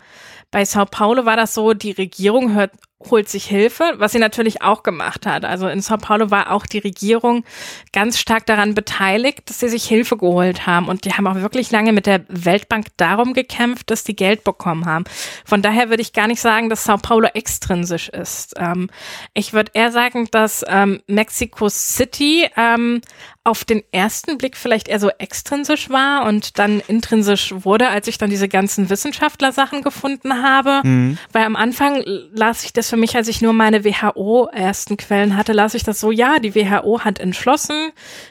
bei 0.52 0.64
Sao 0.64 0.84
Paulo 0.84 1.24
war 1.24 1.36
das 1.36 1.54
so, 1.54 1.72
die 1.72 1.92
Regierung 1.92 2.52
hört 2.52 2.72
holt 3.10 3.28
sich 3.28 3.44
Hilfe, 3.46 3.94
was 3.96 4.12
sie 4.12 4.18
natürlich 4.18 4.62
auch 4.62 4.82
gemacht 4.82 5.26
hat. 5.26 5.44
Also 5.44 5.68
in 5.68 5.80
Sao 5.80 5.96
Paulo 5.96 6.30
war 6.30 6.50
auch 6.50 6.66
die 6.66 6.78
Regierung 6.78 7.44
ganz 7.92 8.18
stark 8.18 8.46
daran 8.46 8.74
beteiligt, 8.74 9.40
dass 9.46 9.60
sie 9.60 9.68
sich 9.68 9.84
Hilfe 9.84 10.16
geholt 10.16 10.66
haben. 10.66 10.88
Und 10.88 11.04
die 11.04 11.12
haben 11.12 11.26
auch 11.26 11.36
wirklich 11.36 11.70
lange 11.70 11.92
mit 11.92 12.06
der 12.06 12.24
Weltbank 12.28 12.86
darum 12.96 13.34
gekämpft, 13.34 13.90
dass 13.90 14.04
die 14.04 14.16
Geld 14.16 14.44
bekommen 14.44 14.86
haben. 14.86 15.04
Von 15.44 15.62
daher 15.62 15.90
würde 15.90 16.02
ich 16.02 16.12
gar 16.12 16.26
nicht 16.26 16.40
sagen, 16.40 16.68
dass 16.68 16.84
Sao 16.84 16.98
Paulo 16.98 17.28
extrinsisch 17.34 18.08
ist. 18.08 18.54
Ähm, 18.58 18.90
ich 19.34 19.52
würde 19.52 19.72
eher 19.74 19.92
sagen, 19.92 20.28
dass 20.30 20.64
ähm, 20.68 21.02
Mexico 21.06 21.68
City 21.68 22.48
ähm, 22.56 23.00
auf 23.44 23.64
den 23.64 23.82
ersten 23.90 24.38
Blick 24.38 24.56
vielleicht 24.56 24.86
eher 24.86 25.00
so 25.00 25.10
extrinsisch 25.18 25.90
war 25.90 26.26
und 26.26 26.60
dann 26.60 26.80
intrinsisch 26.86 27.52
wurde, 27.64 27.88
als 27.88 28.06
ich 28.06 28.16
dann 28.16 28.30
diese 28.30 28.48
ganzen 28.48 28.88
Wissenschaftler-Sachen 28.88 29.82
gefunden 29.82 30.44
habe. 30.44 30.80
Mhm. 30.84 31.18
Weil 31.32 31.44
am 31.44 31.56
Anfang 31.56 32.04
las 32.32 32.64
ich 32.64 32.72
das 32.72 32.88
für 32.88 32.96
mich, 32.96 33.16
als 33.16 33.26
ich 33.26 33.42
nur 33.42 33.52
meine 33.52 33.84
WHO-ersten 33.84 34.96
Quellen 34.96 35.36
hatte, 35.36 35.52
las 35.52 35.74
ich 35.74 35.82
das 35.82 35.98
so, 35.98 36.12
ja, 36.12 36.38
die 36.38 36.54
WHO 36.54 37.00
hat 37.00 37.18
entschlossen, 37.18 37.90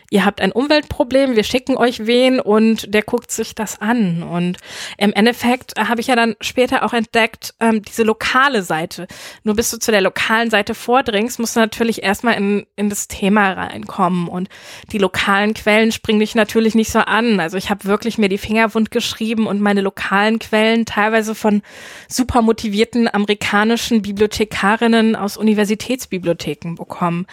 ihr 0.09 0.23
habt 0.23 0.39
ein 0.39 0.53
Umweltproblem, 0.53 1.35
wir 1.35 1.43
schicken 1.43 1.75
euch 1.75 2.05
wen 2.05 2.39
und 2.39 2.93
der 2.93 3.01
guckt 3.01 3.31
sich 3.31 3.53
das 3.53 3.81
an. 3.81 4.23
Und 4.23 4.57
im 4.97 5.11
Endeffekt 5.11 5.77
habe 5.77 5.99
ich 5.99 6.07
ja 6.07 6.15
dann 6.15 6.37
später 6.39 6.83
auch 6.83 6.93
entdeckt, 6.93 7.53
ähm, 7.59 7.81
diese 7.81 8.03
lokale 8.03 8.63
Seite. 8.63 9.07
Nur 9.43 9.55
bis 9.55 9.71
du 9.71 9.77
zu 9.77 9.91
der 9.91 10.01
lokalen 10.01 10.49
Seite 10.49 10.73
vordringst, 10.73 11.37
musst 11.37 11.57
du 11.57 11.59
natürlich 11.59 12.01
erstmal 12.01 12.35
in, 12.35 12.65
in 12.77 12.89
das 12.89 13.09
Thema 13.09 13.51
reinkommen. 13.51 14.29
Und 14.29 14.47
die 14.93 15.00
lokalen 15.01 15.53
Quellen 15.53 15.91
springen 15.91 16.19
dich 16.19 16.35
natürlich 16.35 16.75
nicht 16.75 16.91
so 16.91 16.99
an. 16.99 17.39
Also 17.39 17.57
ich 17.57 17.69
habe 17.69 17.85
wirklich 17.85 18.17
mir 18.17 18.29
die 18.29 18.37
Finger 18.37 18.73
wund 18.73 18.91
geschrieben 18.91 19.47
und 19.47 19.59
meine 19.59 19.81
lokalen 19.81 20.39
Quellen 20.39 20.85
teilweise 20.85 21.35
von 21.35 21.61
super 22.07 22.41
motivierten 22.41 23.13
amerikanischen 23.13 24.01
Bibliothekarinnen 24.01 25.15
aus 25.15 25.35
Universitätsbibliotheken 25.35 26.75
bekommen, 26.75 27.25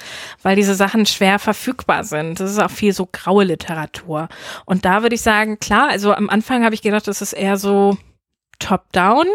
weil 0.43 0.57
diese 0.57 0.75
Sachen 0.75 1.07
schwer 1.07 1.39
verfügbar 1.39 2.05
sind. 2.05 2.41
Das 2.41 2.51
ist 2.51 2.59
auch 2.59 2.71
viel 2.71 2.93
so 2.93 3.07
graue 3.11 3.45
Literatur. 3.45 4.29
Und 4.64 4.85
da 4.85 5.03
würde 5.03 5.14
ich 5.14 5.23
sagen, 5.23 5.61
klar, 5.61 5.89
also 5.89 6.12
am 6.12 6.29
Anfang 6.29 6.64
habe 6.64 6.75
ich 6.75 6.83
gedacht, 6.83 7.07
das 7.07 7.23
ist 7.23 7.35
eher 7.35 7.57
so 7.57 7.97
top-down 8.59 9.27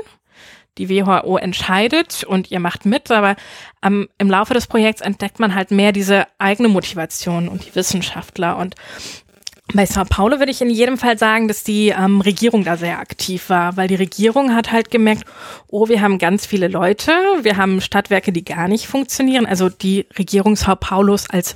die 0.78 0.90
WHO 0.90 1.38
entscheidet 1.38 2.24
und 2.24 2.52
ihr 2.52 2.60
macht 2.60 2.86
mit, 2.86 3.12
aber 3.12 3.36
ähm, 3.84 4.10
im 4.18 4.30
Laufe 4.30 4.54
des 4.54 4.68
Projekts 4.68 5.02
entdeckt 5.02 5.40
man 5.40 5.56
halt 5.56 5.72
mehr 5.72 5.92
diese 5.92 6.26
eigene 6.40 6.70
Motivation 6.70 7.48
und 7.48 7.66
die 7.66 7.76
Wissenschaftler 7.76 8.58
und 8.58 8.76
bei 9.74 9.86
Sao 9.86 10.04
Paulo 10.04 10.40
würde 10.40 10.52
ich 10.52 10.62
in 10.62 10.70
jedem 10.70 10.98
Fall 10.98 11.18
sagen, 11.18 11.48
dass 11.48 11.64
die 11.64 11.90
ähm, 11.90 12.20
Regierung 12.20 12.64
da 12.66 12.76
sehr 12.76 13.00
aktiv 13.00 13.50
war, 13.50 13.78
weil 13.78 13.88
die 13.88 13.96
Regierung 13.96 14.54
hat 14.54 14.72
halt 14.72 14.92
gemerkt, 14.92 15.24
oh, 15.68 15.88
wir 15.88 16.02
haben 16.02 16.18
ganz 16.18 16.46
viele 16.46 16.68
Leute, 16.68 17.12
wir 17.42 17.56
haben 17.56 17.80
Stadtwerke, 17.80 18.34
die 18.34 18.44
gar 18.44 18.68
nicht 18.68 18.88
funktionieren. 18.88 19.46
Also 19.46 19.70
die 19.70 20.06
Regierung 20.18 20.58
Sao 20.58 20.76
Paulos 20.76 21.30
als 21.30 21.56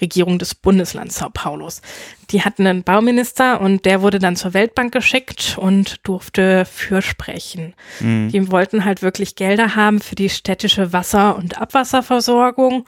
Regierung 0.00 0.38
des 0.38 0.54
Bundeslands 0.54 1.16
Sao 1.16 1.30
Paulos. 1.30 1.82
Die 2.30 2.42
hatten 2.42 2.66
einen 2.66 2.82
Bauminister 2.82 3.60
und 3.60 3.84
der 3.84 4.02
wurde 4.02 4.18
dann 4.18 4.36
zur 4.36 4.54
Weltbank 4.54 4.92
geschickt 4.92 5.56
und 5.58 6.06
durfte 6.06 6.64
fürsprechen. 6.64 7.74
Mhm. 8.00 8.30
Die 8.30 8.50
wollten 8.50 8.84
halt 8.84 9.02
wirklich 9.02 9.34
Gelder 9.34 9.76
haben 9.76 10.00
für 10.00 10.14
die 10.14 10.30
städtische 10.30 10.92
Wasser- 10.92 11.36
und 11.36 11.60
Abwasserversorgung 11.60 12.84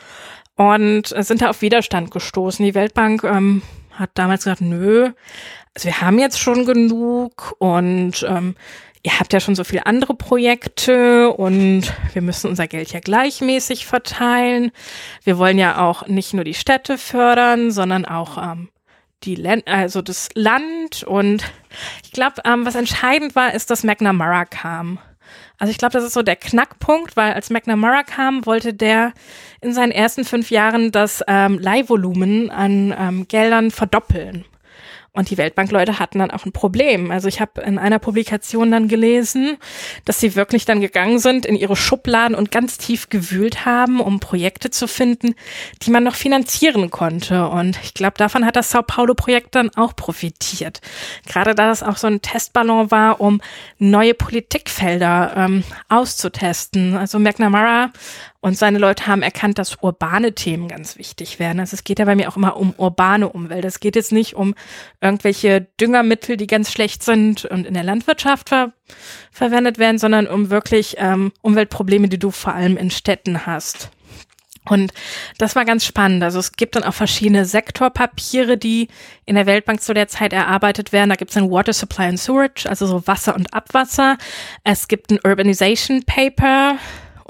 und 0.56 1.06
sind 1.06 1.42
da 1.42 1.50
auf 1.50 1.62
Widerstand 1.62 2.10
gestoßen. 2.10 2.64
Die 2.64 2.74
Weltbank 2.74 3.24
ähm, 3.24 3.62
hat 3.92 4.10
damals 4.14 4.44
gesagt, 4.44 4.60
nö, 4.60 5.10
also 5.74 5.86
wir 5.86 6.00
haben 6.00 6.18
jetzt 6.18 6.38
schon 6.38 6.66
genug 6.66 7.54
und 7.58 8.26
ähm, 8.28 8.56
ihr 9.02 9.18
habt 9.18 9.32
ja 9.32 9.40
schon 9.40 9.54
so 9.54 9.64
viele 9.64 9.86
andere 9.86 10.14
Projekte 10.14 11.30
und 11.30 11.92
wir 12.12 12.22
müssen 12.22 12.48
unser 12.48 12.68
Geld 12.68 12.92
ja 12.92 13.00
gleichmäßig 13.00 13.86
verteilen. 13.86 14.72
Wir 15.24 15.38
wollen 15.38 15.58
ja 15.58 15.78
auch 15.78 16.06
nicht 16.06 16.34
nur 16.34 16.44
die 16.44 16.54
Städte 16.54 16.98
fördern, 16.98 17.70
sondern 17.70 18.04
auch 18.04 18.36
ähm, 18.36 18.68
die 19.22 19.36
Land, 19.36 19.66
also 19.66 20.02
das 20.02 20.28
Land. 20.34 21.02
Und 21.04 21.44
ich 22.04 22.12
glaube, 22.12 22.42
ähm, 22.44 22.66
was 22.66 22.74
entscheidend 22.74 23.34
war, 23.34 23.54
ist, 23.54 23.70
dass 23.70 23.84
McNamara 23.84 24.44
kam. 24.44 24.98
Also 25.58 25.70
ich 25.70 25.78
glaube, 25.78 25.92
das 25.92 26.04
ist 26.04 26.14
so 26.14 26.22
der 26.22 26.36
Knackpunkt, 26.36 27.16
weil 27.16 27.34
als 27.34 27.50
McNamara 27.50 28.02
kam, 28.02 28.46
wollte 28.46 28.72
der 28.72 29.12
in 29.60 29.74
seinen 29.74 29.92
ersten 29.92 30.24
fünf 30.24 30.50
Jahren 30.50 30.90
das 30.90 31.22
ähm, 31.26 31.58
Leihvolumen 31.58 32.50
an 32.50 32.94
ähm, 32.98 33.28
Geldern 33.28 33.70
verdoppeln. 33.70 34.44
Und 35.12 35.28
die 35.30 35.38
Weltbankleute 35.38 35.98
hatten 35.98 36.20
dann 36.20 36.30
auch 36.30 36.46
ein 36.46 36.52
Problem. 36.52 37.10
Also 37.10 37.26
ich 37.26 37.40
habe 37.40 37.62
in 37.62 37.78
einer 37.78 37.98
Publikation 37.98 38.70
dann 38.70 38.86
gelesen, 38.86 39.56
dass 40.04 40.20
sie 40.20 40.36
wirklich 40.36 40.66
dann 40.66 40.80
gegangen 40.80 41.18
sind 41.18 41.44
in 41.44 41.56
ihre 41.56 41.74
Schubladen 41.74 42.36
und 42.36 42.52
ganz 42.52 42.78
tief 42.78 43.08
gewühlt 43.08 43.64
haben, 43.64 44.00
um 44.00 44.20
Projekte 44.20 44.70
zu 44.70 44.86
finden, 44.86 45.34
die 45.82 45.90
man 45.90 46.04
noch 46.04 46.14
finanzieren 46.14 46.90
konnte. 46.90 47.48
Und 47.48 47.76
ich 47.82 47.92
glaube, 47.92 48.18
davon 48.18 48.46
hat 48.46 48.54
das 48.54 48.70
Sao 48.70 48.82
Paulo-Projekt 48.82 49.56
dann 49.56 49.70
auch 49.74 49.96
profitiert. 49.96 50.80
Gerade 51.26 51.56
da 51.56 51.66
das 51.66 51.82
auch 51.82 51.96
so 51.96 52.06
ein 52.06 52.22
Testballon 52.22 52.92
war, 52.92 53.20
um 53.20 53.40
neue 53.78 54.14
Politikfelder 54.14 55.34
ähm, 55.36 55.64
auszutesten. 55.88 56.96
Also 56.96 57.18
McNamara 57.18 57.90
und 58.42 58.56
seine 58.56 58.78
Leute 58.78 59.06
haben 59.06 59.22
erkannt, 59.22 59.58
dass 59.58 59.76
urbane 59.82 60.34
Themen 60.34 60.68
ganz 60.68 60.96
wichtig 60.96 61.38
werden. 61.38 61.60
Also 61.60 61.74
es 61.74 61.84
geht 61.84 61.98
ja 61.98 62.06
bei 62.06 62.14
mir 62.14 62.28
auch 62.28 62.36
immer 62.36 62.56
um 62.56 62.72
urbane 62.76 63.28
Umwelt. 63.28 63.66
Es 63.66 63.80
geht 63.80 63.96
jetzt 63.96 64.12
nicht 64.12 64.34
um 64.34 64.54
irgendwelche 65.00 65.66
Düngermittel, 65.78 66.38
die 66.38 66.46
ganz 66.46 66.72
schlecht 66.72 67.02
sind 67.02 67.44
und 67.44 67.66
in 67.66 67.74
der 67.74 67.84
Landwirtschaft 67.84 68.48
ver 68.48 68.72
verwendet 69.30 69.78
werden, 69.78 69.98
sondern 69.98 70.26
um 70.26 70.50
wirklich 70.50 70.96
ähm, 70.98 71.32
Umweltprobleme, 71.42 72.08
die 72.08 72.18
du 72.18 72.30
vor 72.30 72.54
allem 72.54 72.76
in 72.76 72.90
Städten 72.90 73.46
hast. 73.46 73.90
Und 74.68 74.92
das 75.38 75.56
war 75.56 75.64
ganz 75.64 75.84
spannend. 75.84 76.22
Also 76.22 76.38
es 76.38 76.52
gibt 76.52 76.76
dann 76.76 76.84
auch 76.84 76.94
verschiedene 76.94 77.44
Sektorpapiere, 77.44 78.56
die 78.56 78.88
in 79.26 79.34
der 79.34 79.46
Weltbank 79.46 79.82
zu 79.82 79.94
der 79.94 80.08
Zeit 80.08 80.32
erarbeitet 80.32 80.92
werden. 80.92 81.10
Da 81.10 81.16
gibt 81.16 81.30
es 81.30 81.36
ein 81.36 81.50
Water 81.50 81.72
Supply 81.72 82.04
and 82.04 82.20
Sewerage, 82.20 82.68
also 82.68 82.86
so 82.86 83.06
Wasser 83.06 83.34
und 83.34 83.52
Abwasser. 83.54 84.16
Es 84.64 84.88
gibt 84.88 85.10
ein 85.10 85.20
Urbanization 85.24 86.04
Paper, 86.04 86.78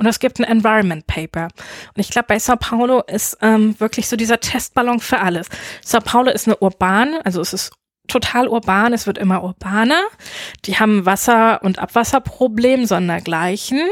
und 0.00 0.06
es 0.06 0.18
gibt 0.18 0.40
ein 0.40 0.44
Environment 0.44 1.06
Paper. 1.06 1.48
Und 1.94 2.00
ich 2.00 2.08
glaube, 2.08 2.28
bei 2.28 2.38
Sao 2.38 2.56
Paulo 2.56 3.02
ist 3.02 3.36
ähm, 3.42 3.78
wirklich 3.78 4.08
so 4.08 4.16
dieser 4.16 4.40
Testballon 4.40 4.98
für 4.98 5.20
alles. 5.20 5.48
Sao 5.84 6.00
Paulo 6.00 6.30
ist 6.30 6.48
eine 6.48 6.56
urbane, 6.56 7.20
also 7.26 7.42
es 7.42 7.52
ist 7.52 7.72
total 8.08 8.48
urban, 8.48 8.94
es 8.94 9.06
wird 9.06 9.18
immer 9.18 9.44
urbaner. 9.44 10.00
Die 10.64 10.78
haben 10.78 11.04
Wasser- 11.04 11.62
und 11.62 11.78
Abwasserproblem 11.78 12.86
sondergleichen. 12.86 13.82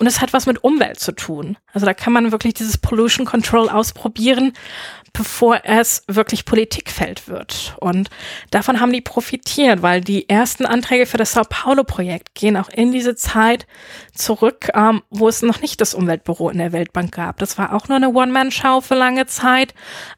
Und 0.00 0.08
es 0.08 0.20
hat 0.20 0.32
was 0.32 0.46
mit 0.46 0.64
Umwelt 0.64 0.98
zu 0.98 1.12
tun. 1.12 1.58
Also 1.72 1.86
da 1.86 1.94
kann 1.94 2.12
man 2.12 2.32
wirklich 2.32 2.54
dieses 2.54 2.76
Pollution 2.76 3.24
Control 3.24 3.68
ausprobieren, 3.68 4.52
bevor 5.14 5.60
es 5.62 6.02
wirklich 6.08 6.44
Politikfeld 6.44 7.28
wird. 7.28 7.76
Und 7.80 8.10
davon 8.50 8.80
haben 8.80 8.92
die 8.92 9.00
profitiert, 9.00 9.80
weil 9.80 10.00
die 10.00 10.28
ersten 10.28 10.66
Anträge 10.66 11.06
für 11.06 11.16
das 11.16 11.32
Sao 11.32 11.44
Paulo-Projekt 11.48 12.34
gehen 12.34 12.56
auch 12.56 12.68
in 12.68 12.92
diese 12.92 13.14
Zeit 13.14 13.66
zurück, 14.12 14.68
ähm, 14.74 15.02
wo 15.10 15.28
es 15.28 15.40
noch 15.40 15.62
nicht 15.62 15.80
das 15.80 15.94
Umweltbüro 15.94 16.50
in 16.50 16.58
der 16.58 16.72
Weltbank 16.72 17.12
gab. 17.12 17.38
Das 17.38 17.56
war 17.56 17.72
auch 17.74 17.88
nur 17.88 17.96
eine 17.96 18.10
One-Man-Show 18.10 18.80
für 18.80 18.96
lange 18.96 19.26
Zeit, 19.26 19.72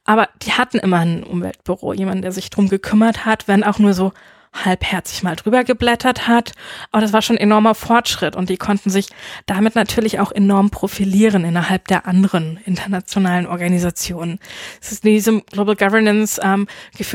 aber 0.04 0.30
die 0.42 0.52
hatten 0.52 0.78
immer 0.78 1.00
ein 1.00 1.22
Umweltbüro, 1.22 1.92
jemand, 1.92 2.24
der 2.24 2.32
sich 2.32 2.48
drum 2.48 2.68
gekümmert 2.68 3.26
hat, 3.26 3.48
wenn 3.48 3.64
auch 3.64 3.78
nur 3.78 3.92
so 3.92 4.12
halbherzig 4.64 5.22
mal 5.22 5.36
drüber 5.36 5.64
geblättert 5.64 6.26
hat. 6.28 6.52
Aber 6.92 7.00
das 7.02 7.12
war 7.12 7.22
schon 7.22 7.36
enormer 7.36 7.74
Fortschritt 7.74 8.36
und 8.36 8.48
die 8.48 8.56
konnten 8.56 8.90
sich 8.90 9.08
damit 9.46 9.74
natürlich 9.74 10.20
auch 10.20 10.32
enorm 10.32 10.70
profilieren 10.70 11.44
innerhalb 11.44 11.88
der 11.88 12.06
anderen 12.06 12.58
internationalen 12.64 13.46
Organisationen. 13.46 14.38
Es 14.80 14.92
ist 14.92 15.04
in 15.04 15.12
diesem 15.12 15.44
Global 15.46 15.76
Governance 15.76 16.40
ähm, 16.42 16.66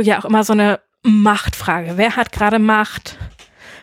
ja 0.04 0.20
auch 0.20 0.26
immer 0.26 0.44
so 0.44 0.54
eine 0.54 0.80
Machtfrage. 1.04 1.94
Wer 1.96 2.16
hat 2.16 2.32
gerade 2.32 2.60
Macht? 2.60 3.18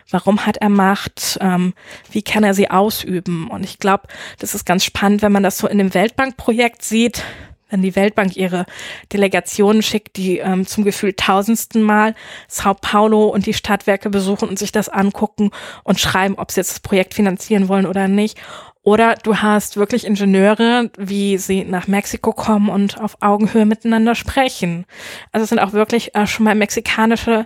Warum 0.09 0.45
hat 0.45 0.57
er 0.57 0.69
Macht? 0.69 1.37
Ähm, 1.41 1.73
wie 2.11 2.23
kann 2.23 2.43
er 2.43 2.53
sie 2.53 2.69
ausüben? 2.69 3.49
Und 3.49 3.63
ich 3.63 3.77
glaube, 3.77 4.07
das 4.39 4.55
ist 4.55 4.65
ganz 4.65 4.83
spannend, 4.83 5.21
wenn 5.21 5.31
man 5.31 5.43
das 5.43 5.57
so 5.57 5.67
in 5.67 5.77
dem 5.77 5.93
Weltbankprojekt 5.93 6.83
sieht 6.83 7.23
wenn 7.69 7.81
die 7.81 7.95
Weltbank 7.95 8.35
ihre 8.35 8.65
Delegationen 9.13 9.81
schickt, 9.81 10.17
die 10.17 10.39
ähm, 10.39 10.65
zum 10.65 10.83
Gefühl 10.83 11.13
tausendsten 11.13 11.81
Mal 11.81 12.15
Sao 12.47 12.73
Paulo 12.73 13.27
und 13.27 13.45
die 13.45 13.53
Stadtwerke 13.53 14.09
besuchen 14.09 14.49
und 14.49 14.59
sich 14.59 14.71
das 14.71 14.89
angucken 14.89 15.51
und 15.83 15.99
schreiben, 15.99 16.35
ob 16.35 16.51
sie 16.51 16.59
jetzt 16.59 16.71
das 16.71 16.79
Projekt 16.79 17.13
finanzieren 17.13 17.67
wollen 17.67 17.85
oder 17.85 18.07
nicht. 18.07 18.37
Oder 18.81 19.15
du 19.15 19.37
hast 19.37 19.77
wirklich 19.77 20.05
Ingenieure, 20.05 20.89
wie 20.97 21.37
sie 21.37 21.63
nach 21.63 21.87
Mexiko 21.87 22.31
kommen 22.31 22.69
und 22.69 22.99
auf 22.99 23.17
Augenhöhe 23.19 23.65
miteinander 23.65 24.15
sprechen. 24.15 24.85
Also 25.31 25.43
es 25.43 25.49
sind 25.49 25.59
auch 25.59 25.73
wirklich 25.73 26.15
äh, 26.15 26.25
schon 26.25 26.45
mal 26.45 26.55
mexikanische 26.55 27.45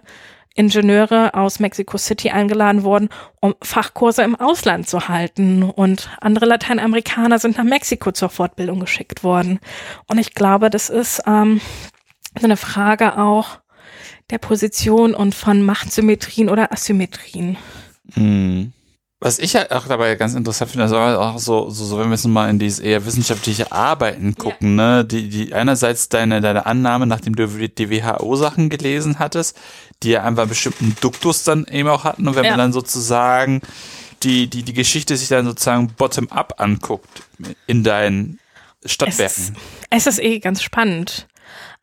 Ingenieure 0.55 1.33
aus 1.33 1.59
Mexico 1.59 1.97
City 1.97 2.29
eingeladen 2.29 2.83
worden, 2.83 3.09
um 3.41 3.55
Fachkurse 3.61 4.21
im 4.21 4.35
Ausland 4.35 4.87
zu 4.87 5.07
halten. 5.07 5.63
Und 5.63 6.09
andere 6.21 6.45
Lateinamerikaner 6.45 7.39
sind 7.39 7.57
nach 7.57 7.63
Mexiko 7.63 8.11
zur 8.11 8.29
Fortbildung 8.29 8.79
geschickt 8.79 9.23
worden. 9.23 9.59
Und 10.07 10.19
ich 10.19 10.35
glaube, 10.35 10.69
das 10.69 10.89
ist 10.89 11.23
ähm, 11.25 11.59
eine 12.35 12.57
Frage 12.57 13.17
auch 13.17 13.59
der 14.29 14.37
Position 14.37 15.15
und 15.15 15.35
von 15.35 15.63
Machtsymmetrien 15.63 16.49
oder 16.49 16.71
Asymmetrien. 16.71 17.57
Mhm. 18.15 18.73
Was 19.23 19.39
ich 19.39 19.53
ja 19.53 19.71
auch 19.71 19.87
dabei 19.87 20.15
ganz 20.15 20.33
interessant 20.33 20.71
finde, 20.71 20.83
also 20.83 20.97
auch 20.97 21.39
so, 21.39 21.69
so, 21.69 21.85
so 21.85 21.97
wenn 21.97 22.07
wir 22.09 22.15
jetzt 22.15 22.27
mal 22.27 22.49
in 22.49 22.59
dieses 22.59 22.79
eher 22.79 23.05
wissenschaftliche 23.05 23.71
Arbeiten 23.71 24.35
gucken, 24.35 24.77
ja. 24.77 24.97
ne, 24.97 25.05
die, 25.05 25.29
die 25.29 25.53
einerseits 25.53 26.09
deine, 26.09 26.41
deine 26.41 26.65
Annahme, 26.65 27.07
nachdem 27.07 27.33
du 27.33 27.47
die 27.47 27.89
WHO-Sachen 27.89 28.67
gelesen 28.67 29.19
hattest, 29.19 29.57
die 30.03 30.11
ja 30.11 30.23
einfach 30.23 30.43
einen 30.43 30.49
bestimmten 30.49 30.95
Duktus 31.01 31.43
dann 31.43 31.65
eben 31.65 31.89
auch 31.89 32.03
hatten 32.03 32.27
und 32.27 32.35
wenn 32.35 32.45
ja. 32.45 32.51
man 32.51 32.59
dann 32.59 32.73
sozusagen 32.73 33.61
die, 34.23 34.47
die, 34.47 34.63
die 34.63 34.73
Geschichte 34.73 35.17
sich 35.17 35.27
dann 35.27 35.45
sozusagen 35.45 35.87
bottom-up 35.89 36.59
anguckt 36.59 37.23
in 37.67 37.83
deinen 37.83 38.39
Stadtwerken. 38.85 39.55
Es, 39.89 40.05
es 40.05 40.07
ist 40.07 40.23
eh 40.23 40.39
ganz 40.39 40.61
spannend. 40.61 41.27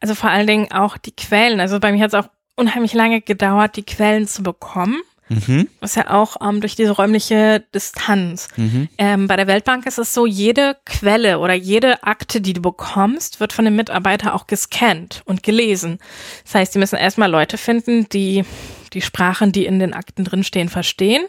Also 0.01 0.15
vor 0.15 0.31
allen 0.31 0.47
Dingen 0.47 0.73
auch 0.73 0.97
die 0.97 1.13
Quellen. 1.13 1.61
Also 1.61 1.81
bei 1.81 1.93
mir 1.93 2.03
hat 2.03 2.15
es 2.15 2.15
auch 2.15 2.31
unheimlich 2.57 2.95
lange 2.95 3.21
gedauert, 3.21 3.77
die 3.77 3.83
Quellen 3.83 4.27
zu 4.27 4.43
bekommen. 4.43 5.01
Mhm. 5.31 5.69
Was 5.79 5.95
ja 5.95 6.11
auch 6.11 6.37
ähm, 6.47 6.61
durch 6.61 6.75
diese 6.75 6.91
räumliche 6.91 7.65
Distanz. 7.73 8.49
Mhm. 8.57 8.89
Ähm, 8.99 9.29
bei 9.29 9.37
der 9.37 9.47
Weltbank 9.47 9.87
ist 9.87 9.99
es 9.99 10.13
so, 10.13 10.27
jede 10.27 10.77
Quelle 10.85 11.39
oder 11.39 11.55
jede 11.55 12.03
Akte, 12.03 12.41
die 12.41 12.53
du 12.53 12.61
bekommst, 12.61 13.39
wird 13.39 13.53
von 13.53 13.65
dem 13.65 13.77
Mitarbeiter 13.77 14.35
auch 14.35 14.49
gescannt 14.49 15.23
und 15.25 15.45
gelesen. 15.45 15.99
Das 16.45 16.57
heißt, 16.57 16.75
die 16.75 16.81
müssen 16.81 16.97
erstmal 16.97 17.31
Leute 17.31 17.59
finden, 17.59 18.09
die 18.09 18.45
die 18.93 19.03
Sprachen, 19.03 19.53
die 19.53 19.67
in 19.67 19.79
den 19.79 19.95
Akten 19.95 20.25
drinstehen, 20.25 20.69
verstehen. 20.69 21.25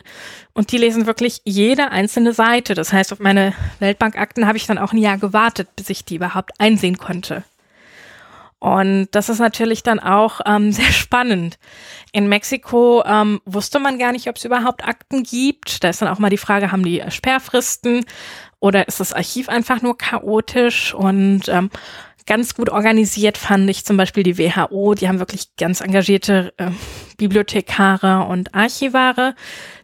Und 0.53 0.71
die 0.71 0.79
lesen 0.79 1.05
wirklich 1.05 1.41
jede 1.45 1.91
einzelne 1.91 2.33
Seite. 2.33 2.73
Das 2.73 2.91
heißt, 2.91 3.13
auf 3.13 3.19
meine 3.19 3.53
Weltbankakten 3.77 4.47
habe 4.47 4.57
ich 4.57 4.65
dann 4.65 4.79
auch 4.79 4.93
ein 4.93 4.97
Jahr 4.97 5.19
gewartet, 5.19 5.67
bis 5.75 5.91
ich 5.91 6.03
die 6.03 6.15
überhaupt 6.15 6.59
einsehen 6.59 6.97
konnte. 6.97 7.43
Und 8.61 9.07
das 9.11 9.27
ist 9.27 9.39
natürlich 9.39 9.81
dann 9.81 9.99
auch 9.99 10.39
ähm, 10.45 10.71
sehr 10.71 10.91
spannend. 10.91 11.57
In 12.13 12.29
Mexiko 12.29 13.03
ähm, 13.05 13.41
wusste 13.43 13.79
man 13.79 13.97
gar 13.97 14.11
nicht, 14.11 14.29
ob 14.29 14.37
es 14.37 14.45
überhaupt 14.45 14.87
Akten 14.87 15.23
gibt. 15.23 15.83
Da 15.83 15.89
ist 15.89 16.01
dann 16.01 16.09
auch 16.09 16.19
mal 16.19 16.29
die 16.29 16.37
Frage, 16.37 16.71
haben 16.71 16.85
die 16.85 17.03
Sperrfristen 17.09 18.05
oder 18.59 18.87
ist 18.87 18.99
das 18.99 19.13
Archiv 19.13 19.49
einfach 19.49 19.81
nur 19.81 19.97
chaotisch? 19.97 20.93
Und 20.93 21.49
ähm, 21.49 21.71
ganz 22.27 22.53
gut 22.53 22.69
organisiert 22.69 23.39
fand 23.39 23.67
ich 23.67 23.83
zum 23.83 23.97
Beispiel 23.97 24.21
die 24.21 24.37
WHO. 24.37 24.93
Die 24.93 25.07
haben 25.07 25.19
wirklich 25.19 25.55
ganz 25.55 25.81
engagierte 25.81 26.53
äh, 26.57 26.69
Bibliothekare 27.17 28.27
und 28.27 28.53
Archivare, 28.53 29.33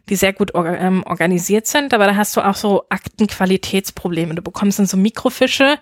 die 0.08 0.16
sehr 0.16 0.32
gut 0.32 0.52
ähm, 0.54 1.02
organisiert 1.04 1.66
sind, 1.66 1.92
aber 1.94 2.06
da 2.06 2.16
hast 2.16 2.36
du 2.36 2.40
auch 2.40 2.54
so 2.54 2.84
Aktenqualitätsprobleme. 2.88 4.34
Du 4.34 4.42
bekommst 4.42 4.78
dann 4.78 4.86
so 4.86 4.96
Mikrofische, 4.96 5.78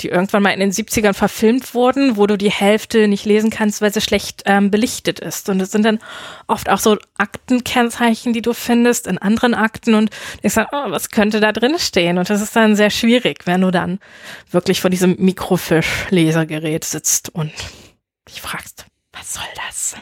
die 0.00 0.08
irgendwann 0.08 0.42
mal 0.42 0.50
in 0.50 0.60
den 0.60 0.72
70ern 0.72 1.14
verfilmt 1.14 1.74
wurden, 1.74 2.16
wo 2.16 2.26
du 2.26 2.38
die 2.38 2.50
Hälfte 2.50 3.08
nicht 3.08 3.24
lesen 3.24 3.50
kannst, 3.50 3.80
weil 3.80 3.92
sie 3.92 4.00
schlecht 4.00 4.42
ähm, 4.46 4.70
belichtet 4.70 5.20
ist. 5.20 5.48
Und 5.48 5.60
es 5.60 5.70
sind 5.70 5.84
dann 5.84 5.98
oft 6.46 6.68
auch 6.68 6.78
so 6.78 6.96
Aktenkennzeichen, 7.18 8.32
die 8.32 8.42
du 8.42 8.52
findest 8.52 9.06
in 9.06 9.18
anderen 9.18 9.54
Akten 9.54 9.94
und 9.94 10.10
ich 10.42 10.52
sage, 10.52 10.68
oh, 10.72 10.90
was 10.90 11.10
könnte 11.10 11.40
da 11.40 11.52
drin 11.52 11.78
stehen? 11.78 12.18
Und 12.18 12.30
das 12.30 12.40
ist 12.40 12.54
dann 12.54 12.76
sehr 12.76 12.90
schwierig, 12.90 13.46
wenn 13.46 13.60
du 13.60 13.70
dann 13.70 13.98
wirklich 14.50 14.80
vor 14.80 14.90
diesem 14.90 15.16
Mikrofisch-Lesergerät 15.18 16.84
sitzt 16.84 17.34
und 17.34 17.52
dich 18.28 18.40
fragst, 18.40 18.86
was 19.12 19.34
soll 19.34 19.44
das? 19.66 19.96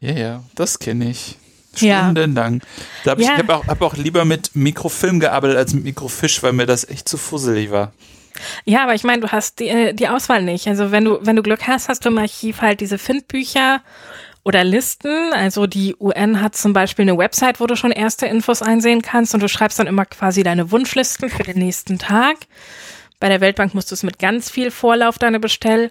Ja, 0.00 0.12
ja, 0.12 0.44
das 0.54 0.78
kenne 0.78 1.10
ich. 1.10 1.36
Stundenlang. 1.74 2.54
Ja. 2.54 2.60
Da 3.04 3.10
hab 3.12 3.18
ich 3.18 3.26
ja. 3.26 3.38
habe 3.38 3.54
auch, 3.54 3.66
hab 3.66 3.82
auch 3.82 3.96
lieber 3.96 4.24
mit 4.24 4.54
Mikrofilm 4.54 5.20
gearbeitet 5.20 5.56
als 5.56 5.74
mit 5.74 5.84
Mikrofisch, 5.84 6.42
weil 6.42 6.52
mir 6.52 6.66
das 6.66 6.88
echt 6.88 7.08
zu 7.08 7.16
fusselig 7.16 7.70
war. 7.70 7.92
Ja, 8.64 8.82
aber 8.84 8.94
ich 8.94 9.04
meine, 9.04 9.20
du 9.20 9.28
hast 9.28 9.60
die, 9.60 9.68
äh, 9.68 9.94
die 9.94 10.08
Auswahl 10.08 10.42
nicht. 10.42 10.66
Also 10.66 10.90
wenn 10.90 11.04
du, 11.04 11.18
wenn 11.22 11.36
du 11.36 11.42
Glück 11.42 11.66
hast, 11.66 11.88
hast 11.88 12.04
du 12.04 12.08
im 12.08 12.18
Archiv 12.18 12.60
halt 12.60 12.80
diese 12.80 12.98
Findbücher 12.98 13.82
oder 14.44 14.64
Listen. 14.64 15.32
Also 15.32 15.66
die 15.66 15.94
UN 15.98 16.40
hat 16.40 16.56
zum 16.56 16.72
Beispiel 16.72 17.04
eine 17.04 17.18
Website, 17.18 17.60
wo 17.60 17.66
du 17.66 17.76
schon 17.76 17.92
erste 17.92 18.26
Infos 18.26 18.62
einsehen 18.62 19.02
kannst 19.02 19.34
und 19.34 19.42
du 19.42 19.48
schreibst 19.48 19.78
dann 19.78 19.86
immer 19.86 20.06
quasi 20.06 20.42
deine 20.42 20.70
Wunschlisten 20.70 21.30
für 21.30 21.42
den 21.42 21.58
nächsten 21.58 21.98
Tag. 21.98 22.36
Bei 23.20 23.28
der 23.28 23.40
Weltbank 23.40 23.74
musst 23.74 23.90
du 23.90 23.94
es 23.94 24.02
mit 24.02 24.18
ganz 24.18 24.50
viel 24.50 24.70
Vorlauf 24.70 25.18
deine 25.18 25.38
Bestell 25.38 25.90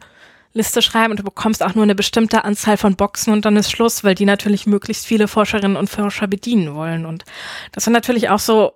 Liste 0.53 0.81
schreiben 0.81 1.11
und 1.11 1.19
du 1.19 1.23
bekommst 1.23 1.63
auch 1.63 1.75
nur 1.75 1.83
eine 1.83 1.95
bestimmte 1.95 2.43
Anzahl 2.43 2.77
von 2.77 2.95
Boxen 2.95 3.33
und 3.33 3.45
dann 3.45 3.55
ist 3.55 3.71
Schluss, 3.71 4.03
weil 4.03 4.15
die 4.15 4.25
natürlich 4.25 4.65
möglichst 4.67 5.05
viele 5.05 5.27
Forscherinnen 5.27 5.77
und 5.77 5.89
Forscher 5.89 6.27
bedienen 6.27 6.75
wollen. 6.75 7.05
Und 7.05 7.23
das 7.71 7.85
sind 7.85 7.93
natürlich 7.93 8.29
auch 8.29 8.39
so 8.39 8.73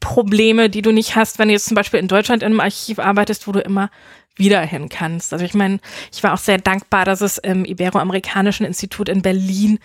Probleme, 0.00 0.70
die 0.70 0.82
du 0.82 0.92
nicht 0.92 1.16
hast, 1.16 1.38
wenn 1.38 1.48
du 1.48 1.54
jetzt 1.54 1.66
zum 1.66 1.74
Beispiel 1.74 2.00
in 2.00 2.08
Deutschland 2.08 2.42
in 2.42 2.50
einem 2.50 2.60
Archiv 2.60 2.98
arbeitest, 2.98 3.46
wo 3.46 3.52
du 3.52 3.60
immer 3.60 3.90
wieder 4.36 4.60
hin 4.60 4.88
kannst. 4.88 5.32
Also 5.32 5.44
ich 5.44 5.54
meine, 5.54 5.80
ich 6.12 6.22
war 6.22 6.32
auch 6.34 6.38
sehr 6.38 6.58
dankbar, 6.58 7.04
dass 7.04 7.20
es 7.20 7.38
im 7.38 7.64
Iberoamerikanischen 7.64 8.64
Institut 8.64 9.08
in 9.08 9.22
Berlin 9.22 9.78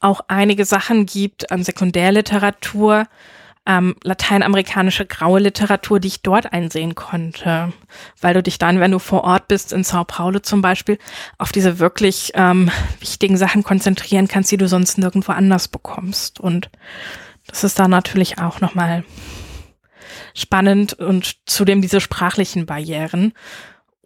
auch 0.00 0.22
einige 0.28 0.64
Sachen 0.64 1.04
gibt 1.04 1.52
an 1.52 1.62
Sekundärliteratur, 1.62 3.06
ähm, 3.66 3.94
lateinamerikanische 4.02 5.06
graue 5.06 5.40
Literatur, 5.40 6.00
die 6.00 6.08
ich 6.08 6.22
dort 6.22 6.52
einsehen 6.52 6.94
konnte, 6.94 7.72
weil 8.20 8.34
du 8.34 8.42
dich 8.42 8.58
dann, 8.58 8.80
wenn 8.80 8.90
du 8.90 8.98
vor 8.98 9.24
Ort 9.24 9.48
bist, 9.48 9.72
in 9.72 9.84
Sao 9.84 10.04
Paulo 10.04 10.40
zum 10.40 10.62
Beispiel, 10.62 10.98
auf 11.38 11.52
diese 11.52 11.78
wirklich 11.78 12.32
ähm, 12.34 12.70
wichtigen 13.00 13.36
Sachen 13.36 13.62
konzentrieren 13.62 14.28
kannst, 14.28 14.50
die 14.50 14.56
du 14.56 14.68
sonst 14.68 14.98
nirgendwo 14.98 15.32
anders 15.32 15.68
bekommst. 15.68 16.40
Und 16.40 16.70
das 17.46 17.64
ist 17.64 17.78
da 17.78 17.86
natürlich 17.86 18.38
auch 18.38 18.60
nochmal 18.60 19.04
spannend 20.34 20.94
und 20.94 21.36
zudem 21.46 21.82
diese 21.82 22.00
sprachlichen 22.00 22.66
Barrieren 22.66 23.32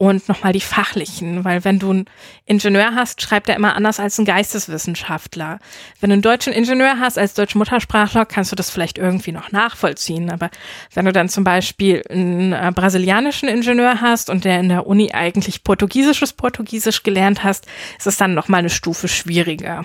und 0.08 0.28
nochmal 0.28 0.52
die 0.52 0.60
fachlichen, 0.60 1.44
weil 1.44 1.64
wenn 1.64 1.78
du 1.78 1.90
einen 1.90 2.04
Ingenieur 2.46 2.94
hast, 2.94 3.22
schreibt 3.22 3.48
er 3.48 3.56
immer 3.56 3.74
anders 3.74 4.00
als 4.00 4.18
ein 4.18 4.24
Geisteswissenschaftler. 4.24 5.58
Wenn 6.00 6.10
du 6.10 6.14
einen 6.14 6.22
deutschen 6.22 6.52
Ingenieur 6.52 6.98
hast 6.98 7.18
als 7.18 7.34
deutsche 7.34 7.58
Muttersprachler, 7.58 8.26
kannst 8.26 8.52
du 8.52 8.56
das 8.56 8.70
vielleicht 8.70 8.98
irgendwie 8.98 9.32
noch 9.32 9.52
nachvollziehen. 9.52 10.30
Aber 10.30 10.50
wenn 10.94 11.04
du 11.04 11.12
dann 11.12 11.28
zum 11.28 11.44
Beispiel 11.44 12.02
einen 12.08 12.52
äh, 12.52 12.72
brasilianischen 12.74 13.48
Ingenieur 13.48 14.00
hast 14.00 14.30
und 14.30 14.44
der 14.44 14.60
in 14.60 14.68
der 14.68 14.86
Uni 14.86 15.12
eigentlich 15.12 15.64
portugiesisches 15.64 16.32
Portugiesisch 16.32 17.02
gelernt 17.02 17.42
hast, 17.42 17.66
ist 17.98 18.06
es 18.06 18.16
dann 18.16 18.34
nochmal 18.34 18.60
eine 18.60 18.70
Stufe 18.70 19.08
schwieriger. 19.08 19.84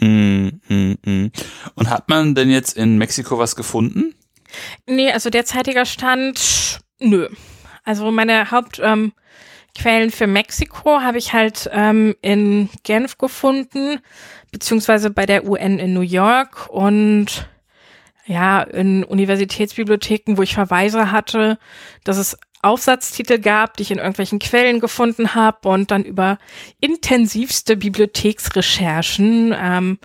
Mm, 0.00 0.48
mm, 0.68 0.94
mm. 1.04 1.30
Und 1.74 1.90
hat 1.90 2.08
man 2.08 2.34
denn 2.34 2.50
jetzt 2.50 2.76
in 2.76 2.98
Mexiko 2.98 3.38
was 3.38 3.56
gefunden? 3.56 4.14
Nee, 4.86 5.12
also 5.12 5.30
derzeitiger 5.30 5.86
Stand, 5.86 6.80
nö. 6.98 7.28
Also 7.84 8.10
meine 8.10 8.50
Haupt, 8.50 8.80
ähm, 8.82 9.12
Quellen 9.76 10.10
für 10.10 10.26
Mexiko 10.26 11.00
habe 11.00 11.18
ich 11.18 11.32
halt 11.32 11.68
ähm, 11.72 12.14
in 12.22 12.70
Genf 12.82 13.18
gefunden, 13.18 14.00
beziehungsweise 14.50 15.10
bei 15.10 15.26
der 15.26 15.44
UN 15.44 15.78
in 15.78 15.92
New 15.92 16.00
York 16.00 16.68
und 16.68 17.48
ja, 18.26 18.62
in 18.62 19.04
Universitätsbibliotheken, 19.04 20.36
wo 20.36 20.42
ich 20.42 20.54
Verweise 20.54 21.12
hatte, 21.12 21.58
dass 22.02 22.16
es 22.16 22.36
Aufsatztitel 22.62 23.38
gab, 23.38 23.76
die 23.76 23.84
ich 23.84 23.90
in 23.92 23.98
irgendwelchen 23.98 24.40
Quellen 24.40 24.80
gefunden 24.80 25.34
habe 25.34 25.68
und 25.68 25.90
dann 25.90 26.04
über 26.04 26.38
intensivste 26.80 27.76
Bibliotheksrecherchen 27.76 29.54
ähm, 29.56 29.98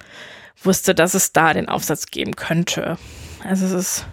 wusste, 0.61 0.93
dass 0.93 1.15
es 1.15 1.31
da 1.31 1.53
den 1.53 1.69
Aufsatz 1.69 2.07
geben 2.07 2.35
könnte. 2.35 2.97
Also 3.43 3.65
es 3.65 3.71
ist 3.71 4.05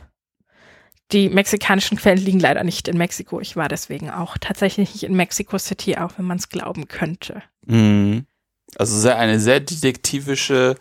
die 1.12 1.28
mexikanischen 1.30 1.96
Quellen 1.96 2.18
liegen 2.18 2.40
leider 2.40 2.64
nicht 2.64 2.88
in 2.88 2.98
Mexiko. 2.98 3.40
Ich 3.40 3.56
war 3.56 3.68
deswegen 3.68 4.10
auch 4.10 4.36
tatsächlich 4.38 4.92
nicht 4.92 5.02
in 5.04 5.14
Mexico 5.14 5.58
City, 5.58 5.96
auch 5.96 6.12
wenn 6.18 6.26
man 6.26 6.38
es 6.38 6.48
glauben 6.48 6.88
könnte. 6.88 7.42
Mhm. 7.66 8.26
Also 8.76 8.98
sehr, 8.98 9.16
eine 9.18 9.40
sehr 9.40 9.60
detektivische 9.60 10.76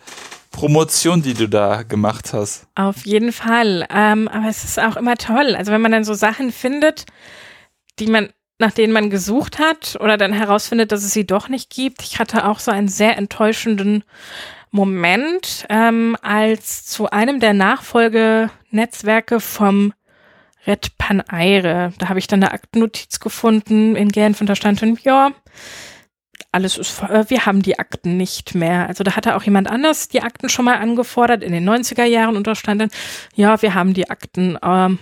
Promotion, 0.51 1.21
die 1.21 1.33
du 1.33 1.47
da 1.47 1.83
gemacht 1.83 2.33
hast. 2.33 2.67
Auf 2.75 3.05
jeden 3.05 3.31
Fall. 3.31 3.87
Ähm, 3.89 4.27
aber 4.27 4.49
es 4.49 4.63
ist 4.63 4.79
auch 4.79 4.97
immer 4.97 5.15
toll. 5.15 5.55
Also 5.55 5.71
wenn 5.71 5.81
man 5.81 5.91
dann 5.91 6.03
so 6.03 6.13
Sachen 6.13 6.51
findet, 6.51 7.05
die 7.99 8.07
man, 8.07 8.29
nach 8.59 8.71
denen 8.71 8.91
man 8.91 9.09
gesucht 9.09 9.59
hat 9.59 9.97
oder 9.99 10.17
dann 10.17 10.33
herausfindet, 10.33 10.91
dass 10.91 11.03
es 11.03 11.13
sie 11.13 11.25
doch 11.25 11.47
nicht 11.47 11.69
gibt. 11.69 12.01
Ich 12.01 12.19
hatte 12.19 12.45
auch 12.47 12.59
so 12.59 12.71
einen 12.71 12.89
sehr 12.89 13.17
enttäuschenden 13.17 14.03
Moment, 14.71 15.65
ähm, 15.69 16.17
als 16.21 16.85
zu 16.85 17.09
einem 17.09 17.39
der 17.39 17.53
Nachfolgenetzwerke 17.53 19.39
vom 19.39 19.93
Red 20.67 20.97
Paneire. 20.97 21.93
Da 21.97 22.09
habe 22.09 22.19
ich 22.19 22.27
dann 22.27 22.43
eine 22.43 22.51
Aktennotiz 22.51 23.19
gefunden 23.19 23.95
in 23.95 24.09
Genf 24.09 24.41
und 24.41 24.47
da 24.47 24.55
stand 24.55 24.81
dann, 24.81 24.97
ja, 25.03 25.31
alles 26.51 26.77
ist, 26.77 27.01
äh, 27.01 27.29
wir 27.29 27.45
haben 27.45 27.61
die 27.61 27.79
Akten 27.79 28.17
nicht 28.17 28.55
mehr. 28.55 28.87
Also 28.87 29.03
da 29.03 29.15
hatte 29.15 29.35
auch 29.35 29.43
jemand 29.43 29.69
anders 29.69 30.09
die 30.09 30.21
Akten 30.21 30.49
schon 30.49 30.65
mal 30.65 30.77
angefordert 30.77 31.43
in 31.43 31.51
den 31.51 31.67
90er 31.67 32.05
Jahren 32.05 32.35
und 32.35 32.47
da 32.47 32.55
stand 32.55 32.81
dann, 32.81 32.89
ja, 33.35 33.61
wir 33.61 33.73
haben 33.73 33.93
die 33.93 34.09
Akten 34.09 34.57
ähm, 34.63 34.99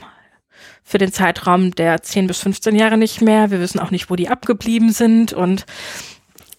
für 0.84 0.98
den 0.98 1.12
Zeitraum 1.12 1.72
der 1.72 2.02
10 2.02 2.28
bis 2.28 2.40
15 2.40 2.76
Jahre 2.76 2.98
nicht 2.98 3.22
mehr. 3.22 3.52
Wir 3.52 3.60
wissen 3.60 3.80
auch 3.80 3.92
nicht, 3.92 4.10
wo 4.10 4.16
die 4.16 4.30
abgeblieben 4.30 4.92
sind 4.92 5.34
und 5.34 5.66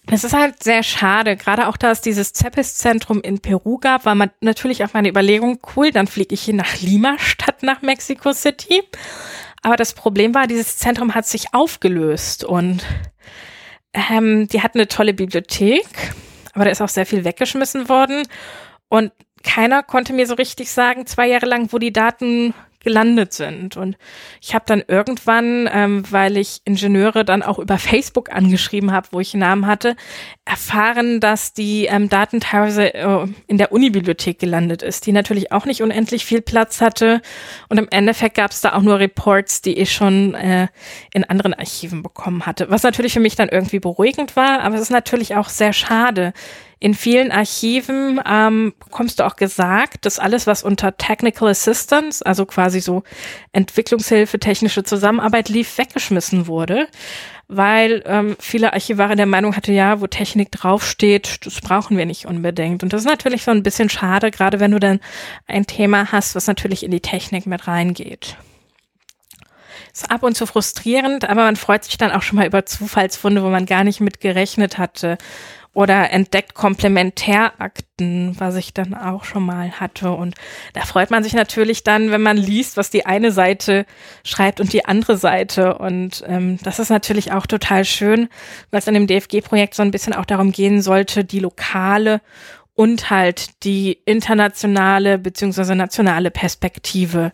es 0.09 0.23
ist 0.23 0.33
halt 0.33 0.63
sehr 0.63 0.83
schade, 0.83 1.35
gerade 1.35 1.67
auch, 1.67 1.77
da 1.77 1.91
es 1.91 2.01
dieses 2.01 2.31
Zeppes-Zentrum 2.33 3.21
in 3.21 3.39
Peru 3.39 3.77
gab, 3.77 4.05
war 4.05 4.15
man 4.15 4.31
natürlich 4.39 4.83
auch 4.83 4.93
meine 4.93 5.09
Überlegung, 5.09 5.59
cool, 5.75 5.91
dann 5.91 6.07
fliege 6.07 6.33
ich 6.33 6.43
hier 6.43 6.53
nach 6.53 6.79
Lima 6.79 7.17
statt 7.19 7.63
nach 7.63 7.81
Mexico 7.81 8.31
City. 8.31 8.83
Aber 9.61 9.75
das 9.75 9.93
Problem 9.93 10.33
war, 10.33 10.47
dieses 10.47 10.77
Zentrum 10.77 11.13
hat 11.13 11.25
sich 11.25 11.53
aufgelöst 11.53 12.43
und 12.43 12.85
ähm, 13.93 14.47
die 14.47 14.61
hatten 14.61 14.79
eine 14.79 14.87
tolle 14.87 15.13
Bibliothek, 15.13 15.87
aber 16.53 16.65
da 16.65 16.71
ist 16.71 16.81
auch 16.81 16.89
sehr 16.89 17.05
viel 17.05 17.25
weggeschmissen 17.25 17.89
worden 17.89 18.23
und 18.89 19.11
keiner 19.43 19.83
konnte 19.83 20.13
mir 20.13 20.27
so 20.27 20.35
richtig 20.35 20.71
sagen, 20.71 21.05
zwei 21.05 21.27
Jahre 21.27 21.45
lang, 21.45 21.71
wo 21.71 21.79
die 21.79 21.93
Daten 21.93 22.53
gelandet 22.87 23.33
sind. 23.33 23.75
Und 23.75 23.97
ich 24.41 24.55
habe 24.55 24.63
dann 24.65 24.81
irgendwann, 24.87 25.69
ähm, 25.73 26.03
weil 26.09 26.37
ich 26.37 26.61
Ingenieure 26.63 27.25
dann 27.25 27.43
auch 27.43 27.59
über 27.59 27.77
Facebook 27.77 28.31
angeschrieben 28.31 28.93
habe, 28.93 29.09
wo 29.11 29.19
ich 29.19 29.33
einen 29.33 29.41
Namen 29.41 29.67
hatte, 29.67 29.97
erfahren, 30.47 31.19
dass 31.19 31.53
die 31.53 31.85
ähm, 31.85 32.09
Daten 32.09 32.39
teilweise 32.39 32.93
äh, 32.93 33.27
in 33.47 33.57
der 33.57 33.71
Unibibliothek 33.71 34.39
gelandet 34.39 34.81
ist, 34.81 35.05
die 35.05 35.11
natürlich 35.11 35.51
auch 35.51 35.65
nicht 35.65 35.81
unendlich 35.81 36.25
viel 36.25 36.41
Platz 36.41 36.81
hatte. 36.81 37.21
Und 37.69 37.77
im 37.77 37.87
Endeffekt 37.89 38.35
gab 38.35 38.51
es 38.51 38.61
da 38.61 38.73
auch 38.73 38.81
nur 38.81 38.99
Reports, 38.99 39.61
die 39.61 39.77
ich 39.77 39.91
schon 39.91 40.33
äh, 40.35 40.67
in 41.13 41.23
anderen 41.23 41.53
Archiven 41.53 42.03
bekommen 42.03 42.45
hatte. 42.45 42.69
Was 42.69 42.83
natürlich 42.83 43.13
für 43.13 43.19
mich 43.19 43.35
dann 43.35 43.49
irgendwie 43.49 43.79
beruhigend 43.79 44.35
war, 44.35 44.61
aber 44.61 44.75
es 44.75 44.81
ist 44.81 44.91
natürlich 44.91 45.35
auch 45.35 45.49
sehr 45.49 45.73
schade, 45.73 46.33
in 46.79 46.93
vielen 46.93 47.31
Archiven 47.31 48.21
ähm, 48.23 48.73
bekommst 48.79 49.19
du 49.19 49.25
auch 49.25 49.35
gesagt, 49.35 50.05
dass 50.05 50.19
alles, 50.19 50.45
was 50.45 50.61
unter 50.61 50.95
Technical 50.95 51.47
Assistance, 51.47 52.23
also 52.23 52.45
quasi 52.45 52.81
so 52.81 53.01
Entwicklungshilfe, 53.51 54.37
technische 54.39 54.83
Zusammenarbeit 54.83 55.49
lief, 55.49 55.75
weggeschmissen 55.79 56.45
wurde, 56.45 56.87
weil 57.47 58.03
ähm, 58.05 58.35
viele 58.39 58.73
Archivare 58.73 59.15
der 59.15 59.25
Meinung 59.25 59.55
hatte, 59.55 59.71
ja, 59.71 60.01
wo 60.01 60.07
Technik 60.07 60.51
draufsteht, 60.51 61.45
das 61.45 61.61
brauchen 61.61 61.97
wir 61.97 62.05
nicht 62.05 62.25
unbedingt. 62.25 62.83
Und 62.83 62.91
das 62.91 63.01
ist 63.01 63.07
natürlich 63.07 63.43
so 63.43 63.51
ein 63.51 63.63
bisschen 63.63 63.89
schade, 63.89 64.31
gerade 64.31 64.59
wenn 64.59 64.71
du 64.71 64.79
dann 64.79 64.99
ein 65.47 65.65
Thema 65.65 66.11
hast, 66.11 66.35
was 66.35 66.47
natürlich 66.47 66.83
in 66.83 66.91
die 66.91 66.99
Technik 66.99 67.45
mit 67.45 67.67
reingeht. 67.67 68.35
Ist 69.93 70.11
ab 70.11 70.23
und 70.23 70.35
zu 70.35 70.45
frustrierend, 70.45 71.27
aber 71.29 71.43
man 71.43 71.55
freut 71.55 71.85
sich 71.85 71.97
dann 71.97 72.11
auch 72.11 72.21
schon 72.21 72.37
mal 72.37 72.45
über 72.45 72.65
Zufallsfunde, 72.65 73.41
wo 73.43 73.47
man 73.47 73.65
gar 73.65 73.83
nicht 73.83 74.01
mit 74.01 74.19
gerechnet 74.19 74.77
hatte 74.77 75.17
oder 75.77 76.09
entdeckt 76.09 76.55
Komplementärakten, 76.55 78.35
was 78.39 78.55
ich 78.55 78.73
dann 78.73 78.95
auch 78.95 79.25
schon 79.25 79.45
mal 79.45 79.73
hatte. 79.73 80.09
Und 80.09 80.33
da 80.73 80.81
freut 80.81 81.11
man 81.11 81.23
sich 81.23 81.33
natürlich 81.33 81.83
dann, 81.83 82.09
wenn 82.09 82.23
man 82.23 82.35
liest, 82.35 82.77
was 82.77 82.89
die 82.89 83.05
eine 83.05 83.31
Seite 83.31 83.85
schreibt 84.23 84.59
und 84.59 84.73
die 84.73 84.85
andere 84.85 85.17
Seite. 85.17 85.77
Und 85.77 86.23
ähm, 86.25 86.57
das 86.63 86.79
ist 86.79 86.89
natürlich 86.89 87.31
auch 87.31 87.45
total 87.45 87.85
schön, 87.85 88.27
weil 88.71 88.79
es 88.79 88.87
in 88.87 88.95
dem 88.95 89.05
DFG-Projekt 89.05 89.75
so 89.75 89.83
ein 89.83 89.91
bisschen 89.91 90.13
auch 90.13 90.25
darum 90.25 90.51
gehen 90.51 90.81
sollte, 90.81 91.23
die 91.23 91.41
lokale 91.41 92.21
und 92.73 93.11
halt 93.11 93.63
die 93.63 93.99
internationale 94.03 95.19
beziehungsweise 95.19 95.75
nationale 95.75 96.31
Perspektive 96.31 97.31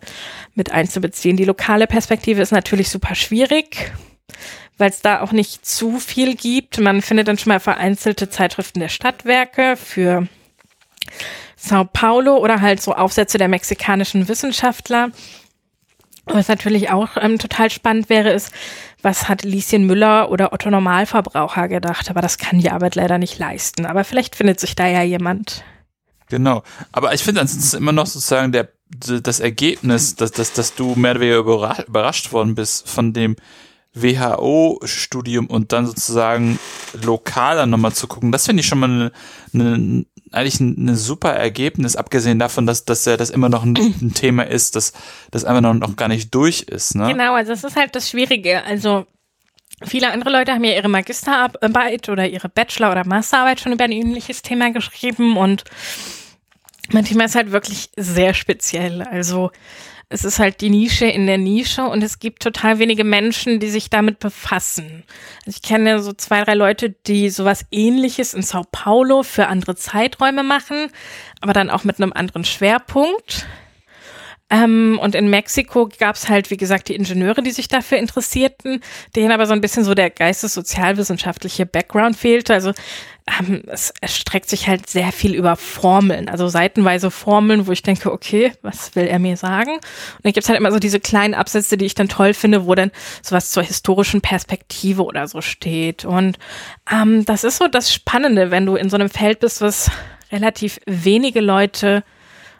mit 0.54 0.70
einzubeziehen. 0.70 1.38
Die 1.38 1.46
lokale 1.46 1.86
Perspektive 1.86 2.42
ist 2.42 2.52
natürlich 2.52 2.90
super 2.90 3.14
schwierig 3.14 3.90
weil 4.78 4.90
es 4.90 5.02
da 5.02 5.20
auch 5.20 5.32
nicht 5.32 5.66
zu 5.66 5.98
viel 5.98 6.34
gibt. 6.34 6.78
Man 6.78 7.02
findet 7.02 7.28
dann 7.28 7.38
schon 7.38 7.50
mal 7.50 7.60
vereinzelte 7.60 8.28
Zeitschriften 8.28 8.80
der 8.80 8.88
Stadtwerke 8.88 9.76
für 9.76 10.26
Sao 11.56 11.84
Paulo 11.84 12.36
oder 12.38 12.60
halt 12.60 12.82
so 12.82 12.94
Aufsätze 12.94 13.38
der 13.38 13.48
mexikanischen 13.48 14.28
Wissenschaftler. 14.28 15.10
Was 16.26 16.48
natürlich 16.48 16.90
auch 16.90 17.10
ähm, 17.20 17.38
total 17.38 17.70
spannend 17.70 18.08
wäre, 18.08 18.32
ist, 18.32 18.50
was 19.02 19.28
hat 19.28 19.42
Lieschen 19.42 19.86
Müller 19.86 20.30
oder 20.30 20.52
Otto 20.54 20.70
Normalverbraucher 20.70 21.68
gedacht? 21.68 22.08
Aber 22.08 22.22
das 22.22 22.38
kann 22.38 22.58
die 22.58 22.70
Arbeit 22.70 22.94
leider 22.94 23.18
nicht 23.18 23.38
leisten. 23.38 23.84
Aber 23.84 24.04
vielleicht 24.04 24.34
findet 24.34 24.58
sich 24.58 24.74
da 24.74 24.88
ja 24.88 25.02
jemand. 25.02 25.64
Genau. 26.28 26.62
Aber 26.92 27.12
ich 27.12 27.22
finde 27.22 27.42
ansonsten 27.42 27.76
immer 27.76 27.92
noch 27.92 28.06
sozusagen 28.06 28.52
der, 28.52 28.70
das 28.88 29.40
Ergebnis, 29.40 30.16
dass, 30.16 30.32
dass, 30.32 30.54
dass 30.54 30.74
du 30.74 30.94
mehr 30.94 31.12
oder 31.12 31.20
weniger 31.20 31.86
überrascht 31.86 32.32
worden 32.32 32.54
bist 32.54 32.88
von 32.88 33.12
dem, 33.12 33.36
WHO-Studium 33.94 35.46
und 35.46 35.72
dann 35.72 35.86
sozusagen 35.86 36.58
lokaler 37.02 37.66
nochmal 37.66 37.92
zu 37.92 38.06
gucken, 38.06 38.32
das 38.32 38.46
finde 38.46 38.60
ich 38.60 38.66
schon 38.66 38.80
mal 38.80 38.90
eine, 38.90 39.12
eine, 39.54 40.04
eigentlich 40.32 40.60
ein, 40.60 40.96
super 40.96 41.32
Ergebnis, 41.32 41.96
abgesehen 41.96 42.38
davon, 42.38 42.66
dass, 42.66 42.84
dass 42.84 43.04
ja 43.04 43.16
das 43.16 43.30
immer 43.30 43.48
noch 43.48 43.62
ein, 43.62 43.76
ein 43.76 44.14
Thema 44.14 44.44
ist, 44.44 44.76
dass 44.76 44.92
das 45.30 45.44
einfach 45.44 45.62
noch, 45.62 45.74
noch 45.74 45.96
gar 45.96 46.08
nicht 46.08 46.34
durch 46.34 46.62
ist. 46.62 46.94
Ne? 46.96 47.08
Genau, 47.08 47.34
also 47.34 47.52
das 47.52 47.64
ist 47.64 47.76
halt 47.76 47.94
das 47.94 48.10
Schwierige. 48.10 48.64
Also 48.64 49.06
Viele 49.82 50.10
andere 50.12 50.30
Leute 50.30 50.52
haben 50.52 50.64
ja 50.64 50.72
ihre 50.72 50.88
Magisterarbeit 50.88 52.08
oder 52.08 52.26
ihre 52.28 52.48
Bachelor- 52.48 52.92
oder 52.92 53.04
Masterarbeit 53.04 53.60
schon 53.60 53.72
über 53.72 53.84
ein 53.84 53.92
ähnliches 53.92 54.42
Thema 54.42 54.70
geschrieben 54.70 55.36
und 55.36 55.64
mein 56.90 57.04
Thema 57.04 57.24
ist 57.24 57.34
halt 57.34 57.50
wirklich 57.50 57.90
sehr 57.96 58.34
speziell. 58.34 59.02
Also 59.02 59.50
es 60.14 60.24
ist 60.24 60.38
halt 60.38 60.60
die 60.60 60.70
Nische 60.70 61.06
in 61.06 61.26
der 61.26 61.38
Nische 61.38 61.84
und 61.84 62.00
es 62.02 62.20
gibt 62.20 62.40
total 62.40 62.78
wenige 62.78 63.02
Menschen, 63.02 63.58
die 63.58 63.68
sich 63.68 63.90
damit 63.90 64.20
befassen. 64.20 65.02
Also 65.44 65.56
ich 65.56 65.60
kenne 65.60 66.00
so 66.00 66.12
zwei, 66.12 66.44
drei 66.44 66.54
Leute, 66.54 66.90
die 66.90 67.30
sowas 67.30 67.66
ähnliches 67.72 68.32
in 68.32 68.42
Sao 68.42 68.64
Paulo 68.70 69.24
für 69.24 69.48
andere 69.48 69.74
Zeiträume 69.74 70.44
machen, 70.44 70.86
aber 71.40 71.52
dann 71.52 71.68
auch 71.68 71.82
mit 71.82 72.00
einem 72.00 72.12
anderen 72.12 72.44
Schwerpunkt. 72.44 73.46
Ähm, 74.54 75.00
und 75.02 75.16
in 75.16 75.28
Mexiko 75.28 75.88
gab 75.98 76.14
es 76.14 76.28
halt, 76.28 76.50
wie 76.50 76.56
gesagt, 76.56 76.88
die 76.88 76.94
Ingenieure, 76.94 77.42
die 77.42 77.50
sich 77.50 77.66
dafür 77.66 77.98
interessierten, 77.98 78.80
denen 79.16 79.32
aber 79.32 79.46
so 79.46 79.52
ein 79.52 79.60
bisschen 79.60 79.82
so 79.82 79.94
der 79.94 80.10
geistessozialwissenschaftliche 80.10 81.66
Background 81.66 82.16
fehlte. 82.16 82.54
Also 82.54 82.72
ähm, 83.40 83.62
es 83.66 83.92
erstreckt 84.00 84.48
sich 84.48 84.68
halt 84.68 84.88
sehr 84.88 85.10
viel 85.10 85.34
über 85.34 85.56
Formeln, 85.56 86.28
also 86.28 86.46
seitenweise 86.46 87.10
Formeln, 87.10 87.66
wo 87.66 87.72
ich 87.72 87.82
denke, 87.82 88.12
okay, 88.12 88.52
was 88.62 88.94
will 88.94 89.06
er 89.06 89.18
mir 89.18 89.36
sagen? 89.36 89.72
Und 89.72 90.24
dann 90.24 90.32
gibt's 90.32 90.48
halt 90.48 90.58
immer 90.58 90.70
so 90.70 90.78
diese 90.78 91.00
kleinen 91.00 91.34
Absätze, 91.34 91.76
die 91.76 91.86
ich 91.86 91.94
dann 91.94 92.08
toll 92.08 92.32
finde, 92.32 92.66
wo 92.66 92.76
dann 92.76 92.92
sowas 93.22 93.50
zur 93.50 93.64
historischen 93.64 94.20
Perspektive 94.20 95.02
oder 95.04 95.26
so 95.26 95.40
steht. 95.40 96.04
Und 96.04 96.38
ähm, 96.92 97.24
das 97.24 97.42
ist 97.42 97.56
so 97.56 97.66
das 97.66 97.92
Spannende, 97.92 98.52
wenn 98.52 98.66
du 98.66 98.76
in 98.76 98.88
so 98.88 98.96
einem 98.96 99.10
Feld 99.10 99.40
bist, 99.40 99.62
was 99.62 99.90
relativ 100.30 100.78
wenige 100.86 101.40
Leute 101.40 102.04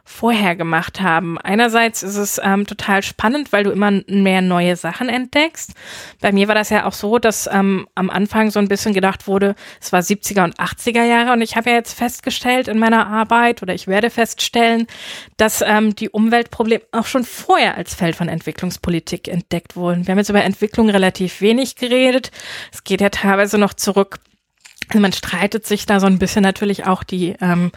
vorher 0.04 0.54
gemacht 0.54 1.00
haben. 1.00 1.38
Einerseits 1.38 2.02
ist 2.02 2.16
es 2.16 2.40
ähm, 2.42 2.66
total 2.66 3.02
spannend, 3.02 3.52
weil 3.52 3.64
du 3.64 3.70
immer 3.70 3.90
mehr 4.06 4.42
neue 4.42 4.76
Sachen 4.76 5.08
entdeckst. 5.08 5.72
Bei 6.20 6.30
mir 6.30 6.46
war 6.46 6.54
das 6.54 6.68
ja 6.68 6.84
auch 6.84 6.92
so, 6.92 7.18
dass 7.18 7.48
ähm, 7.50 7.88
am 7.94 8.10
Anfang 8.10 8.50
so 8.50 8.58
ein 8.58 8.68
bisschen 8.68 8.92
gedacht 8.92 9.26
wurde, 9.26 9.54
es 9.80 9.92
war 9.92 10.00
70er 10.00 10.44
und 10.44 10.58
80er 10.58 11.04
Jahre 11.04 11.32
und 11.32 11.40
ich 11.40 11.56
habe 11.56 11.70
ja 11.70 11.76
jetzt 11.76 11.94
festgestellt 11.94 12.68
in 12.68 12.78
meiner 12.78 13.06
Arbeit 13.06 13.62
oder 13.62 13.74
ich 13.74 13.86
werde 13.86 14.10
feststellen, 14.10 14.86
dass 15.38 15.62
ähm, 15.62 15.96
die 15.96 16.10
Umweltprobleme 16.10 16.84
auch 16.92 17.06
schon 17.06 17.24
vorher 17.24 17.76
als 17.76 17.94
Feld 17.94 18.14
von 18.14 18.28
Entwicklungspolitik 18.28 19.26
entdeckt 19.26 19.74
wurden. 19.74 20.06
Wir 20.06 20.12
haben 20.12 20.18
jetzt 20.18 20.28
über 20.28 20.44
Entwicklung 20.44 20.90
relativ 20.90 21.40
wenig 21.40 21.76
geredet. 21.76 22.30
Es 22.72 22.84
geht 22.84 23.00
ja 23.00 23.08
teilweise 23.08 23.56
noch 23.56 23.72
zurück 23.72 24.20
also 24.88 25.00
man 25.00 25.12
streitet 25.12 25.66
sich 25.66 25.86
da 25.86 26.00
so 26.00 26.06
ein 26.06 26.18
bisschen 26.18 26.42
natürlich 26.42 26.86
auch 26.86 27.04
die 27.04 27.34
ähm, 27.40 27.72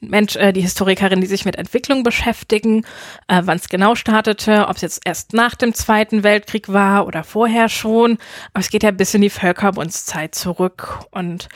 Mensch, 0.00 0.36
äh, 0.36 0.52
die 0.52 0.60
Historikerin, 0.60 1.20
die 1.20 1.26
sich 1.26 1.44
mit 1.44 1.56
Entwicklung 1.56 2.02
beschäftigen, 2.02 2.84
äh, 3.26 3.42
wann 3.44 3.56
es 3.56 3.68
genau 3.68 3.94
startete, 3.94 4.68
ob 4.68 4.76
es 4.76 4.82
jetzt 4.82 5.00
erst 5.04 5.32
nach 5.32 5.54
dem 5.54 5.74
Zweiten 5.74 6.22
Weltkrieg 6.22 6.72
war 6.72 7.06
oder 7.06 7.24
vorher 7.24 7.68
schon. 7.68 8.18
Aber 8.52 8.60
es 8.60 8.70
geht 8.70 8.82
ja 8.82 8.90
bis 8.92 9.14
in 9.14 9.22
die 9.22 9.30
Völkerbundszeit 9.30 10.34
zurück. 10.34 11.00
Und 11.10 11.48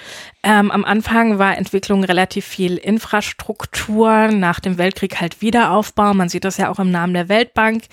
ähm, 0.43 0.71
am 0.71 0.85
Anfang 0.85 1.39
war 1.39 1.57
Entwicklung 1.57 2.03
relativ 2.05 2.45
viel 2.45 2.77
Infrastruktur, 2.77 4.29
nach 4.29 4.59
dem 4.59 4.77
Weltkrieg 4.77 5.21
halt 5.21 5.41
Wiederaufbau. 5.41 6.15
Man 6.15 6.29
sieht 6.29 6.45
das 6.45 6.57
ja 6.57 6.69
auch 6.71 6.81
im 6.81 6.91
Namen 6.91 7.15
der 7.15 7.29
Weltbank. 7.29 7.85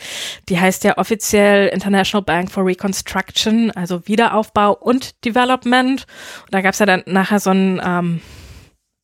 Die 0.50 0.60
heißt 0.60 0.84
ja 0.84 0.98
offiziell 0.98 1.68
International 1.68 2.24
Bank 2.24 2.52
for 2.52 2.66
Reconstruction, 2.66 3.72
also 3.72 4.08
Wiederaufbau 4.08 4.74
und 4.74 5.24
Development. 5.26 6.08
Und 6.46 6.54
da 6.54 6.62
gab 6.62 6.74
es 6.74 6.80
ja 6.80 6.88
dann 6.88 7.04
nachher 7.06 7.40
so 7.40 7.52
ein 7.52 7.80
ähm, 7.84 8.22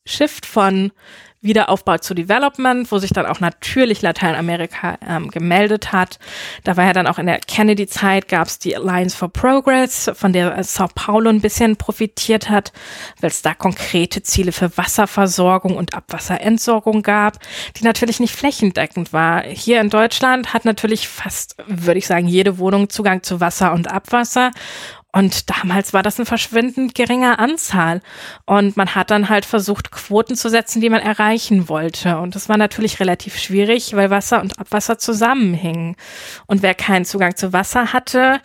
Shift 0.08 0.46
von 0.46 0.92
Wiederaufbau 1.46 1.98
zu 1.98 2.14
Development, 2.14 2.92
wo 2.92 2.98
sich 2.98 3.12
dann 3.12 3.26
auch 3.26 3.40
natürlich 3.40 4.02
Lateinamerika 4.02 4.98
ähm, 5.08 5.30
gemeldet 5.30 5.94
hat. 5.94 6.20
Da 6.64 6.78
war 6.78 6.86
ja 6.86 6.94
dann 6.94 7.08
auch 7.08 7.20
in 7.20 7.28
der 7.28 7.40
Kennedy-Zeit 7.40 8.28
gab 8.28 8.48
es 8.48 8.60
die 8.60 8.76
Alliance 8.76 9.16
for 9.16 9.30
Progress, 9.30 10.12
von 10.14 10.34
der 10.34 10.64
Sao 10.64 10.90
Paulo 10.94 11.30
ein 11.30 11.42
bisschen 11.42 11.76
profitiert 11.76 12.50
hat, 12.50 12.74
weil 13.22 13.30
es 13.30 13.42
da 13.42 13.54
konkrete 13.54 14.24
Ziele 14.24 14.52
für 14.52 14.76
Wasserversorgung 14.78 15.78
und 15.78 15.94
Abwasserentsorgung 15.94 17.02
gab, 17.02 17.40
die 17.78 17.84
natürlich 17.84 18.20
nicht 18.20 18.36
flächendeckend 18.36 19.14
war. 19.14 19.44
Hier 19.44 19.82
in 19.82 19.90
Deutschland 19.90 20.54
hat 20.54 20.66
natürlich 20.66 21.08
fast, 21.08 21.56
würde 21.68 22.00
ich 22.00 22.08
sagen, 22.08 22.28
jede 22.28 22.58
Wohnung 22.58 22.90
Zugang 22.90 23.24
zu 23.24 23.40
Wasser 23.40 23.74
und 23.74 23.92
Abwasser. 23.92 24.52
Und 25.16 25.50
damals 25.50 25.94
war 25.94 26.04
das 26.04 26.20
eine 26.20 26.26
verschwindend 26.26 26.94
geringe 26.94 27.40
Anzahl. 27.40 28.02
Und 28.46 28.76
man 28.76 28.96
hat 28.96 29.12
dann 29.12 29.30
halt 29.30 29.46
versucht, 29.46 29.90
Quoten 29.90 30.36
zu 30.36 30.50
setzen, 30.50 30.82
die 30.82 30.90
man 30.90 31.00
erreichen 31.00 31.70
wollte. 31.70 32.18
Und 32.18 32.36
das 32.36 32.50
war 32.50 32.58
natürlich 32.58 33.00
relativ 33.00 33.40
schwierig, 33.40 33.96
weil 33.96 34.10
Wasser 34.10 34.42
und 34.42 34.60
Abwasser 34.60 34.98
zusammenhingen. 34.98 35.96
Und 36.48 36.64
wer 36.64 36.74
keinen 36.74 37.06
Zugang 37.06 37.38
zu 37.38 37.54
Wasser 37.54 37.94
hatte, 37.94 38.42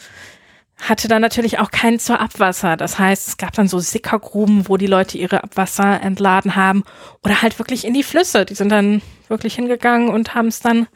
hatte 0.79 1.09
dann 1.09 1.21
natürlich 1.21 1.59
auch 1.59 1.73
keinen 1.73 1.99
zur 1.99 2.21
Abwasser. 2.21 2.77
Das 2.77 3.01
heißt, 3.01 3.27
es 3.27 3.37
gab 3.37 3.53
dann 3.55 3.67
so 3.67 3.81
Sickergruben, 3.81 4.69
wo 4.69 4.77
die 4.77 4.87
Leute 4.87 5.19
ihre 5.19 5.43
Abwasser 5.43 6.01
entladen 6.01 6.55
haben 6.55 6.85
oder 7.25 7.43
halt 7.43 7.59
wirklich 7.59 7.85
in 7.85 7.95
die 7.95 8.05
Flüsse. 8.05 8.45
Die 8.45 8.55
sind 8.55 8.69
dann 8.69 9.03
wirklich 9.27 9.57
hingegangen 9.57 10.09
und 10.09 10.37
haben 10.37 10.47
es 10.47 10.61
dann 10.61 10.87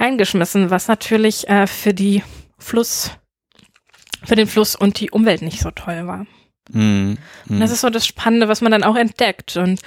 reingeschmissen, 0.00 0.70
was 0.70 0.88
natürlich 0.88 1.48
äh, 1.48 1.68
für 1.68 1.94
die 1.94 2.24
Fluss 2.58 3.12
für 4.24 4.36
den 4.36 4.46
Fluss 4.46 4.74
und 4.76 5.00
die 5.00 5.10
Umwelt 5.10 5.42
nicht 5.42 5.60
so 5.60 5.70
toll 5.70 6.06
war. 6.06 6.26
Mhm. 6.70 7.18
Und 7.48 7.60
das 7.60 7.72
ist 7.72 7.80
so 7.80 7.90
das 7.90 8.06
Spannende, 8.06 8.48
was 8.48 8.60
man 8.60 8.72
dann 8.72 8.84
auch 8.84 8.96
entdeckt. 8.96 9.56
Und 9.56 9.80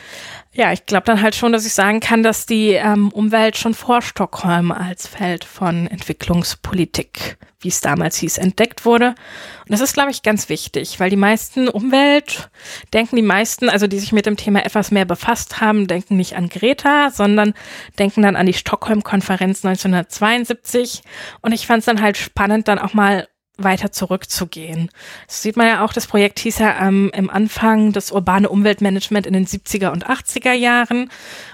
ja, 0.54 0.74
ich 0.74 0.86
glaube 0.86 1.06
dann 1.06 1.22
halt 1.22 1.36
schon, 1.36 1.52
dass 1.52 1.66
ich 1.66 1.74
sagen 1.74 2.00
kann, 2.00 2.22
dass 2.22 2.46
die 2.46 2.72
ähm, 2.72 3.10
Umwelt 3.10 3.58
schon 3.58 3.74
vor 3.74 4.02
Stockholm 4.02 4.72
als 4.72 5.08
Feld 5.08 5.46
von 5.46 5.88
Entwicklungspolitik, 5.88 7.38
wie 7.60 7.70
es 7.70 7.82
damals 7.82 8.18
hieß, 8.18 8.38
entdeckt 8.38 8.86
wurde. 8.86 9.10
Und 9.10 9.72
das 9.72 9.82
ist, 9.82 9.94
glaube 9.94 10.12
ich, 10.12 10.22
ganz 10.22 10.50
wichtig, 10.50 11.00
weil 11.00 11.10
die 11.10 11.16
meisten 11.16 11.70
Umwelt 11.70 12.50
denken 12.94 13.16
die 13.16 13.22
meisten, 13.22 13.70
also 13.70 13.88
die 13.88 14.00
sich 14.00 14.12
mit 14.12 14.26
dem 14.26 14.38
Thema 14.38 14.66
etwas 14.66 14.92
mehr 14.92 15.06
befasst 15.06 15.62
haben, 15.62 15.88
denken 15.88 16.18
nicht 16.18 16.36
an 16.36 16.50
Greta, 16.50 17.10
sondern 17.10 17.54
denken 17.98 18.22
dann 18.22 18.36
an 18.36 18.46
die 18.46 18.54
Stockholm-Konferenz 18.54 19.66
1972. 19.66 21.04
Und 21.42 21.54
ich 21.54 21.68
fand 21.68 21.80
es 21.80 21.86
dann 21.86 22.02
halt 22.02 22.18
spannend, 22.18 22.68
dann 22.68 22.80
auch 22.80 22.94
mal 22.94 23.28
weiter 23.58 23.92
zurückzugehen. 23.92 24.90
Das 25.28 25.42
sieht 25.42 25.58
man 25.58 25.68
ja 25.68 25.86
auch, 25.86 25.94
das 25.94 26.08
Projekt 26.08 26.40
hieß 26.40 26.60
ja 26.60 26.88
ähm, 26.88 27.12
im 27.14 27.30
Anfang 27.30 27.92
das 27.92 28.12
urbane 28.12 28.50
Umweltmanagement 28.50 29.26
in 29.26 29.34
den 29.34 29.46
70er 29.48 29.92
und 29.92 30.08
80er 30.08 30.54
Jahren. 30.54 31.10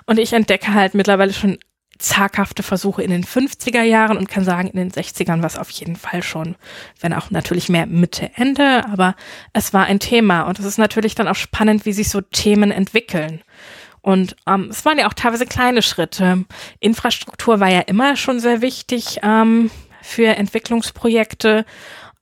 Und 0.05 0.19
ich 0.19 0.33
entdecke 0.33 0.73
halt 0.73 0.93
mittlerweile 0.93 1.33
schon 1.33 1.57
zaghafte 2.01 2.63
Versuche 2.63 3.03
in 3.03 3.11
den 3.11 3.23
50er 3.23 3.83
Jahren 3.83 4.17
und 4.17 4.27
kann 4.27 4.43
sagen, 4.43 4.69
in 4.69 4.77
den 4.77 4.91
60ern 4.91 5.39
war 5.39 5.45
es 5.45 5.57
auf 5.57 5.69
jeden 5.69 5.95
Fall 5.95 6.23
schon, 6.23 6.55
wenn 6.99 7.13
auch 7.13 7.29
natürlich 7.29 7.69
mehr 7.69 7.85
Mitte, 7.85 8.31
Ende, 8.35 8.85
aber 8.91 9.15
es 9.53 9.73
war 9.73 9.85
ein 9.85 9.99
Thema. 9.99 10.43
Und 10.43 10.59
es 10.59 10.65
ist 10.65 10.79
natürlich 10.79 11.15
dann 11.15 11.27
auch 11.27 11.35
spannend, 11.35 11.85
wie 11.85 11.93
sich 11.93 12.09
so 12.09 12.21
Themen 12.21 12.71
entwickeln. 12.71 13.41
Und 14.01 14.35
ähm, 14.47 14.69
es 14.71 14.83
waren 14.83 14.97
ja 14.97 15.07
auch 15.07 15.13
teilweise 15.13 15.45
kleine 15.45 15.83
Schritte. 15.83 16.45
Infrastruktur 16.79 17.59
war 17.59 17.69
ja 17.69 17.81
immer 17.81 18.15
schon 18.15 18.39
sehr 18.39 18.61
wichtig. 18.61 19.19
Ähm, 19.21 19.69
für 20.01 20.35
Entwicklungsprojekte. 20.35 21.65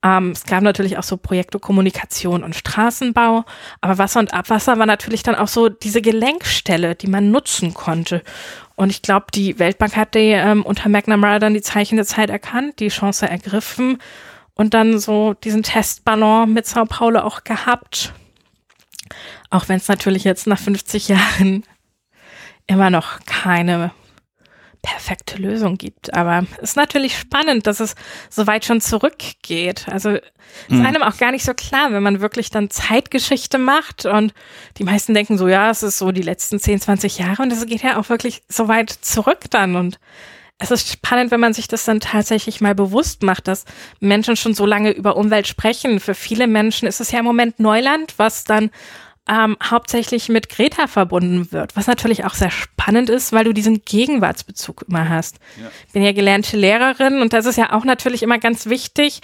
Ähm, 0.02 0.32
es 0.32 0.46
gab 0.46 0.64
natürlich 0.64 0.98
auch 0.98 1.04
so 1.04 1.18
Projekte 1.18 1.60
Kommunikation 1.60 2.44
und 2.44 2.56
Straßenbau, 2.56 3.44
aber 3.82 3.98
Wasser 3.98 4.22
und 4.22 4.34
Abwasser 4.34 4.80
war 4.80 4.86
natürlich 4.86 5.24
dann 5.24 5.36
auch 5.36 5.50
so 5.50 5.68
diese 5.68 6.02
Gelenkstelle, 6.02 6.96
die 6.96 7.08
man 7.08 7.32
nutzen 7.32 7.74
konnte. 7.74 8.24
Und 8.76 8.92
ich 8.92 9.02
glaube, 9.02 9.26
die 9.34 9.60
Weltbank 9.60 9.98
hat 9.98 10.16
die, 10.16 10.32
ähm, 10.32 10.64
unter 10.64 10.88
McNamara 10.88 11.40
dann 11.40 11.54
die 11.54 11.62
Zeichen 11.62 11.98
der 11.98 12.06
Zeit 12.06 12.30
erkannt, 12.30 12.80
die 12.80 12.88
Chance 12.88 13.28
ergriffen 13.28 13.98
und 14.54 14.74
dann 14.74 15.00
so 15.00 15.34
diesen 15.34 15.64
Testballon 15.64 16.54
mit 16.54 16.66
Sao 16.66 16.86
Paulo 16.86 17.20
auch 17.20 17.44
gehabt. 17.44 18.14
Auch 19.50 19.68
wenn 19.68 19.78
es 19.78 19.88
natürlich 19.88 20.24
jetzt 20.24 20.48
nach 20.48 20.60
50 20.60 21.10
Jahren 21.10 21.64
immer 22.68 22.90
noch 22.90 23.20
keine 23.26 23.92
perfekte 24.82 25.38
Lösung 25.38 25.78
gibt. 25.78 26.14
Aber 26.14 26.46
es 26.58 26.72
ist 26.72 26.78
natürlich 26.78 27.18
spannend, 27.18 27.68
dass 27.68 27.80
es 27.80 27.96
so 28.30 28.48
weit 28.48 28.66
schon 28.66 28.82
zurückgeht. 28.82 29.88
Also 29.90 30.12
ist 30.12 30.24
mhm. 30.70 30.86
einem 30.86 31.04
auch 31.04 31.18
gar 31.18 31.32
nicht 31.32 31.46
so 31.46 31.54
klar, 31.54 31.92
wenn 31.92 32.04
man 32.04 32.22
wirklich 32.22 32.50
dann 32.50 32.70
Zeitgeschichte 32.70 33.58
macht 33.58 34.06
und 34.06 34.34
die 34.78 34.84
meisten 34.84 35.14
denken 35.14 35.38
so, 35.38 35.48
ja, 35.48 35.70
es 35.70 35.84
ist 35.84 35.98
so 35.98 36.12
die 36.12 36.22
letzten 36.22 36.60
10, 36.60 36.82
20 36.82 37.20
Jahre 37.20 37.44
und 37.44 37.52
es 37.52 37.66
geht 37.66 37.84
ja 37.84 37.98
auch 37.98 38.10
wirklich 38.10 38.42
so 38.48 38.68
weit 38.68 38.90
zurück 38.90 39.46
dann 39.50 39.76
und 39.76 40.00
es 40.62 40.72
ist 40.72 40.92
spannend, 40.92 41.32
wenn 41.32 41.40
man 41.40 41.54
sich 41.54 41.70
das 41.70 41.86
dann 41.86 42.02
tatsächlich 42.02 42.60
mal 42.60 42.76
bewusst 42.76 43.24
macht, 43.24 43.48
dass 43.48 43.64
Menschen 44.02 44.36
schon 44.36 44.54
so 44.54 44.66
lange 44.66 44.92
über 44.92 45.16
Umwelt 45.16 45.48
sprechen. 45.48 46.02
Für 46.02 46.14
viele 46.14 46.48
Menschen 46.48 46.86
ist 46.86 47.00
es 47.00 47.12
ja 47.12 47.20
im 47.20 47.26
Moment 47.26 47.62
Neuland, 47.62 48.16
was 48.18 48.44
dann 48.44 48.70
ähm, 49.30 49.58
hauptsächlich 49.64 50.28
mit 50.28 50.50
Greta 50.50 50.88
verbunden 50.88 51.52
wird, 51.52 51.76
was 51.76 51.88
natürlich 51.88 52.26
auch 52.26 52.34
sehr 52.34 52.50
spannend 52.50 53.10
ist, 53.10 53.32
weil 53.32 53.44
du 53.44 53.54
diesen 53.54 53.84
Gegenwartsbezug 53.84 54.86
immer 54.88 55.08
hast. 55.08 55.38
Ja. 55.62 55.70
Bin 55.94 56.04
ja 56.04 56.12
gelernte 56.12 56.58
Lehrerin 56.58 57.22
und 57.22 57.32
das 57.32 57.46
ist 57.46 57.58
ja 57.58 57.74
auch 57.74 57.86
natürlich 57.86 58.24
immer 58.24 58.40
ganz 58.40 58.66
wichtig, 58.66 59.22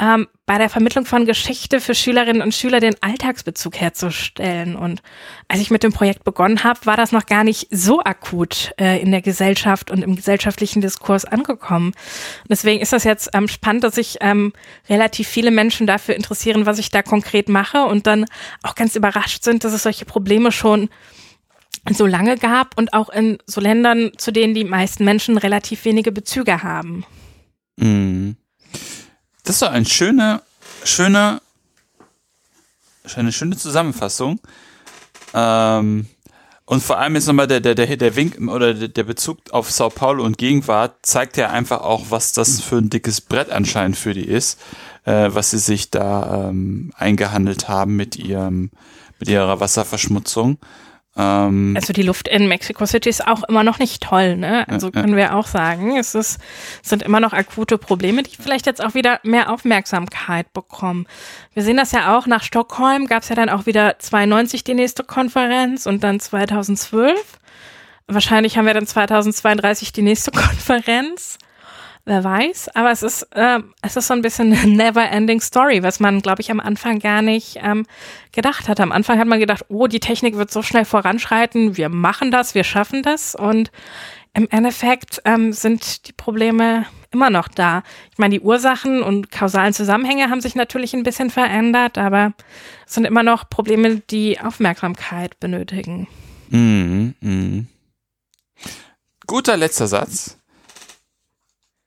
ähm, 0.00 0.28
bei 0.46 0.58
der 0.58 0.68
Vermittlung 0.70 1.04
von 1.04 1.26
Geschichte 1.26 1.80
für 1.80 1.94
Schülerinnen 1.94 2.42
und 2.42 2.54
Schüler 2.54 2.80
den 2.80 2.94
Alltagsbezug 3.00 3.76
herzustellen. 3.76 4.76
Und 4.76 5.02
als 5.48 5.60
ich 5.60 5.70
mit 5.70 5.82
dem 5.82 5.92
Projekt 5.92 6.24
begonnen 6.24 6.62
habe, 6.64 6.80
war 6.84 6.96
das 6.96 7.12
noch 7.12 7.26
gar 7.26 7.44
nicht 7.44 7.68
so 7.70 8.00
akut 8.00 8.72
äh, 8.80 9.00
in 9.00 9.10
der 9.10 9.22
Gesellschaft 9.22 9.90
und 9.90 10.02
im 10.02 10.16
gesellschaftlichen 10.16 10.80
Diskurs 10.80 11.24
angekommen. 11.24 11.88
Und 11.88 12.50
deswegen 12.50 12.80
ist 12.80 12.92
das 12.92 13.04
jetzt 13.04 13.30
ähm, 13.34 13.48
spannend, 13.48 13.84
dass 13.84 13.96
sich 13.96 14.18
ähm, 14.20 14.52
relativ 14.88 15.28
viele 15.28 15.50
Menschen 15.50 15.86
dafür 15.86 16.14
interessieren, 16.14 16.64
was 16.64 16.78
ich 16.78 16.90
da 16.90 17.02
konkret 17.02 17.48
mache 17.48 17.82
und 17.84 18.06
dann 18.06 18.24
auch 18.62 18.74
ganz 18.74 18.94
überrascht 18.94 19.42
sind, 19.42 19.64
dass 19.64 19.72
es 19.72 19.82
solche 19.82 20.04
Probleme 20.04 20.52
schon 20.52 20.88
so 21.90 22.06
lange 22.06 22.36
gab 22.36 22.76
und 22.78 22.92
auch 22.92 23.08
in 23.08 23.38
so 23.46 23.60
Ländern, 23.60 24.12
zu 24.16 24.30
denen 24.30 24.54
die 24.54 24.64
meisten 24.64 25.04
Menschen 25.04 25.38
relativ 25.38 25.84
wenige 25.84 26.12
Bezüge 26.12 26.62
haben. 26.62 27.04
Mhm. 27.76 28.36
Das 29.48 29.56
ist 29.56 29.62
doch 29.62 29.70
eine 29.70 29.86
schöne, 29.86 30.42
schöne, 30.84 31.40
eine 33.16 33.32
schöne 33.32 33.56
Zusammenfassung. 33.56 34.40
Ähm, 35.32 36.04
und 36.66 36.82
vor 36.82 36.98
allem 36.98 37.14
jetzt 37.14 37.28
nochmal 37.28 37.46
der, 37.46 37.60
der, 37.60 37.74
der, 37.74 37.96
der 37.96 38.14
Wink 38.14 38.38
oder 38.46 38.74
der 38.74 39.04
Bezug 39.04 39.38
auf 39.52 39.70
Sao 39.70 39.88
Paulo 39.88 40.22
und 40.22 40.36
Gegenwart 40.36 40.96
zeigt 41.00 41.38
ja 41.38 41.48
einfach 41.48 41.80
auch, 41.80 42.10
was 42.10 42.34
das 42.34 42.60
für 42.60 42.76
ein 42.76 42.90
dickes 42.90 43.22
Brett 43.22 43.48
anscheinend 43.48 43.96
für 43.96 44.12
die 44.12 44.28
ist, 44.28 44.60
äh, 45.06 45.30
was 45.32 45.52
sie 45.52 45.58
sich 45.58 45.90
da 45.90 46.50
ähm, 46.50 46.92
eingehandelt 46.94 47.70
haben 47.70 47.96
mit 47.96 48.16
ihrem, 48.16 48.70
mit 49.18 49.30
ihrer 49.30 49.60
Wasserverschmutzung. 49.60 50.58
Ähm, 51.18 51.74
also 51.76 51.92
die 51.92 52.02
Luft 52.02 52.28
in 52.28 52.46
Mexico 52.46 52.86
City 52.86 53.08
ist 53.08 53.26
auch 53.26 53.42
immer 53.44 53.64
noch 53.64 53.80
nicht 53.80 54.02
toll, 54.02 54.36
ne? 54.36 54.66
Also 54.68 54.90
können 54.90 55.16
wir 55.16 55.34
auch 55.34 55.46
sagen, 55.46 55.96
es 55.96 56.14
ist, 56.14 56.38
sind 56.82 57.02
immer 57.02 57.18
noch 57.18 57.32
akute 57.32 57.76
Probleme, 57.76 58.22
die 58.22 58.36
vielleicht 58.36 58.66
jetzt 58.66 58.82
auch 58.82 58.94
wieder 58.94 59.18
mehr 59.24 59.50
Aufmerksamkeit 59.50 60.52
bekommen. 60.52 61.06
Wir 61.54 61.64
sehen 61.64 61.76
das 61.76 61.90
ja 61.90 62.16
auch, 62.16 62.26
nach 62.26 62.44
Stockholm 62.44 63.06
gab 63.06 63.24
es 63.24 63.28
ja 63.28 63.34
dann 63.34 63.48
auch 63.48 63.66
wieder 63.66 63.98
92 63.98 64.62
die 64.62 64.74
nächste 64.74 65.02
Konferenz 65.02 65.86
und 65.86 66.04
dann 66.04 66.20
2012. 66.20 67.18
Wahrscheinlich 68.06 68.56
haben 68.56 68.66
wir 68.66 68.74
dann 68.74 68.86
2032 68.86 69.92
die 69.92 70.02
nächste 70.02 70.30
Konferenz. 70.32 71.38
Wer 72.08 72.24
weiß, 72.24 72.70
aber 72.74 72.90
es 72.90 73.02
ist, 73.02 73.24
äh, 73.34 73.58
es 73.82 73.94
ist 73.94 74.06
so 74.06 74.14
ein 74.14 74.22
bisschen 74.22 74.50
eine 74.54 74.66
never-ending 74.66 75.42
Story, 75.42 75.82
was 75.82 76.00
man, 76.00 76.22
glaube 76.22 76.40
ich, 76.40 76.50
am 76.50 76.58
Anfang 76.58 77.00
gar 77.00 77.20
nicht 77.20 77.58
ähm, 77.62 77.84
gedacht 78.32 78.66
hat. 78.66 78.80
Am 78.80 78.92
Anfang 78.92 79.18
hat 79.18 79.26
man 79.26 79.38
gedacht, 79.38 79.66
oh, 79.68 79.88
die 79.88 80.00
Technik 80.00 80.34
wird 80.34 80.50
so 80.50 80.62
schnell 80.62 80.86
voranschreiten, 80.86 81.76
wir 81.76 81.90
machen 81.90 82.30
das, 82.30 82.54
wir 82.54 82.64
schaffen 82.64 83.02
das 83.02 83.34
und 83.34 83.70
im 84.32 84.48
Endeffekt 84.48 85.20
ähm, 85.26 85.52
sind 85.52 86.08
die 86.08 86.14
Probleme 86.14 86.86
immer 87.10 87.28
noch 87.28 87.48
da. 87.48 87.82
Ich 88.10 88.16
meine, 88.16 88.38
die 88.38 88.40
Ursachen 88.40 89.02
und 89.02 89.30
kausalen 89.30 89.74
Zusammenhänge 89.74 90.30
haben 90.30 90.40
sich 90.40 90.54
natürlich 90.54 90.94
ein 90.94 91.02
bisschen 91.02 91.28
verändert, 91.28 91.98
aber 91.98 92.32
es 92.86 92.94
sind 92.94 93.04
immer 93.04 93.22
noch 93.22 93.50
Probleme, 93.50 93.96
die 93.96 94.40
Aufmerksamkeit 94.40 95.38
benötigen. 95.40 96.08
Mm, 96.48 97.10
mm. 97.20 97.68
Guter 99.26 99.58
letzter 99.58 99.88
Satz. 99.88 100.37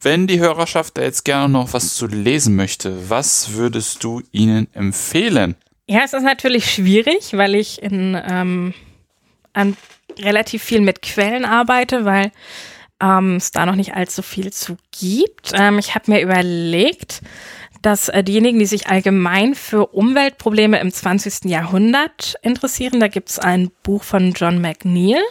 Wenn 0.03 0.25
die 0.25 0.39
Hörerschaft 0.39 0.97
da 0.97 1.03
jetzt 1.03 1.25
gerne 1.25 1.49
noch 1.49 1.73
was 1.73 1.95
zu 1.95 2.07
lesen 2.07 2.55
möchte, 2.55 3.09
was 3.09 3.53
würdest 3.53 4.03
du 4.03 4.21
ihnen 4.31 4.67
empfehlen? 4.73 5.55
Ja, 5.87 6.01
es 6.03 6.13
ist 6.13 6.23
natürlich 6.23 6.71
schwierig, 6.71 7.33
weil 7.33 7.53
ich 7.53 7.83
in, 7.83 8.19
ähm, 8.27 8.73
an 9.53 9.77
relativ 10.17 10.63
viel 10.63 10.81
mit 10.81 11.03
Quellen 11.03 11.45
arbeite, 11.45 12.03
weil 12.05 12.31
ähm, 12.99 13.35
es 13.35 13.51
da 13.51 13.67
noch 13.67 13.75
nicht 13.75 13.93
allzu 13.93 14.23
viel 14.23 14.51
zu 14.51 14.77
gibt. 14.91 15.51
Ähm, 15.53 15.77
ich 15.77 15.93
habe 15.93 16.11
mir 16.11 16.21
überlegt, 16.21 17.21
dass 17.83 18.09
äh, 18.09 18.23
diejenigen, 18.23 18.57
die 18.57 18.65
sich 18.65 18.87
allgemein 18.87 19.53
für 19.53 19.87
Umweltprobleme 19.87 20.79
im 20.79 20.91
20. 20.91 21.45
Jahrhundert 21.45 22.35
interessieren, 22.41 22.99
da 22.99 23.07
gibt 23.07 23.29
es 23.29 23.37
ein 23.37 23.71
Buch 23.83 24.03
von 24.03 24.33
John 24.33 24.61
McNeil. 24.61 25.21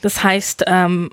Das 0.00 0.22
heißt 0.22 0.64
ähm, 0.66 1.10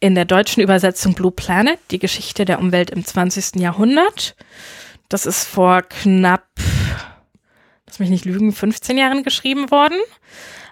in 0.00 0.14
der 0.14 0.24
deutschen 0.24 0.62
Übersetzung 0.62 1.14
Blue 1.14 1.30
Planet, 1.30 1.78
die 1.90 1.98
Geschichte 1.98 2.44
der 2.44 2.58
Umwelt 2.58 2.90
im 2.90 3.04
20. 3.04 3.60
Jahrhundert. 3.60 4.34
Das 5.10 5.26
ist 5.26 5.44
vor 5.44 5.82
knapp, 5.82 6.48
lass 7.86 7.98
mich 7.98 8.08
nicht 8.08 8.24
lügen, 8.24 8.52
15 8.52 8.96
Jahren 8.96 9.22
geschrieben 9.22 9.70
worden. 9.70 9.98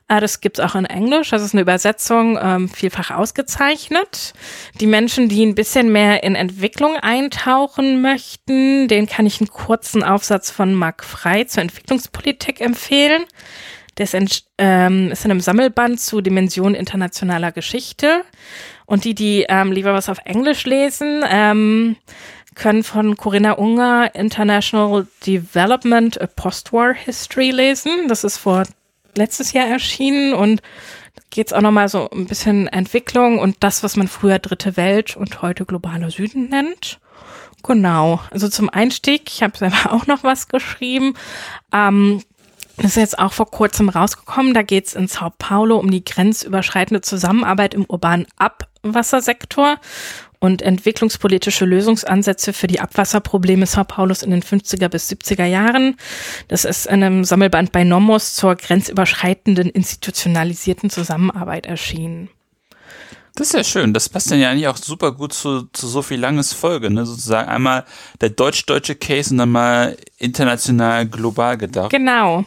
Äh, 0.09 0.21
das 0.21 0.41
gibt's 0.41 0.61
auch 0.61 0.75
in 0.75 0.87
Englisch. 0.87 1.31
Das 1.31 1.43
ist 1.43 1.53
eine 1.53 1.61
Übersetzung, 1.61 2.39
ähm, 2.41 2.69
vielfach 2.69 3.11
ausgezeichnet. 3.11 4.33
Die 4.81 4.87
Menschen, 4.87 5.29
die 5.29 5.45
ein 5.45 5.55
bisschen 5.55 5.93
mehr 5.93 6.23
in 6.23 6.35
Entwicklung 6.35 6.97
eintauchen 6.97 8.01
möchten, 8.01 8.89
den 8.89 9.07
kann 9.07 9.27
ich 9.27 9.41
einen 9.41 9.51
kurzen 9.51 10.03
Aufsatz 10.03 10.51
von 10.51 10.75
Marc 10.75 11.05
Frey 11.05 11.47
zur 11.47 11.63
Entwicklungspolitik 11.63 12.61
empfehlen. 12.63 13.25
Der 13.99 14.09
ähm, 14.59 15.11
ist 15.11 15.25
in 15.25 15.33
einem 15.33 15.41
Sammelband 15.41 16.01
zu 16.01 16.21
Dimensionen 16.21 16.77
internationaler 16.77 17.51
Geschichte. 17.51 18.23
Und 18.89 19.05
die, 19.05 19.15
die 19.15 19.45
ähm, 19.51 19.71
lieber 19.71 19.93
was 19.93 20.09
auf 20.09 20.17
Englisch 20.25 20.65
lesen, 20.65 21.23
ähm, 21.29 21.97
können 22.55 22.83
von 22.83 23.19
Corinna 23.19 23.53
Unger 23.53 24.15
International 24.15 25.07
Development 25.27 26.19
a 26.19 26.27
Postwar 26.27 26.95
History 26.95 27.51
lesen. 27.51 28.09
Das 28.09 28.25
ist 28.25 28.39
vor 28.39 28.63
letztes 29.15 29.53
Jahr 29.53 29.67
erschienen 29.67 30.33
und 30.33 30.63
geht 31.29 31.49
es 31.49 31.53
auch 31.53 31.61
nochmal 31.61 31.91
so 31.91 32.09
ein 32.09 32.25
bisschen 32.25 32.67
Entwicklung 32.67 33.39
und 33.39 33.57
das, 33.61 33.83
was 33.83 33.95
man 33.97 34.09
früher 34.09 34.39
Dritte 34.39 34.79
Welt 34.79 35.19
und 35.19 35.43
heute 35.43 35.67
globaler 35.67 36.11
Süden 36.11 36.49
nennt. 36.49 36.99
Genau. 37.63 38.21
Also 38.31 38.49
zum 38.49 38.71
Einstieg, 38.71 39.25
ich 39.27 39.43
habe 39.43 39.59
selber 39.59 39.77
auch 39.93 40.07
noch 40.07 40.25
was 40.25 40.49
geschrieben. 40.49 41.13
Ähm, 41.75 42.23
Das 42.79 42.93
ist 42.93 42.97
jetzt 42.97 43.19
auch 43.19 43.33
vor 43.33 43.51
kurzem 43.51 43.89
rausgekommen. 43.89 44.55
Da 44.55 44.63
geht 44.63 44.87
es 44.87 44.95
in 44.95 45.09
Sao 45.09 45.33
Paulo 45.37 45.79
um 45.79 45.91
die 45.91 46.05
grenzüberschreitende 46.05 47.01
Zusammenarbeit 47.01 47.75
im 47.75 47.85
urbanen 47.85 48.27
Abwassersektor 48.37 49.79
und 50.39 50.63
entwicklungspolitische 50.63 51.65
Lösungsansätze 51.65 52.53
für 52.53 52.69
die 52.69 52.81
Abwasserprobleme 52.81 53.67
Sao 53.67 53.83
Paulos 53.83 54.23
in 54.23 54.31
den 54.31 54.43
50er 54.43 54.89
bis 54.89 55.11
70er 55.11 55.45
Jahren. 55.45 55.97
Das 56.47 56.65
ist 56.65 56.87
in 56.87 57.03
einem 57.03 57.25
Sammelband 57.25 57.73
bei 57.73 57.83
Nomos 57.83 58.37
zur 58.37 58.55
grenzüberschreitenden 58.55 59.71
institutionalisierten 59.71 60.89
Zusammenarbeit 60.91 61.67
erschienen. 61.67 62.31
Das 63.35 63.49
ist 63.49 63.55
ja 63.55 63.65
schön. 63.65 63.93
Das 63.93 64.09
passt 64.09 64.31
dann 64.31 64.41
ja 64.41 64.51
eigentlich 64.51 64.67
auch 64.69 64.77
super 64.77 65.13
gut 65.13 65.33
zu, 65.33 65.63
zu 65.73 65.87
so 65.87 66.03
viel 66.03 66.19
langes 66.19 66.53
Folge, 66.53 66.91
ne? 66.91 67.07
Sozusagen 67.07 67.49
einmal 67.49 67.85
der 68.21 68.31
deutsch-deutsche 68.31 68.97
Case 68.97 69.31
und 69.31 69.39
dann 69.39 69.51
mal 69.51 69.97
international 70.17 71.07
global 71.07 71.57
gedacht. 71.57 71.91
Genau. 71.91 72.45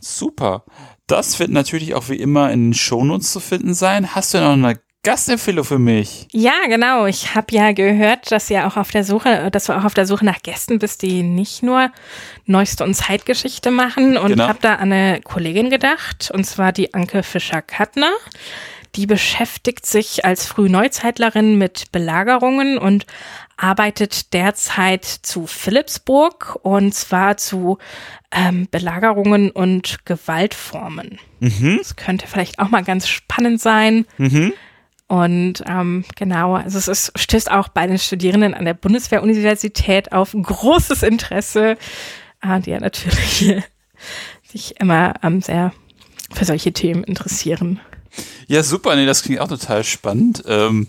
Super. 0.00 0.64
Das 1.06 1.38
wird 1.38 1.50
natürlich 1.50 1.94
auch 1.94 2.08
wie 2.08 2.16
immer 2.16 2.50
in 2.50 2.68
den 2.68 2.74
Shownotes 2.74 3.32
zu 3.32 3.40
finden 3.40 3.74
sein. 3.74 4.14
Hast 4.14 4.34
du 4.34 4.38
noch 4.38 4.52
eine 4.52 4.80
Gastempfehlung 5.02 5.64
für 5.64 5.78
mich? 5.78 6.28
Ja, 6.32 6.52
genau. 6.66 7.06
Ich 7.06 7.34
habe 7.34 7.46
ja 7.52 7.72
gehört, 7.72 8.30
dass 8.30 8.50
ihr 8.50 8.66
auch 8.66 8.76
auf 8.76 8.90
der 8.90 9.02
Suche, 9.02 9.50
dass 9.50 9.64
du 9.64 9.72
auch 9.72 9.84
auf 9.84 9.94
der 9.94 10.06
Suche 10.06 10.26
nach 10.26 10.42
Gästen 10.42 10.78
bist, 10.78 11.00
die 11.02 11.22
nicht 11.22 11.62
nur 11.62 11.90
neueste 12.44 12.84
und 12.84 12.94
Zeitgeschichte 12.94 13.70
machen. 13.70 14.18
Und 14.18 14.32
genau. 14.32 14.48
habe 14.48 14.58
da 14.60 14.74
an 14.74 14.92
eine 14.92 15.20
Kollegin 15.22 15.70
gedacht, 15.70 16.30
und 16.34 16.44
zwar 16.44 16.72
die 16.72 16.92
Anke 16.92 17.22
Fischer-Kattner. 17.22 18.12
Die 18.96 19.06
beschäftigt 19.06 19.86
sich 19.86 20.24
als 20.24 20.46
Frühneuzeitlerin 20.46 21.56
mit 21.56 21.92
Belagerungen 21.92 22.76
und 22.78 23.06
arbeitet 23.56 24.32
derzeit 24.32 25.04
zu 25.04 25.46
Philipsburg 25.46 26.58
und 26.62 26.94
zwar 26.94 27.36
zu 27.36 27.78
ähm, 28.32 28.68
Belagerungen 28.70 29.50
und 29.50 30.04
Gewaltformen. 30.06 31.18
Mhm. 31.40 31.76
Das 31.78 31.96
könnte 31.96 32.26
vielleicht 32.26 32.58
auch 32.58 32.70
mal 32.70 32.82
ganz 32.82 33.06
spannend 33.08 33.60
sein. 33.60 34.06
Mhm. 34.18 34.52
Und 35.08 35.64
ähm, 35.66 36.04
genau, 36.16 36.54
also 36.54 36.78
es 36.78 36.86
ist, 36.86 37.12
stößt 37.18 37.50
auch 37.50 37.68
bei 37.68 37.86
den 37.86 37.98
Studierenden 37.98 38.54
an 38.54 38.64
der 38.64 38.74
Bundeswehruniversität 38.74 40.12
auf 40.12 40.36
großes 40.40 41.02
Interesse, 41.02 41.76
äh, 42.42 42.60
die 42.60 42.70
ja 42.70 42.78
natürlich 42.78 43.56
sich 44.44 44.80
immer 44.80 45.14
ähm, 45.22 45.42
sehr 45.42 45.72
für 46.32 46.44
solche 46.44 46.72
Themen 46.72 47.02
interessieren. 47.02 47.80
Ja, 48.48 48.62
super, 48.62 48.96
nee, 48.96 49.06
das 49.06 49.22
klingt 49.22 49.40
auch 49.40 49.48
total 49.48 49.84
spannend. 49.84 50.42
Ähm, 50.46 50.88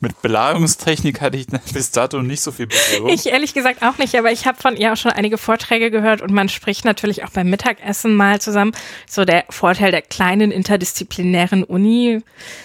mit 0.00 0.20
Belagerungstechnik 0.20 1.20
hatte 1.20 1.38
ich 1.38 1.46
bis 1.72 1.90
dato 1.90 2.20
nicht 2.22 2.42
so 2.42 2.52
viel 2.52 2.66
Berührung. 2.66 3.08
Ich 3.08 3.26
ehrlich 3.26 3.54
gesagt 3.54 3.82
auch 3.82 3.98
nicht, 3.98 4.14
aber 4.14 4.30
ich 4.30 4.46
habe 4.46 4.60
von 4.60 4.76
ihr 4.76 4.92
auch 4.92 4.96
schon 4.96 5.12
einige 5.12 5.38
Vorträge 5.38 5.90
gehört 5.90 6.20
und 6.20 6.30
man 6.30 6.48
spricht 6.48 6.84
natürlich 6.84 7.24
auch 7.24 7.30
beim 7.30 7.48
Mittagessen 7.48 8.14
mal 8.14 8.40
zusammen. 8.40 8.72
So 9.08 9.24
der 9.24 9.44
Vorteil 9.48 9.90
der 9.90 10.02
kleinen 10.02 10.50
interdisziplinären 10.50 11.64
Uni 11.64 12.20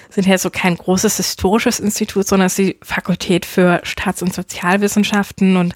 sind 0.10 0.28
ja 0.28 0.38
so 0.38 0.50
kein 0.50 0.76
großes 0.76 1.18
historisches 1.18 1.80
Institut, 1.80 2.28
sondern 2.28 2.48
es 2.48 2.60
ist 2.60 2.68
die 2.68 2.78
Fakultät 2.84 3.46
für 3.46 3.80
Staats- 3.84 4.22
und 4.22 4.34
Sozialwissenschaften 4.34 5.56
und 5.56 5.76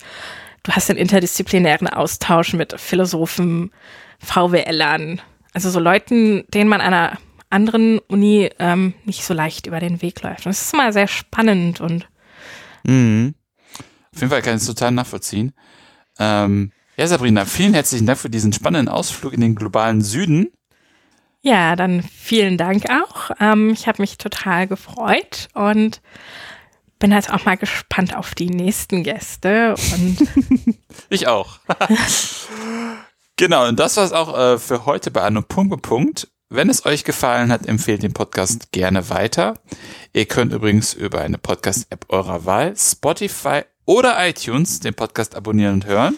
du 0.64 0.72
hast 0.74 0.90
den 0.90 0.98
interdisziplinären 0.98 1.88
Austausch 1.88 2.54
mit 2.54 2.80
Philosophen, 2.80 3.72
VWLern, 4.20 5.22
also 5.54 5.70
so 5.70 5.80
Leuten, 5.80 6.44
denen 6.54 6.70
man 6.70 6.82
einer 6.82 7.18
anderen 7.54 8.00
Uni 8.00 8.50
ähm, 8.60 8.94
nicht 9.06 9.24
so 9.24 9.34
leicht 9.34 9.68
über 9.68 9.80
den 9.80 10.02
Weg 10.02 10.22
läuft. 10.22 10.46
Und 10.46 10.52
das 10.52 10.62
ist 10.62 10.74
immer 10.74 10.92
sehr 10.92 11.08
spannend 11.08 11.80
und 11.80 12.08
mhm. 12.84 13.36
Auf 14.14 14.22
jeden 14.22 14.30
Fall 14.30 14.42
kann 14.42 14.56
ich 14.56 14.62
es 14.62 14.68
total 14.68 14.92
nachvollziehen. 14.92 15.54
Ähm, 16.20 16.72
ja, 16.98 17.08
Sabrina, 17.08 17.46
vielen 17.46 17.74
herzlichen 17.74 18.06
Dank 18.06 18.20
für 18.20 18.30
diesen 18.30 18.54
spannenden 18.54 18.94
Ausflug 18.94 19.34
in 19.34 19.42
den 19.42 19.56
globalen 19.56 20.02
Süden. 20.02 20.52
Ja, 21.42 21.76
dann 21.76 22.04
vielen 22.04 22.58
Dank 22.58 22.86
auch. 22.90 23.32
Ähm, 23.40 23.72
ich 23.72 23.88
habe 23.88 24.02
mich 24.02 24.18
total 24.18 24.68
gefreut 24.68 25.50
und 25.54 26.02
bin 27.00 27.12
jetzt 27.12 27.34
auch 27.34 27.44
mal 27.44 27.58
gespannt 27.58 28.16
auf 28.16 28.36
die 28.36 28.50
nächsten 28.50 29.04
Gäste. 29.04 29.76
Und 29.94 30.18
ich 31.10 31.28
auch. 31.28 31.60
genau, 33.36 33.68
und 33.68 33.80
das 33.80 33.98
war 33.98 34.06
es 34.06 34.14
auch 34.14 34.38
äh, 34.38 34.58
für 34.58 34.86
heute 34.86 35.12
bei 35.12 35.22
Anno 35.22 35.42
Punkt 35.42 35.82
Punkt. 35.82 36.30
Wenn 36.50 36.70
es 36.70 36.86
euch 36.86 37.04
gefallen 37.04 37.52
hat, 37.52 37.66
empfehlt 37.66 38.04
den 38.04 38.14
Podcast 38.14 38.72
gerne 38.72 39.10
weiter. 39.10 39.56
Ihr 40.14 40.26
könnt 40.26 40.54
übrigens 40.54 40.94
über 40.94 41.22
eine 41.22 41.38
Podcast-App 41.38 42.06
eurer 42.10 42.46
Wahl, 42.46 42.76
Spotify 42.78 43.62
oder 43.86 44.16
iTunes, 44.28 44.80
den 44.80 44.94
Podcast 44.94 45.36
abonnieren 45.36 45.76
und 45.76 45.86
hören. 45.86 46.18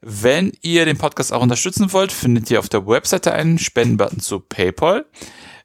Wenn 0.00 0.52
ihr 0.62 0.84
den 0.84 0.98
Podcast 0.98 1.32
auch 1.32 1.42
unterstützen 1.42 1.92
wollt, 1.92 2.12
findet 2.12 2.50
ihr 2.50 2.58
auf 2.58 2.68
der 2.68 2.86
Webseite 2.86 3.32
einen 3.32 3.58
Spendenbutton 3.58 4.20
zu 4.20 4.40
PayPal. 4.40 5.06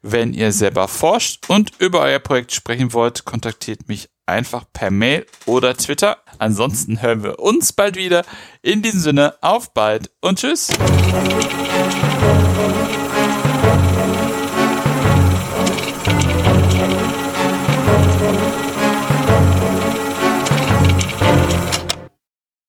Wenn 0.01 0.33
ihr 0.33 0.51
selber 0.51 0.87
forscht 0.87 1.49
und 1.49 1.71
über 1.79 2.01
euer 2.01 2.19
Projekt 2.19 2.51
sprechen 2.53 2.93
wollt, 2.93 3.25
kontaktiert 3.25 3.87
mich 3.87 4.09
einfach 4.27 4.65
per 4.71 4.91
Mail 4.91 5.25
oder 5.45 5.75
Twitter. 5.75 6.17
Ansonsten 6.37 7.01
hören 7.01 7.23
wir 7.23 7.39
uns 7.39 7.73
bald 7.73 7.95
wieder. 7.95 8.23
In 8.61 8.81
diesem 8.81 8.99
Sinne, 8.99 9.35
auf 9.41 9.73
bald 9.73 10.11
und 10.21 10.39
tschüss. 10.39 10.71